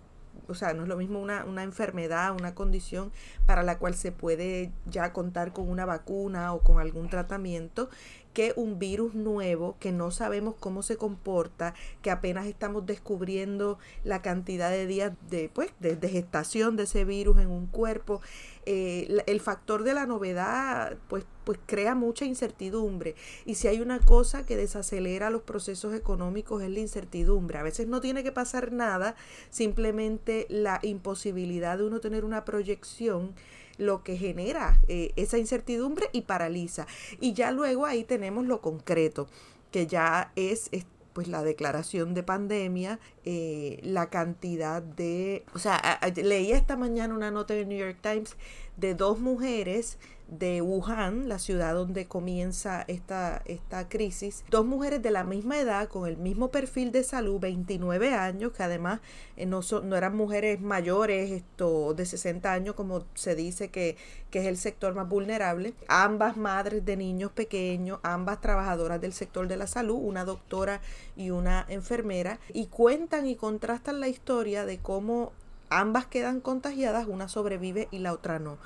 o 0.50 0.56
sea, 0.56 0.74
no 0.74 0.84
es 0.84 0.90
lo 0.90 0.98
mismo 0.98 1.20
una, 1.20 1.44
una, 1.46 1.64
enfermedad, 1.64 2.34
una 2.34 2.56
condición 2.56 3.12
para 3.46 3.64
la 3.64 3.78
cual 3.78 3.96
se 3.96 4.12
puede 4.12 4.72
ya 4.86 5.12
contar 5.12 5.52
con 5.52 5.70
una 5.70 5.86
vacuna 5.86 6.54
o 6.54 6.62
con 6.62 6.80
algún 6.80 7.10
tratamiento, 7.10 7.90
que 8.34 8.54
un 8.56 8.78
virus 8.78 9.16
nuevo 9.16 9.76
que 9.80 9.92
no 9.92 10.12
sabemos 10.12 10.56
cómo 10.60 10.84
se 10.84 10.96
comporta, 10.96 11.74
que 12.02 12.12
apenas 12.12 12.46
estamos 12.46 12.86
descubriendo 12.86 13.80
la 14.04 14.22
cantidad 14.22 14.70
de 14.70 14.86
días 14.86 15.14
de, 15.30 15.50
pues, 15.50 15.72
de, 15.80 15.98
gestación 16.08 16.76
de 16.76 16.84
ese 16.84 17.04
virus 17.04 17.40
en 17.40 17.50
un 17.50 17.66
cuerpo. 17.66 18.22
Eh, 18.66 19.24
el 19.26 19.40
factor 19.42 19.84
de 19.84 19.96
la 19.96 20.06
novedad 20.06 20.98
pues, 21.08 21.26
pues 21.48 21.60
crea 21.66 21.96
mucha 21.96 22.26
incertidumbre. 22.26 23.16
Y 23.46 23.56
si 23.56 23.70
hay 23.70 23.80
una 23.80 24.00
cosa 24.00 24.46
que 24.46 24.58
desacelera 24.58 25.30
los 25.30 25.44
procesos 25.44 25.94
económicos 25.94 26.62
es 26.62 26.70
la 26.70 26.80
incertidumbre. 26.82 27.58
A 27.58 27.64
veces 27.64 27.88
no 27.88 28.02
tiene 28.02 28.22
que 28.22 28.34
pasar 28.34 28.74
nada, 28.74 29.16
simplemente 29.50 30.46
la 30.50 30.80
imposibilidad 30.84 31.78
de 31.78 31.86
uno 31.86 32.02
tener 32.02 32.26
una 32.26 32.44
proyección 32.44 33.34
lo 33.78 34.04
que 34.04 34.18
genera 34.18 34.82
eh, 34.90 35.14
esa 35.16 35.38
incertidumbre 35.38 36.10
y 36.12 36.24
paraliza. 36.24 36.86
Y 37.22 37.32
ya 37.32 37.54
luego 37.54 37.86
ahí 37.86 38.04
tenemos 38.04 38.46
lo 38.46 38.60
concreto, 38.60 39.30
que 39.72 39.88
ya 39.88 40.34
es, 40.36 40.70
pues 41.14 41.30
la 41.30 41.44
declaración 41.44 42.14
de 42.14 42.24
pandemia, 42.24 43.00
eh, 43.24 43.80
la 43.84 44.10
cantidad 44.10 44.82
de, 44.82 45.46
o 45.54 45.60
sea, 45.60 46.02
leía 46.14 46.58
esta 46.58 46.76
mañana 46.76 47.16
una 47.16 47.32
nota 47.32 47.54
de 47.54 47.66
New 47.66 47.80
York 47.80 48.00
Times 48.02 48.36
de 48.76 48.96
dos 48.96 49.20
mujeres 49.20 49.98
de 50.28 50.62
Wuhan, 50.62 51.30
la 51.30 51.40
ciudad 51.40 51.74
donde 51.74 52.06
comienza 52.06 52.84
esta, 52.88 53.42
esta 53.46 53.88
crisis. 53.88 54.44
Dos 54.50 54.66
mujeres 54.66 55.02
de 55.02 55.12
la 55.12 55.24
misma 55.24 55.60
edad, 55.60 55.88
con 55.88 56.08
el 56.08 56.18
mismo 56.18 56.50
perfil 56.50 56.92
de 56.92 57.04
salud, 57.04 57.40
29 57.40 58.14
años, 58.14 58.52
que 58.52 58.64
además 58.64 59.00
eh, 59.38 59.46
no, 59.46 59.62
no 59.84 59.96
eran 59.96 60.16
mujeres 60.16 60.60
mayores, 60.60 61.32
esto, 61.32 61.94
de 61.94 62.06
60 62.06 62.52
años, 62.52 62.76
como 62.76 63.06
se 63.14 63.36
dice 63.36 63.70
que, 63.70 63.96
que 64.30 64.40
es 64.40 64.48
el 64.48 64.58
sector 64.58 64.94
más 64.96 65.08
vulnerable. 65.08 65.74
Ambas 65.88 66.36
madres 66.36 66.84
de 66.84 66.98
niños 66.98 67.32
pequeños, 67.32 68.00
ambas 68.04 68.42
trabajadoras 68.42 69.00
del 69.00 69.14
sector 69.14 69.48
de 69.48 69.58
la 69.58 69.68
salud, 69.68 69.96
una 69.96 70.26
doctora 70.26 70.82
y 71.16 71.30
una 71.30 71.66
enfermera, 71.70 72.40
y 72.54 72.68
cuentan 72.68 73.28
y 73.28 73.36
contrastan 73.36 74.00
la 74.00 74.10
historia 74.10 74.66
de 74.66 74.80
cómo 74.80 75.32
ambas 75.70 76.06
quedan 76.06 76.42
contagiadas, 76.42 77.08
una 77.08 77.28
sobrevive 77.30 77.88
y 77.92 78.00
la 78.00 78.14
otra 78.14 78.40
no. 78.40 78.58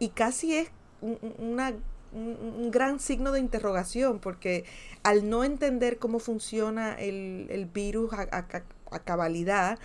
Y 0.00 0.10
casi 0.10 0.54
es 0.54 0.70
una, 1.00 1.74
un 2.12 2.70
gran 2.70 3.00
signo 3.00 3.32
de 3.32 3.40
interrogación 3.40 4.18
porque 4.18 4.64
al 5.02 5.28
no 5.28 5.44
entender 5.44 5.98
cómo 5.98 6.18
funciona 6.18 6.94
el, 6.94 7.68
virus 7.72 8.12
a, 8.12 8.46
cabalidad, 9.04 9.78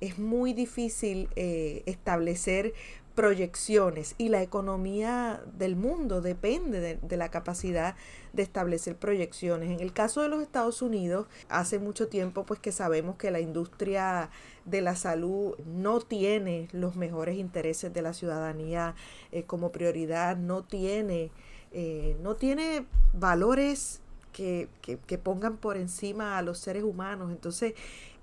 es 0.00 0.18
muy 0.18 0.52
difícil 0.52 1.28
eh, 1.36 1.82
establecer 1.86 2.74
proyecciones 3.20 4.14
y 4.16 4.30
la 4.30 4.40
economía 4.40 5.42
del 5.52 5.76
mundo 5.76 6.22
depende 6.22 6.98
de, 7.02 7.16
la 7.18 7.30
capacidad 7.30 7.94
de 8.32 8.42
establecer 8.42 8.96
proyecciones. 8.96 9.68
En 9.68 9.80
el 9.80 9.92
caso 9.92 10.22
de 10.22 10.30
los 10.30 10.40
Estados 10.40 10.80
Unidos, 10.80 11.26
hace 11.50 11.78
mucho 11.78 12.08
tiempo 12.08 12.46
pues 12.46 12.60
que 12.60 12.72
sabemos 12.72 13.16
que 13.16 13.30
la 13.30 13.40
industria 13.40 14.30
de 14.64 14.80
la 14.80 14.96
salud 14.96 15.54
no 15.66 16.00
tiene 16.00 16.68
los 16.72 16.96
mejores 16.96 17.36
intereses 17.36 17.92
de 17.92 18.00
la 18.00 18.14
ciudadanía 18.14 18.94
eh, 19.32 19.42
como 19.42 19.70
prioridad, 19.70 20.38
no 20.38 20.64
tiene, 20.64 21.30
eh, 21.72 22.16
no 22.22 22.36
tiene 22.36 22.86
valores 23.12 24.00
que, 24.32 24.70
que, 24.80 24.96
que 24.96 25.18
pongan 25.18 25.58
por 25.58 25.76
encima 25.76 26.38
a 26.38 26.42
los 26.42 26.56
seres 26.56 26.84
humanos. 26.84 27.30
Entonces, 27.30 27.74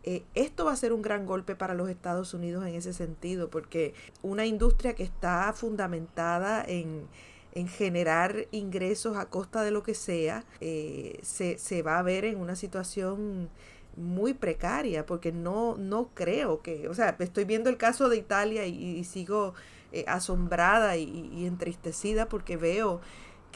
eh, 0.03 0.23
esto 0.36 0.65
va 0.65 0.73
a 0.73 0.75
ser 0.75 0.93
un 0.93 1.01
gran 1.01 1.25
golpe 1.25 1.55
para 1.55 1.73
los 1.73 1.89
Estados 1.89 2.33
Unidos 2.33 2.65
en 2.65 2.75
ese 2.75 2.93
sentido, 2.93 3.49
porque 3.49 3.93
una 4.21 4.45
industria 4.45 4.95
que 4.95 5.03
está 5.03 5.51
fundamentada 5.53 6.63
en, 6.65 7.07
generar 7.69 8.45
ingresos 8.51 9.17
a 9.17 9.25
costa 9.25 9.63
de 9.63 9.71
lo 9.71 9.81
que 9.81 9.95
sea, 9.95 10.45
eh, 10.62 11.19
se, 11.23 11.81
va 11.81 11.97
a 11.97 12.03
ver 12.03 12.23
en 12.23 12.39
una 12.39 12.55
situación 12.55 13.49
muy 13.95 14.36
precaria, 14.36 15.07
porque 15.07 15.31
no, 15.31 15.75
no 15.75 16.12
creo 16.13 16.62
que, 16.62 16.88
o 16.88 16.93
sea, 16.93 17.15
estoy 17.17 17.45
viendo 17.45 17.71
el 17.71 17.77
caso 17.77 18.10
de 18.10 18.17
Italia 18.17 18.67
y, 18.67 19.03
sigo 19.05 19.55
eh, 19.91 20.05
asombrada 20.07 20.97
y, 20.97 21.31
y, 21.33 21.47
entristecida 21.47 22.29
porque 22.29 22.57
veo 22.57 23.01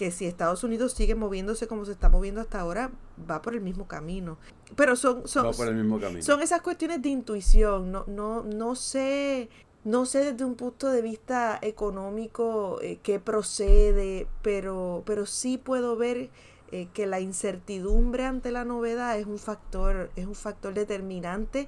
que 0.02 0.10
si 0.10 0.26
Estados 0.26 0.64
Unidos 0.64 0.94
sigue 0.94 1.14
moviéndose 1.14 1.68
como 1.68 1.86
se 1.86 1.92
está 1.92 2.10
moviendo 2.10 2.42
hasta 2.42 2.60
ahora, 2.60 2.90
va 3.30 3.40
por 3.44 3.54
el 3.54 3.62
mismo 3.62 3.88
camino. 3.88 4.40
Pero 4.76 4.96
son, 4.96 5.28
son, 5.28 5.54
son 5.54 6.42
esas 6.42 6.62
cuestiones 6.64 7.04
de 7.04 7.10
intuición. 7.10 7.92
No, 7.92 8.06
no, 8.08 8.42
no 8.42 8.74
sé. 8.74 9.48
No 9.84 10.08
sé 10.08 10.32
desde 10.32 10.44
un 10.44 10.56
punto 10.56 10.88
de 10.88 11.04
vista 11.04 11.60
económico 11.62 12.80
eh, 12.82 12.98
qué 13.04 13.20
procede, 13.20 14.26
pero, 14.42 15.04
pero 15.06 15.28
sí 15.28 15.60
puedo 15.60 15.96
ver 15.96 16.32
eh, 16.72 16.88
que 16.96 17.06
la 17.06 17.20
incertidumbre 17.20 18.26
ante 18.26 18.52
la 18.52 18.66
novedad 18.66 19.20
es 19.20 19.28
un 19.28 19.38
factor, 19.38 20.10
es 20.16 20.26
un 20.26 20.34
factor 20.34 20.74
determinante 20.74 21.68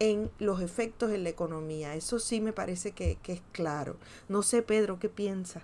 en 0.00 0.32
los 0.40 0.62
efectos 0.62 1.12
en 1.12 1.22
la 1.22 1.28
economía. 1.28 1.94
Eso 1.94 2.18
sí 2.18 2.40
me 2.40 2.52
parece 2.52 2.90
que, 2.90 3.18
que 3.22 3.34
es 3.34 3.42
claro. 3.52 3.98
No 4.28 4.42
sé, 4.42 4.62
Pedro, 4.62 4.98
¿qué 4.98 5.08
piensas? 5.08 5.62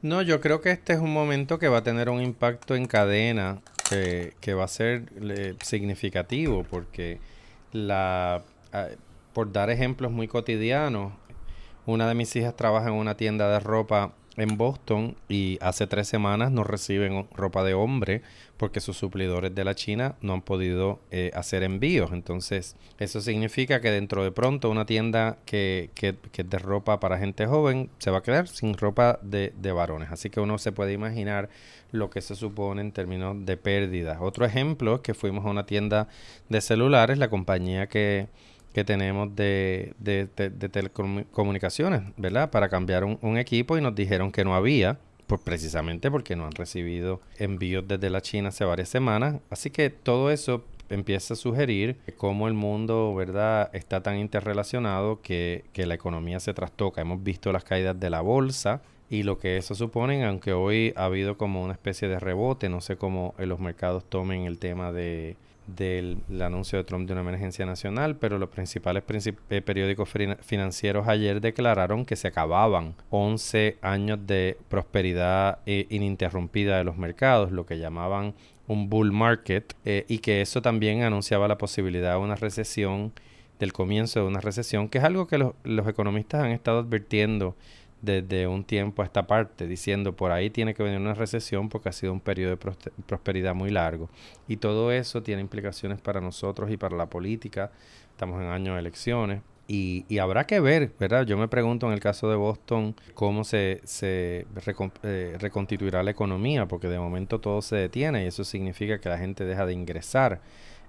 No, 0.00 0.22
yo 0.22 0.40
creo 0.40 0.60
que 0.60 0.70
este 0.70 0.92
es 0.92 1.00
un 1.00 1.12
momento 1.12 1.58
que 1.58 1.68
va 1.68 1.78
a 1.78 1.82
tener 1.82 2.08
un 2.08 2.22
impacto 2.22 2.76
en 2.76 2.86
cadena 2.86 3.60
que, 3.88 4.54
va 4.54 4.64
a 4.64 4.68
ser 4.68 5.04
significativo 5.62 6.64
porque 6.64 7.20
la 7.72 8.42
ah, 8.72 8.88
por 9.32 9.52
dar 9.52 9.70
ejemplos 9.70 10.12
muy 10.12 10.28
cotidianos, 10.28 11.12
una 11.86 12.08
de 12.08 12.14
mis 12.14 12.34
hijas 12.36 12.54
trabaja 12.54 12.88
en 12.88 12.94
una 12.94 13.16
tienda 13.16 13.50
de 13.50 13.60
ropa 13.60 14.12
en 14.38 14.56
Boston 14.56 15.16
y 15.28 15.58
hace 15.60 15.86
tres 15.86 16.08
semanas 16.08 16.50
no 16.50 16.64
reciben 16.64 17.26
ropa 17.34 17.64
de 17.64 17.74
hombre 17.74 18.22
porque 18.56 18.80
sus 18.80 18.96
suplidores 18.96 19.54
de 19.54 19.64
la 19.64 19.74
China 19.74 20.16
no 20.20 20.32
han 20.32 20.42
podido 20.42 21.00
eh, 21.10 21.30
hacer 21.34 21.62
envíos. 21.62 22.10
Entonces, 22.12 22.76
eso 22.98 23.20
significa 23.20 23.80
que 23.80 23.90
dentro 23.90 24.24
de 24.24 24.32
pronto 24.32 24.70
una 24.70 24.84
tienda 24.86 25.38
que, 25.44 25.90
que, 25.94 26.16
que, 26.32 26.42
es 26.42 26.50
de 26.50 26.58
ropa 26.58 27.00
para 27.00 27.18
gente 27.18 27.46
joven 27.46 27.90
se 27.98 28.10
va 28.10 28.18
a 28.18 28.22
quedar 28.22 28.48
sin 28.48 28.76
ropa 28.76 29.18
de, 29.22 29.52
de 29.60 29.72
varones. 29.72 30.10
Así 30.10 30.30
que 30.30 30.40
uno 30.40 30.58
se 30.58 30.72
puede 30.72 30.92
imaginar 30.92 31.48
lo 31.92 32.10
que 32.10 32.20
se 32.20 32.34
supone 32.34 32.80
en 32.80 32.92
términos 32.92 33.36
de 33.46 33.56
pérdidas. 33.56 34.18
Otro 34.20 34.44
ejemplo 34.44 34.96
es 34.96 35.00
que 35.00 35.14
fuimos 35.14 35.46
a 35.46 35.50
una 35.50 35.66
tienda 35.66 36.08
de 36.48 36.60
celulares, 36.60 37.18
la 37.18 37.30
compañía 37.30 37.86
que 37.88 38.28
que 38.78 38.84
tenemos 38.84 39.34
de, 39.34 39.92
de, 39.98 40.28
telecomunicaciones, 40.68 42.02
¿verdad? 42.16 42.48
Para 42.52 42.68
cambiar 42.68 43.02
un, 43.02 43.36
equipo 43.36 43.76
y 43.76 43.80
nos 43.80 43.92
dijeron 43.92 44.30
que 44.30 44.44
no 44.44 44.54
había, 44.54 45.00
pues 45.26 45.40
precisamente 45.40 46.12
porque 46.12 46.36
no 46.36 46.46
han 46.46 46.52
recibido 46.52 47.20
envíos 47.38 47.88
desde 47.88 48.08
la 48.08 48.20
China 48.20 48.50
hace 48.50 48.64
varias 48.64 48.88
semanas. 48.88 49.40
Así 49.50 49.70
que 49.70 49.90
todo 49.90 50.30
eso 50.30 50.64
empieza 50.90 51.34
a 51.34 51.36
sugerir 51.36 51.96
cómo 52.16 52.46
el 52.46 52.54
mundo, 52.54 53.12
¿verdad?, 53.16 53.68
está 53.72 54.00
tan 54.00 54.16
interrelacionado 54.16 55.22
que, 55.22 55.64
que 55.72 55.84
la 55.84 55.94
economía 55.94 56.38
se 56.38 56.54
trastoca. 56.54 57.00
Hemos 57.00 57.24
visto 57.24 57.50
las 57.50 57.64
caídas 57.64 57.98
de 57.98 58.10
la 58.10 58.20
bolsa, 58.20 58.80
y 59.10 59.24
lo 59.24 59.38
que 59.38 59.56
eso 59.56 59.74
supone, 59.74 60.24
aunque 60.24 60.52
hoy 60.52 60.92
ha 60.94 61.06
habido 61.06 61.36
como 61.36 61.64
una 61.64 61.72
especie 61.72 62.06
de 62.06 62.20
rebote, 62.20 62.68
no 62.68 62.80
sé 62.80 62.96
cómo 62.96 63.34
en 63.38 63.48
los 63.48 63.58
mercados 63.58 64.04
tomen 64.04 64.42
el 64.42 64.58
tema 64.58 64.92
de 64.92 65.36
del 65.68 66.18
anuncio 66.40 66.78
de 66.78 66.84
Trump 66.84 67.06
de 67.06 67.12
una 67.12 67.20
emergencia 67.20 67.66
nacional, 67.66 68.16
pero 68.16 68.38
los 68.38 68.48
principales 68.48 69.04
eh, 69.50 69.60
periódicos 69.60 70.08
financieros 70.40 71.06
ayer 71.06 71.40
declararon 71.40 72.04
que 72.04 72.16
se 72.16 72.28
acababan 72.28 72.94
11 73.10 73.76
años 73.82 74.18
de 74.26 74.56
prosperidad 74.68 75.58
eh, 75.66 75.86
ininterrumpida 75.90 76.78
de 76.78 76.84
los 76.84 76.96
mercados, 76.96 77.52
lo 77.52 77.66
que 77.66 77.78
llamaban 77.78 78.34
un 78.66 78.88
bull 78.88 79.12
market, 79.12 79.74
eh, 79.84 80.04
y 80.08 80.18
que 80.18 80.40
eso 80.40 80.62
también 80.62 81.02
anunciaba 81.02 81.48
la 81.48 81.58
posibilidad 81.58 82.12
de 82.12 82.18
una 82.18 82.34
recesión, 82.34 83.12
del 83.58 83.72
comienzo 83.72 84.20
de 84.20 84.26
una 84.26 84.40
recesión, 84.40 84.88
que 84.88 84.98
es 84.98 85.04
algo 85.04 85.26
que 85.26 85.36
los, 85.36 85.52
los 85.64 85.86
economistas 85.86 86.44
han 86.44 86.52
estado 86.52 86.80
advirtiendo 86.80 87.56
desde 88.00 88.46
un 88.46 88.64
tiempo 88.64 89.02
a 89.02 89.04
esta 89.04 89.26
parte, 89.26 89.66
diciendo 89.66 90.14
por 90.14 90.30
ahí 90.30 90.50
tiene 90.50 90.74
que 90.74 90.82
venir 90.82 91.00
una 91.00 91.14
recesión 91.14 91.68
porque 91.68 91.88
ha 91.88 91.92
sido 91.92 92.12
un 92.12 92.20
periodo 92.20 92.56
de 92.56 92.72
prosperidad 93.06 93.54
muy 93.54 93.70
largo. 93.70 94.08
Y 94.46 94.58
todo 94.58 94.92
eso 94.92 95.22
tiene 95.22 95.42
implicaciones 95.42 96.00
para 96.00 96.20
nosotros 96.20 96.70
y 96.70 96.76
para 96.76 96.96
la 96.96 97.06
política. 97.06 97.70
Estamos 98.10 98.40
en 98.40 98.48
años 98.48 98.74
de 98.74 98.80
elecciones. 98.80 99.42
Y, 99.70 100.06
y, 100.08 100.16
habrá 100.16 100.46
que 100.46 100.60
ver, 100.60 100.92
¿verdad? 100.98 101.26
Yo 101.26 101.36
me 101.36 101.46
pregunto 101.46 101.86
en 101.86 101.92
el 101.92 102.00
caso 102.00 102.30
de 102.30 102.36
Boston 102.36 102.96
cómo 103.12 103.44
se, 103.44 103.82
se 103.84 104.46
eh, 105.02 105.36
reconstituirá 105.38 106.02
la 106.02 106.10
economía, 106.10 106.66
porque 106.66 106.88
de 106.88 106.98
momento 106.98 107.38
todo 107.38 107.60
se 107.60 107.76
detiene 107.76 108.24
y 108.24 108.28
eso 108.28 108.44
significa 108.44 108.98
que 108.98 109.10
la 109.10 109.18
gente 109.18 109.44
deja 109.44 109.66
de 109.66 109.74
ingresar. 109.74 110.40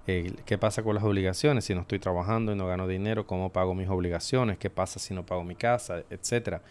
¿Qué 0.06 0.58
pasa 0.58 0.82
con 0.82 0.94
las 0.94 1.04
obligaciones? 1.04 1.64
Si 1.64 1.74
no 1.74 1.82
estoy 1.82 1.98
trabajando 1.98 2.52
y 2.52 2.56
no 2.56 2.66
gano 2.66 2.88
dinero, 2.88 3.26
¿cómo 3.26 3.52
pago 3.52 3.74
mis 3.74 3.88
obligaciones? 3.88 4.58
¿Qué 4.58 4.70
pasa 4.70 4.98
si 4.98 5.14
no 5.14 5.24
pago 5.24 5.44
mi 5.44 5.54
casa? 5.54 6.02
Etcétera. 6.10 6.62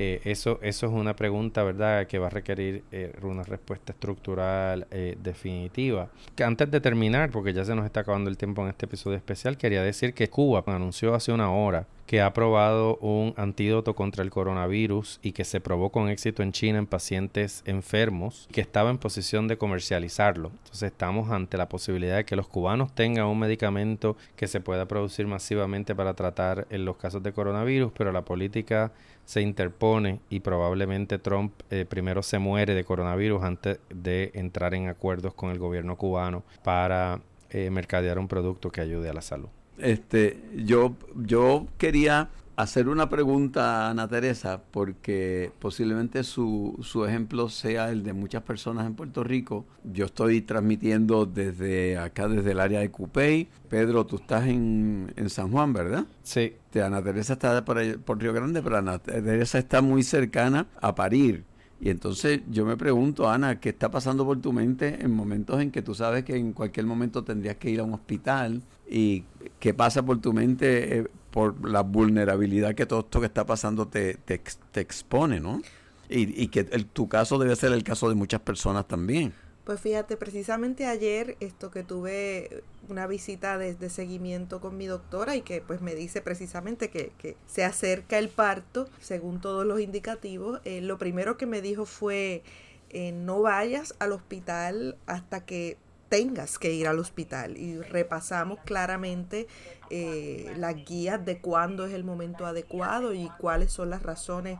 Eh, 0.00 0.20
eso, 0.22 0.60
eso 0.62 0.86
es 0.86 0.92
una 0.92 1.16
pregunta, 1.16 1.64
¿verdad?, 1.64 2.06
que 2.06 2.20
va 2.20 2.28
a 2.28 2.30
requerir 2.30 2.84
eh, 2.92 3.12
una 3.20 3.42
respuesta 3.42 3.92
estructural 3.92 4.86
eh, 4.92 5.18
definitiva. 5.20 6.08
Que 6.36 6.44
antes 6.44 6.70
de 6.70 6.80
terminar, 6.80 7.30
porque 7.32 7.52
ya 7.52 7.64
se 7.64 7.74
nos 7.74 7.84
está 7.84 8.00
acabando 8.00 8.30
el 8.30 8.36
tiempo 8.36 8.62
en 8.62 8.68
este 8.68 8.86
episodio 8.86 9.16
especial, 9.16 9.56
quería 9.58 9.82
decir 9.82 10.14
que 10.14 10.30
Cuba 10.30 10.62
anunció 10.66 11.16
hace 11.16 11.32
una 11.32 11.50
hora 11.50 11.88
que 12.08 12.22
ha 12.22 12.32
probado 12.32 12.96
un 13.02 13.34
antídoto 13.36 13.94
contra 13.94 14.24
el 14.24 14.30
coronavirus 14.30 15.20
y 15.22 15.32
que 15.32 15.44
se 15.44 15.60
probó 15.60 15.92
con 15.92 16.08
éxito 16.08 16.42
en 16.42 16.52
China 16.52 16.78
en 16.78 16.86
pacientes 16.86 17.62
enfermos, 17.66 18.48
que 18.50 18.62
estaba 18.62 18.88
en 18.88 18.96
posición 18.96 19.46
de 19.46 19.58
comercializarlo. 19.58 20.48
Entonces 20.48 20.90
estamos 20.90 21.30
ante 21.30 21.58
la 21.58 21.68
posibilidad 21.68 22.16
de 22.16 22.24
que 22.24 22.34
los 22.34 22.48
cubanos 22.48 22.94
tengan 22.94 23.26
un 23.26 23.38
medicamento 23.38 24.16
que 24.36 24.46
se 24.46 24.62
pueda 24.62 24.88
producir 24.88 25.26
masivamente 25.26 25.94
para 25.94 26.14
tratar 26.14 26.66
en 26.70 26.86
los 26.86 26.96
casos 26.96 27.22
de 27.22 27.34
coronavirus, 27.34 27.92
pero 27.94 28.10
la 28.10 28.24
política 28.24 28.90
se 29.26 29.42
interpone 29.42 30.20
y 30.30 30.40
probablemente 30.40 31.18
Trump 31.18 31.52
eh, 31.68 31.84
primero 31.86 32.22
se 32.22 32.38
muere 32.38 32.72
de 32.74 32.84
coronavirus 32.84 33.44
antes 33.44 33.80
de 33.90 34.30
entrar 34.32 34.72
en 34.72 34.88
acuerdos 34.88 35.34
con 35.34 35.50
el 35.50 35.58
gobierno 35.58 35.96
cubano 35.98 36.42
para 36.64 37.20
eh, 37.50 37.68
mercadear 37.68 38.18
un 38.18 38.28
producto 38.28 38.70
que 38.70 38.80
ayude 38.80 39.10
a 39.10 39.12
la 39.12 39.20
salud. 39.20 39.50
Este, 39.78 40.42
yo, 40.56 40.96
yo 41.16 41.66
quería 41.78 42.28
hacer 42.58 42.88
una 42.88 43.08
pregunta 43.08 43.86
a 43.86 43.90
Ana 43.90 44.08
Teresa, 44.08 44.60
porque 44.72 45.52
posiblemente 45.60 46.24
su, 46.24 46.76
su 46.82 47.04
ejemplo 47.04 47.48
sea 47.48 47.90
el 47.90 48.02
de 48.02 48.12
muchas 48.12 48.42
personas 48.42 48.84
en 48.84 48.94
Puerto 48.94 49.22
Rico. 49.22 49.64
Yo 49.84 50.06
estoy 50.06 50.42
transmitiendo 50.42 51.24
desde 51.24 51.98
acá, 51.98 52.26
desde 52.26 52.50
el 52.50 52.58
área 52.58 52.80
de 52.80 52.90
Cupey. 52.90 53.48
Pedro, 53.68 54.06
tú 54.06 54.16
estás 54.16 54.48
en, 54.48 55.12
en 55.14 55.30
San 55.30 55.52
Juan, 55.52 55.72
¿verdad? 55.72 56.06
Sí. 56.24 56.54
Ana 56.74 57.00
Teresa 57.00 57.34
está 57.34 57.64
por, 57.64 58.00
por 58.00 58.20
Río 58.20 58.32
Grande, 58.32 58.60
pero 58.60 58.78
Ana 58.78 58.98
Teresa 58.98 59.58
está 59.58 59.80
muy 59.80 60.02
cercana 60.02 60.66
a 60.80 60.96
parir. 60.96 61.44
Y 61.80 61.90
entonces 61.90 62.40
yo 62.50 62.64
me 62.64 62.76
pregunto, 62.76 63.28
Ana, 63.28 63.60
¿qué 63.60 63.68
está 63.68 63.90
pasando 63.90 64.24
por 64.24 64.40
tu 64.40 64.52
mente 64.52 64.98
en 65.00 65.12
momentos 65.12 65.60
en 65.60 65.70
que 65.70 65.80
tú 65.80 65.94
sabes 65.94 66.24
que 66.24 66.36
en 66.36 66.52
cualquier 66.52 66.86
momento 66.86 67.22
tendrías 67.22 67.56
que 67.56 67.70
ir 67.70 67.80
a 67.80 67.84
un 67.84 67.94
hospital? 67.94 68.62
¿Y 68.88 69.24
qué 69.60 69.74
pasa 69.74 70.04
por 70.04 70.20
tu 70.20 70.32
mente 70.32 70.98
eh, 70.98 71.06
por 71.30 71.68
la 71.68 71.82
vulnerabilidad 71.82 72.74
que 72.74 72.86
todo 72.86 73.00
esto 73.00 73.20
que 73.20 73.26
está 73.26 73.46
pasando 73.46 73.86
te, 73.86 74.14
te, 74.14 74.80
expone, 74.80 75.40
¿no? 75.40 75.60
Y, 76.08 76.42
y 76.42 76.48
que 76.48 76.64
tu 76.64 77.08
caso 77.08 77.38
debe 77.38 77.54
ser 77.54 77.72
el 77.72 77.84
caso 77.84 78.08
de 78.08 78.14
muchas 78.16 78.40
personas 78.40 78.88
también. 78.88 79.32
Pues 79.68 79.82
fíjate, 79.82 80.16
precisamente 80.16 80.86
ayer 80.86 81.36
esto 81.40 81.70
que 81.70 81.82
tuve 81.82 82.62
una 82.88 83.06
visita 83.06 83.58
de, 83.58 83.90
seguimiento 83.90 84.62
con 84.62 84.78
mi 84.78 84.86
doctora 84.86 85.36
y 85.36 85.42
que 85.42 85.60
pues 85.60 85.82
me 85.82 85.94
dice 85.94 86.22
precisamente 86.22 86.88
que, 86.88 87.12
que 87.18 87.36
se 87.46 87.64
acerca 87.64 88.18
el 88.18 88.30
parto, 88.30 88.88
según 88.98 89.42
todos 89.42 89.66
los 89.66 89.78
indicativos, 89.80 90.62
eh, 90.64 90.80
lo 90.80 90.96
primero 90.96 91.36
que 91.36 91.44
me 91.44 91.60
dijo 91.60 91.84
fue 91.84 92.42
eh, 92.88 93.12
no 93.12 93.42
vayas 93.42 93.94
al 93.98 94.12
hospital 94.12 94.96
hasta 95.04 95.44
que 95.44 95.76
tengas 96.08 96.58
que 96.58 96.72
ir 96.72 96.88
al 96.88 96.98
hospital 96.98 97.58
y 97.58 97.78
repasamos 97.78 98.60
claramente 98.64 99.48
eh, 99.90 100.50
las 100.56 100.76
guías 100.76 101.22
de 101.26 101.42
cuándo 101.42 101.84
es 101.84 101.92
el 101.92 102.04
momento 102.04 102.46
adecuado 102.46 103.12
y 103.12 103.28
cuáles 103.38 103.70
son 103.70 103.90
las 103.90 104.02
razones 104.02 104.58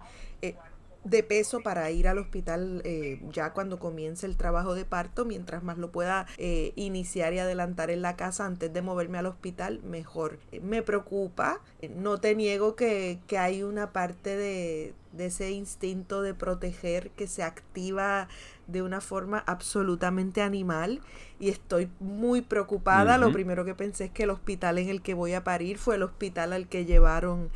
de 1.11 1.23
peso 1.23 1.61
para 1.61 1.91
ir 1.91 2.09
al 2.09 2.19
hospital 2.19 2.83
eh, 2.85 3.21
ya 3.33 3.53
cuando 3.53 3.79
comience 3.79 4.27
el 4.27 4.37
trabajo 4.37 4.75
de 4.75 4.85
parto, 4.85 5.25
mientras 5.25 5.63
más 5.63 5.79
lo 5.79 5.91
pueda 5.91 6.27
eh, 6.39 6.73
iniciar 6.77 7.33
y 7.33 7.39
adelantar 7.39 7.91
en 7.91 8.03
la 8.03 8.17
casa 8.17 8.47
antes 8.47 8.73
de 8.73 8.83
moverme 8.83 9.19
al 9.19 9.27
hospital, 9.27 9.81
mejor. 9.83 10.39
Me 10.63 10.83
preocupa, 10.83 11.61
no 11.97 12.19
te 12.19 12.35
niego 12.35 12.77
que, 12.77 13.19
que 13.27 13.39
hay 13.39 13.63
una 13.63 13.93
parte 13.93 14.37
de, 14.37 14.95
de 15.13 15.27
ese 15.27 15.51
instinto 15.51 16.23
de 16.23 16.35
proteger 16.35 17.11
que 17.11 17.27
se 17.27 17.43
activa 17.43 18.29
de 18.67 18.83
una 18.83 19.01
forma 19.01 19.43
absolutamente 19.47 20.43
animal 20.43 21.01
y 21.41 21.49
estoy 21.49 21.89
muy 22.01 22.43
preocupada. 22.43 23.19
Lo 23.19 23.33
primero 23.33 23.65
que 23.65 23.75
pensé 23.75 24.07
es 24.07 24.11
que 24.11 24.25
el 24.25 24.31
hospital 24.31 24.79
en 24.79 24.89
el 24.89 25.03
que 25.03 25.15
voy 25.15 25.33
a 25.35 25.45
parir 25.45 25.79
fue 25.79 25.97
el 25.97 26.03
hospital 26.03 26.53
al 26.53 26.69
que 26.69 26.85
llevaron 26.85 27.51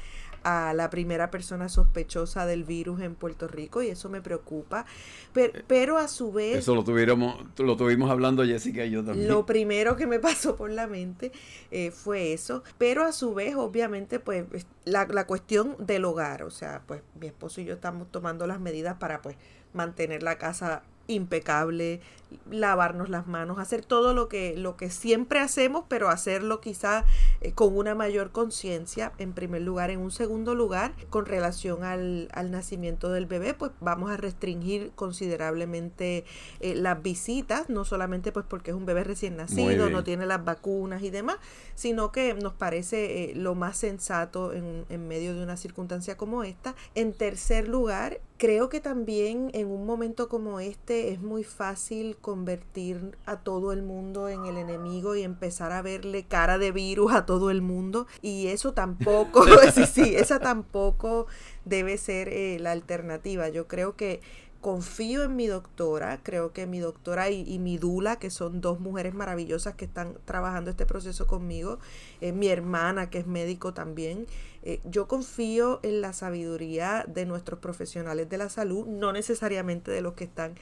a 0.45 0.73
la 0.75 0.91
primera 0.91 1.31
persona 1.31 1.69
sospechosa 1.69 2.47
del 2.47 2.65
virus 2.65 3.01
en 3.01 3.15
Puerto 3.15 3.49
Rico 3.49 3.83
y 3.83 3.89
eso 3.89 4.09
me 4.09 4.21
preocupa. 4.21 4.87
Pero, 5.33 5.59
eh, 5.59 5.65
pero 5.67 5.99
a 5.99 6.09
su 6.09 6.33
vez... 6.33 6.59
Eso 6.59 6.75
lo, 6.75 6.85
tuviéramos, 6.85 7.37
lo 7.59 7.77
tuvimos 7.77 8.11
hablando 8.11 8.45
Jessica 8.45 8.85
y 8.85 8.91
yo 8.91 9.05
también. 9.05 9.29
Lo 9.29 9.47
primero 9.47 9.97
que 9.97 10.07
me 10.07 10.19
pasó 10.19 10.57
por 10.57 10.71
la 10.71 10.87
mente 10.87 11.33
eh, 11.71 11.91
fue 11.91 12.33
eso. 12.33 12.63
Pero 12.79 13.05
a 13.05 13.13
su 13.13 13.35
vez, 13.35 13.55
obviamente, 13.55 14.19
pues 14.19 14.45
la, 14.85 15.07
la 15.07 15.27
cuestión 15.27 15.77
del 15.79 16.05
hogar. 16.05 16.43
O 16.43 16.51
sea, 16.51 16.83
pues 16.87 17.03
mi 17.19 17.27
esposo 17.27 17.61
y 17.61 17.65
yo 17.65 17.75
estamos 17.75 18.11
tomando 18.11 18.47
las 18.47 18.61
medidas 18.61 18.97
para 18.99 19.23
pues 19.23 19.37
mantener 19.73 20.23
la 20.23 20.39
casa 20.39 20.83
impecable, 21.07 22.01
lavarnos 22.51 23.09
las 23.09 23.27
manos, 23.27 23.59
hacer 23.59 23.85
todo 23.85 24.15
lo 24.15 24.29
que, 24.29 24.57
lo 24.57 24.77
que 24.77 24.91
siempre 24.91 25.41
hacemos, 25.41 25.85
pero 25.89 26.09
hacerlo 26.09 26.61
quizá 26.61 27.05
eh, 27.41 27.53
con 27.53 27.77
una 27.77 27.95
mayor 27.95 28.31
conciencia, 28.31 29.13
en 29.19 29.33
primer 29.33 29.63
lugar. 29.63 29.91
En 29.91 30.01
un 30.01 30.11
segundo 30.11 30.55
lugar, 30.55 30.93
con 31.11 31.27
relación 31.27 31.85
al, 31.85 32.29
al, 32.33 32.51
nacimiento 32.51 33.11
del 33.11 33.27
bebé, 33.27 33.55
pues 33.55 33.73
vamos 33.81 34.11
a 34.11 34.17
restringir 34.17 34.93
considerablemente 34.95 36.25
eh, 36.61 36.75
las 36.75 37.03
visitas, 37.03 37.69
no 37.69 37.85
solamente 37.85 38.33
pues 38.33 38.45
porque 38.49 38.71
es 38.71 38.77
un 38.77 38.87
bebé 38.87 39.05
recién 39.05 39.37
nacido, 39.37 39.91
no 39.91 40.05
tiene 40.05 40.27
las 40.27 40.45
vacunas 40.45 41.03
y 41.03 41.11
demás, 41.11 41.37
sino 41.75 42.13
que 42.13 42.35
nos 42.35 42.53
parece 42.53 43.31
eh, 43.31 43.35
lo 43.35 43.55
más 43.55 43.77
sensato 43.77 44.53
en, 44.53 44.85
en 44.89 45.09
medio 45.09 45.35
de 45.35 45.43
una 45.43 45.57
circunstancia 45.57 46.17
como 46.17 46.45
esta. 46.45 46.75
En 46.95 47.13
tercer 47.13 47.69
lugar, 47.69 48.21
creo 48.43 48.69
que 48.69 48.81
también 48.81 49.51
en 49.55 49.69
un 49.69 49.87
momento 49.87 50.29
como 50.29 50.59
este 50.59 51.13
es 51.13 51.21
muy 51.21 51.45
fácil 51.45 52.17
convertir 52.23 53.19
a 53.27 53.41
todo 53.41 53.73
el 53.73 53.83
mundo 53.83 54.31
en 54.31 54.47
el 54.47 54.57
enemigo 54.57 55.15
y 55.15 55.23
empezar 55.23 55.73
a 55.73 55.83
verle 55.83 56.25
cara 56.25 56.57
de 56.57 56.73
virus 56.73 57.13
a 57.13 57.27
todo 57.27 57.51
el 57.51 57.61
mundo. 57.61 58.07
Y 58.23 58.47
eso 58.47 58.73
tampoco, 58.73 59.45
sí, 59.75 59.85
sí, 59.85 60.15
esa 60.15 60.39
tampoco 60.39 61.27
debe 61.67 61.99
ser 61.99 62.29
eh, 62.31 62.59
la 62.59 62.71
alternativa. 62.71 63.51
Yo 63.51 63.69
creo 63.69 63.97
que 63.97 64.23
confío 64.63 65.25
en 65.25 65.35
mi 65.35 65.49
doctora, 65.49 66.21
creo 66.23 66.53
que 66.53 66.67
mi 66.67 66.79
doctora 66.79 67.31
y, 67.31 67.59
mi 67.59 67.79
dula, 67.79 68.21
que 68.21 68.31
son 68.31 68.61
dos 68.61 68.79
mujeres 68.79 69.13
maravillosas 69.13 69.75
que 69.75 69.85
están 69.85 70.17
trabajando 70.25 70.71
este 70.71 70.87
proceso 70.87 71.27
conmigo, 71.27 71.81
eh, 72.21 72.33
mi 72.33 72.47
hermana 72.47 73.11
que 73.11 73.19
es 73.19 73.27
médico 73.27 73.75
también, 73.75 74.27
eh, 74.63 74.81
yo 74.85 75.09
confío 75.09 75.81
en 75.83 76.01
la 76.01 76.13
sabiduría 76.13 77.05
de 77.09 77.27
nuestros 77.27 77.59
profesionales 77.59 78.29
de 78.29 78.39
la 78.39 78.49
salud, 78.49 78.87
no 78.87 79.13
necesariamente 79.13 79.91
de 79.91 80.01
los 80.01 80.15
que 80.15 80.25
están 80.25 80.55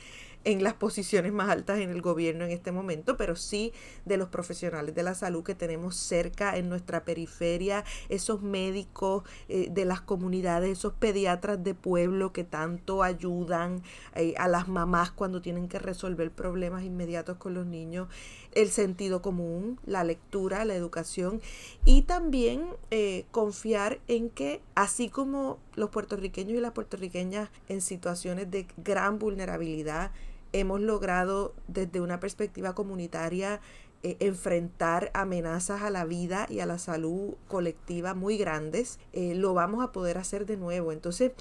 en 0.45 0.63
las 0.63 0.75
posiciones 0.75 1.33
más 1.33 1.51
altas 1.51 1.81
en 1.81 1.91
el 1.91 2.01
gobierno 2.01 2.45
en 2.45 2.51
este 2.51 2.73
momento, 2.73 3.17
pero 3.17 3.37
sí 3.37 3.73
de 4.05 4.17
los 4.17 4.29
profesionales 4.29 4.95
de 4.95 5.03
la 5.03 5.15
salud 5.15 5.45
que 5.45 5.55
tenemos 5.55 5.97
cerca 5.97 6.57
en 6.57 6.69
nuestra 6.69 7.05
periferia, 7.05 7.85
esos 8.09 8.43
médicos 8.43 9.25
eh, 9.49 9.69
de 9.71 9.85
las 9.85 10.01
comunidades, 10.01 10.79
esos 10.79 10.95
pediatras 10.95 11.63
de 11.63 11.75
pueblo 11.75 12.33
que 12.33 12.45
tanto 12.45 13.03
ayudan 13.03 13.83
eh, 14.15 14.35
a 14.39 14.49
las 14.49 14.69
mamás 14.69 15.11
cuando 15.11 15.43
tienen 15.43 15.69
que 15.69 15.79
resolver 15.79 16.31
problemas 16.31 16.85
inmediatos 16.85 17.37
con 17.37 17.55
los 17.55 17.67
niños, 17.67 18.09
el 18.53 18.71
sentido 18.71 19.23
común, 19.23 19.79
la 19.85 20.05
lectura, 20.05 20.65
la 20.65 20.75
educación 20.75 21.41
y 21.85 22.03
también 22.03 22.65
eh, 22.91 23.27
confiar 23.31 24.01
en 24.09 24.31
que 24.31 24.61
así 24.75 25.09
como 25.09 25.59
los 25.75 25.91
puertorriqueños 25.91 26.57
y 26.57 26.61
las 26.61 26.73
puertorriqueñas 26.73 27.51
en 27.69 27.81
situaciones 27.81 28.51
de 28.51 28.67
gran 28.77 29.19
vulnerabilidad, 29.19 30.11
hemos 30.53 30.81
logrado 30.81 31.55
desde 31.69 32.01
una 32.01 32.21
perspectiva 32.21 32.75
comunitaria 32.75 33.61
eh, 34.03 34.17
enfrentar 34.21 35.11
amenazas 35.13 35.83
a 35.83 35.91
la 35.91 36.07
vida 36.07 36.47
y 36.49 36.61
a 36.61 36.67
la 36.67 36.79
salud 36.79 37.35
colectiva 37.49 38.15
muy 38.15 38.39
grandes, 38.39 38.99
eh, 39.13 39.35
lo 39.35 39.53
vamos 39.53 39.85
a 39.85 39.93
poder 39.93 40.17
hacer 40.17 40.47
de 40.47 40.57
nuevo. 40.57 40.91
Entonces, 40.91 41.33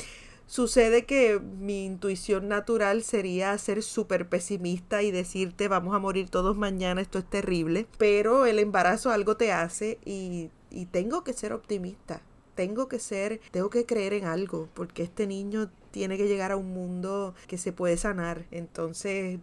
sucede 0.45 1.05
que 1.05 1.39
mi 1.39 1.85
intuición 1.85 2.49
natural 2.49 3.03
sería 3.03 3.57
ser 3.57 3.81
súper 3.81 4.27
pesimista 4.27 5.03
y 5.03 5.11
decirte 5.11 5.69
vamos 5.69 5.95
a 5.95 5.99
morir 5.99 6.29
todos 6.29 6.57
mañana, 6.57 6.99
esto 6.99 7.19
es 7.19 7.29
terrible, 7.29 7.87
pero 7.97 8.45
el 8.45 8.59
embarazo 8.59 9.11
algo 9.11 9.37
te 9.37 9.53
hace 9.53 9.97
y, 10.03 10.49
y 10.69 10.85
tengo 10.87 11.23
que 11.23 11.31
ser 11.31 11.53
optimista 11.53 12.21
tengo 12.59 12.89
que 12.89 12.99
ser, 12.99 13.39
tengo 13.51 13.69
que 13.69 13.85
creer 13.85 14.11
en 14.11 14.25
algo, 14.25 14.67
porque 14.73 15.01
este 15.01 15.27
niño 15.27 15.71
tiene 15.91 16.17
que 16.17 16.27
llegar 16.27 16.51
a 16.51 16.57
un 16.57 16.73
mundo 16.73 17.33
que 17.47 17.57
se 17.57 17.71
puede 17.71 17.97
sanar. 17.97 18.45
Entonces, 18.51 19.39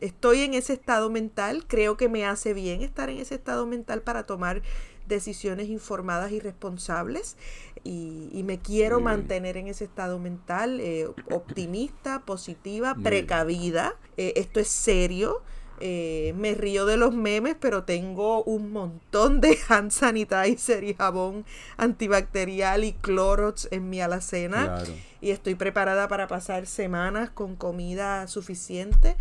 estoy 0.00 0.42
en 0.42 0.54
ese 0.54 0.74
estado 0.74 1.10
mental, 1.10 1.64
creo 1.66 1.96
que 1.96 2.08
me 2.08 2.24
hace 2.26 2.54
bien 2.54 2.82
estar 2.82 3.10
en 3.10 3.18
ese 3.18 3.34
estado 3.34 3.66
mental 3.66 4.02
para 4.02 4.24
tomar 4.24 4.62
decisiones 5.06 5.68
informadas 5.68 6.32
y 6.32 6.40
responsables 6.40 7.36
y, 7.84 8.42
me 8.44 8.58
quiero 8.58 9.00
mantener 9.00 9.56
en 9.56 9.68
ese 9.68 9.84
estado 9.84 10.18
mental 10.18 10.80
eh, 10.80 11.08
optimista, 11.30 12.24
positiva, 12.24 12.94
precavida. 12.94 13.94
Eh, 14.16 14.32
esto 14.36 14.58
es 14.58 14.68
serio 14.68 15.42
eh, 15.84 16.32
me 16.36 16.54
río 16.54 16.86
de 16.86 16.96
los 16.96 17.12
memes, 17.12 17.56
pero 17.58 17.82
tengo 17.82 18.44
un 18.44 18.70
montón 18.70 19.40
de 19.40 19.58
hand 19.68 19.90
sanitizer 19.90 20.84
y 20.84 20.94
jabón 20.94 21.44
antibacterial 21.76 22.84
y 22.84 22.92
Clorox 22.92 23.66
en 23.72 23.90
mi 23.90 24.00
alacena. 24.00 24.84
Y 25.20 25.30
estoy 25.30 25.56
preparada 25.56 26.06
para 26.06 26.28
pasar 26.28 26.66
semanas 26.66 27.30
con 27.30 27.56
comida 27.56 28.28
suficiente. 28.28 29.16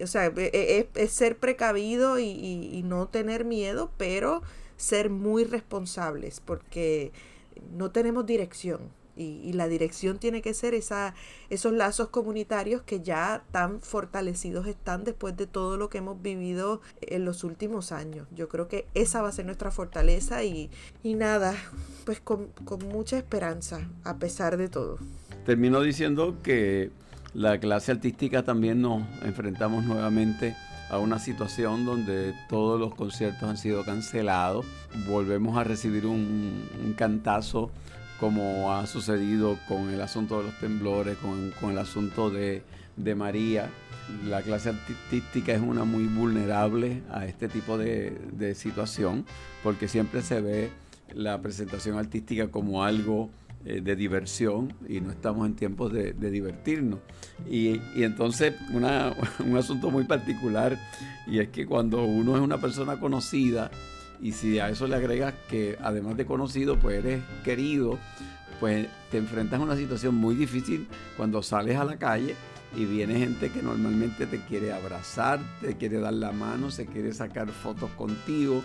O 0.00 0.06
sea, 0.06 0.26
e, 0.26 0.32
e, 0.54 0.88
es, 0.94 1.12
ser 1.12 1.36
precavido 1.36 2.18
y 2.18 2.82
no 2.84 3.08
tener 3.08 3.44
miedo, 3.44 3.90
pero 3.98 4.42
ser 4.78 5.10
muy 5.10 5.44
responsables 5.44 6.40
porque 6.40 7.12
no 7.70 7.90
tenemos 7.90 8.24
dirección 8.24 8.97
y, 9.18 9.52
la 9.52 9.66
dirección 9.66 10.18
tiene 10.18 10.40
que 10.40 10.54
ser 10.54 10.74
esa, 10.74 11.14
esos 11.50 11.72
lazos 11.72 12.08
comunitarios 12.08 12.82
que 12.82 13.00
ya 13.00 13.42
tan 13.50 13.80
fortalecidos 13.80 14.66
están 14.66 15.04
después 15.04 15.36
de 15.36 15.46
todo 15.46 15.76
lo 15.76 15.88
que 15.88 15.98
hemos 15.98 16.22
vivido 16.22 16.80
en 17.00 17.24
los 17.24 17.42
últimos 17.44 17.90
años. 17.90 18.28
Yo 18.34 18.48
creo 18.48 18.68
que 18.68 18.86
esa 18.94 19.20
va 19.20 19.28
a 19.28 19.32
ser 19.32 19.46
nuestra 19.46 19.70
fortaleza 19.70 20.44
y, 20.44 20.70
y 21.02 21.14
nada, 21.14 21.54
pues 22.04 22.20
con, 22.20 22.48
con 22.64 22.86
mucha 22.88 23.18
esperanza 23.18 23.88
a 24.04 24.16
pesar 24.18 24.56
de 24.56 24.68
todo. 24.68 24.98
Termino 25.44 25.80
diciendo 25.80 26.36
que 26.42 26.90
la 27.34 27.58
clase 27.58 27.92
artística 27.92 28.44
también 28.44 28.80
nos 28.80 29.02
enfrentamos 29.22 29.84
nuevamente 29.84 30.54
a 30.90 30.98
una 30.98 31.18
situación 31.18 31.84
donde 31.84 32.34
todos 32.48 32.80
los 32.80 32.94
conciertos 32.94 33.42
han 33.42 33.58
sido 33.58 33.84
cancelados. 33.84 34.64
Volvemos 35.06 35.56
a 35.58 35.64
recibir 35.64 36.06
un, 36.06 36.68
un 36.84 36.92
cantazo 36.94 37.70
como 38.18 38.72
ha 38.74 38.86
sucedido 38.86 39.58
con 39.68 39.90
el 39.90 40.00
asunto 40.00 40.38
de 40.38 40.44
los 40.44 40.58
temblores, 40.58 41.16
con, 41.18 41.70
el 41.70 41.78
asunto 41.78 42.30
de, 42.30 42.62
María. 43.16 43.70
La 44.26 44.42
clase 44.42 44.70
artística 44.70 45.52
es 45.52 45.60
una 45.60 45.84
muy 45.84 46.06
vulnerable 46.06 47.02
a 47.10 47.26
este 47.26 47.48
tipo 47.48 47.78
de, 47.78 48.54
situación, 48.54 49.24
porque 49.62 49.86
siempre 49.88 50.22
se 50.22 50.40
ve 50.40 50.70
la 51.14 51.40
presentación 51.40 51.96
artística 51.96 52.48
como 52.48 52.84
algo 52.84 53.30
eh, 53.64 53.80
de 53.80 53.96
diversión 53.96 54.74
y 54.88 55.00
no 55.00 55.10
estamos 55.10 55.46
en 55.46 55.54
tiempos 55.54 55.92
de, 55.92 56.12
divertirnos. 56.12 57.00
Y, 57.48 57.80
y 57.94 58.02
entonces 58.02 58.54
un 58.72 59.56
asunto 59.56 59.90
muy 59.90 60.04
particular, 60.04 60.76
y 61.26 61.38
es 61.38 61.48
que 61.50 61.66
cuando 61.66 62.02
uno 62.02 62.36
es 62.36 62.42
una 62.42 62.58
persona 62.58 62.98
conocida, 62.98 63.70
y 64.20 64.32
si 64.32 64.58
a 64.58 64.68
eso 64.68 64.86
le 64.86 64.96
agregas 64.96 65.34
que 65.48 65.76
además 65.82 66.16
de 66.16 66.26
conocido, 66.26 66.78
pues 66.78 67.04
eres 67.04 67.22
querido, 67.44 67.98
pues 68.60 68.86
te 69.10 69.18
enfrentas 69.18 69.60
a 69.60 69.62
una 69.62 69.76
situación 69.76 70.14
muy 70.14 70.34
difícil 70.34 70.88
cuando 71.16 71.42
sales 71.42 71.76
a 71.76 71.84
la 71.84 71.96
calle 71.96 72.34
y 72.76 72.84
viene 72.84 73.18
gente 73.18 73.50
que 73.50 73.62
normalmente 73.62 74.26
te 74.26 74.40
quiere 74.40 74.72
abrazar, 74.72 75.40
te 75.60 75.76
quiere 75.76 76.00
dar 76.00 76.12
la 76.12 76.32
mano, 76.32 76.70
se 76.70 76.86
quiere 76.86 77.12
sacar 77.12 77.48
fotos 77.48 77.90
contigo 77.92 78.62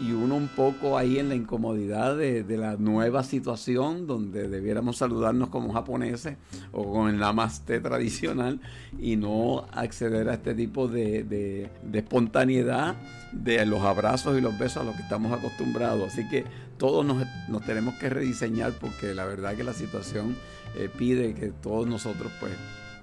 y 0.00 0.12
uno 0.12 0.36
un 0.36 0.48
poco 0.48 0.96
ahí 0.96 1.18
en 1.18 1.28
la 1.28 1.34
incomodidad 1.34 2.16
de, 2.16 2.44
la 2.56 2.76
nueva 2.76 3.22
situación 3.24 4.06
donde 4.06 4.48
debiéramos 4.48 4.98
saludarnos 4.98 5.48
como 5.48 5.72
japoneses 5.72 6.36
o 6.72 6.92
con 6.92 7.08
el 7.08 7.18
namaste 7.18 7.80
tradicional 7.80 8.60
y 8.98 9.16
no 9.16 9.66
acceder 9.72 10.28
a 10.28 10.34
este 10.34 10.54
tipo 10.54 10.88
de, 10.88 11.22
de 11.24 11.98
espontaneidad 11.98 12.96
de 13.32 13.64
los 13.66 13.80
abrazos 13.80 14.38
y 14.38 14.40
los 14.40 14.58
besos 14.58 14.78
a 14.78 14.84
los 14.84 14.94
que 14.94 15.02
estamos 15.02 15.32
acostumbrados. 15.32 16.12
Así 16.12 16.28
que 16.28 16.44
todos 16.78 17.04
nos, 17.04 17.26
tenemos 17.64 17.94
que 17.94 18.08
rediseñar 18.08 18.72
porque 18.72 19.14
la 19.14 19.24
verdad 19.24 19.56
que 19.56 19.64
la 19.64 19.72
situación 19.72 20.36
eh, 20.76 20.88
pide 20.96 21.34
que 21.34 21.48
todos 21.48 21.86
nosotros 21.86 22.32
pues 22.40 22.52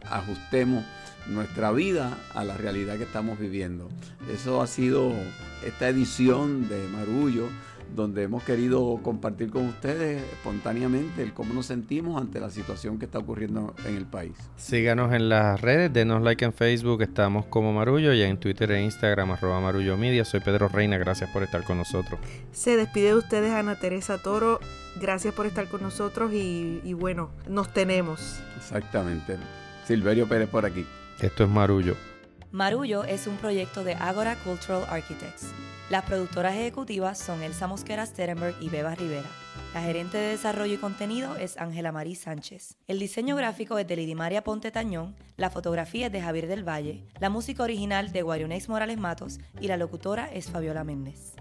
ajustemos 0.06 0.84
nuestra 1.28 1.72
vida 1.72 2.18
a 2.34 2.44
la 2.44 2.58
realidad 2.58 2.98
que 2.98 3.04
estamos 3.04 3.40
viviendo. 3.40 3.90
Eso 4.34 4.62
ha 4.62 4.68
sido 4.68 5.14
esta 5.66 5.90
edición 5.90 6.68
de 6.70 6.88
Marullo 6.88 7.48
donde 7.96 8.24
hemos 8.24 8.44
querido 8.44 9.00
compartir 9.02 9.50
con 9.50 9.66
ustedes 9.68 10.22
espontáneamente 10.32 11.24
el 11.24 11.34
cómo 11.34 11.54
nos 11.54 11.66
sentimos 11.66 12.22
ante 12.22 12.40
la 12.40 12.50
situación 12.50 13.00
que 13.00 13.06
está 13.06 13.20
ocurriendo 13.20 13.74
en 13.86 13.96
el 13.96 14.06
país. 14.06 14.34
Síganos 14.58 15.14
en 15.14 15.30
las 15.30 15.60
redes, 15.60 15.92
denos 15.92 16.22
like 16.22 16.46
en 16.46 16.54
Facebook, 16.54 17.02
estamos 17.02 17.46
como 17.46 17.74
Marullo 17.74 18.14
y 18.14 18.22
en 18.22 18.38
Twitter 18.38 18.72
e 18.72 18.84
Instagram 18.84 19.32
arroba 19.32 19.60
Marullo 19.60 19.98
Media. 19.98 20.26
Soy 20.26 20.40
Pedro 20.40 20.68
Reina, 20.68 20.98
gracias 20.98 21.30
por 21.32 21.44
estar 21.44 21.64
con 21.64 21.78
nosotros. 21.78 22.20
Se 22.52 22.78
despide 22.78 23.08
de 23.08 23.16
ustedes 23.16 23.52
Ana 23.54 23.76
Teresa 23.76 24.18
Toro, 24.18 24.60
gracias 25.02 25.34
por 25.34 25.46
estar 25.46 25.68
con 25.68 25.82
nosotros 25.82 26.32
y, 26.34 26.82
y 26.84 26.94
bueno, 26.94 27.32
nos 27.48 27.74
tenemos. 27.74 28.40
Exactamente. 28.58 29.38
Silverio 29.90 30.30
Pérez 30.30 30.48
por 30.48 30.68
aquí. 30.68 30.86
Esto 31.20 31.46
es 31.46 31.50
Marullo. 31.50 31.96
Marullo 32.52 33.06
es 33.06 33.26
un 33.26 33.38
proyecto 33.38 33.84
de 33.84 33.96
Agora 33.96 34.36
Cultural 34.36 34.84
Architects. 34.88 35.48
Las 35.90 36.04
productoras 36.04 36.54
ejecutivas 36.54 37.18
son 37.18 37.42
Elsa 37.42 37.66
Mosquera 37.66 38.06
Sterenberg 38.06 38.54
y 38.62 38.70
Beba 38.70 38.94
Rivera. 38.94 39.28
La 39.74 39.82
gerente 39.82 40.20
de 40.20 40.28
desarrollo 40.28 40.76
y 40.76 40.78
contenido 40.78 41.38
es 41.38 41.58
Ángela 41.58 41.92
Marí 41.92 42.14
Sánchez. 42.14 42.78
El 42.88 43.00
diseño 43.00 43.36
gráfico 43.36 43.80
es 43.80 43.88
de 43.88 43.96
Lidimaria 43.96 44.44
Ponte 44.44 44.70
Tañón, 44.70 45.16
la 45.38 45.50
fotografía 45.50 46.06
es 46.06 46.12
de 46.12 46.22
Javier 46.22 46.46
del 46.46 46.68
Valle, 46.68 47.04
la 47.20 47.32
música 47.32 47.64
original 47.64 48.12
de 48.12 48.22
Guarionex 48.22 48.70
Morales 48.70 49.00
Matos 49.00 49.40
y 49.60 49.70
la 49.70 49.78
locutora 49.78 50.32
es 50.32 50.52
Fabiola 50.52 50.84
Méndez. 50.84 51.34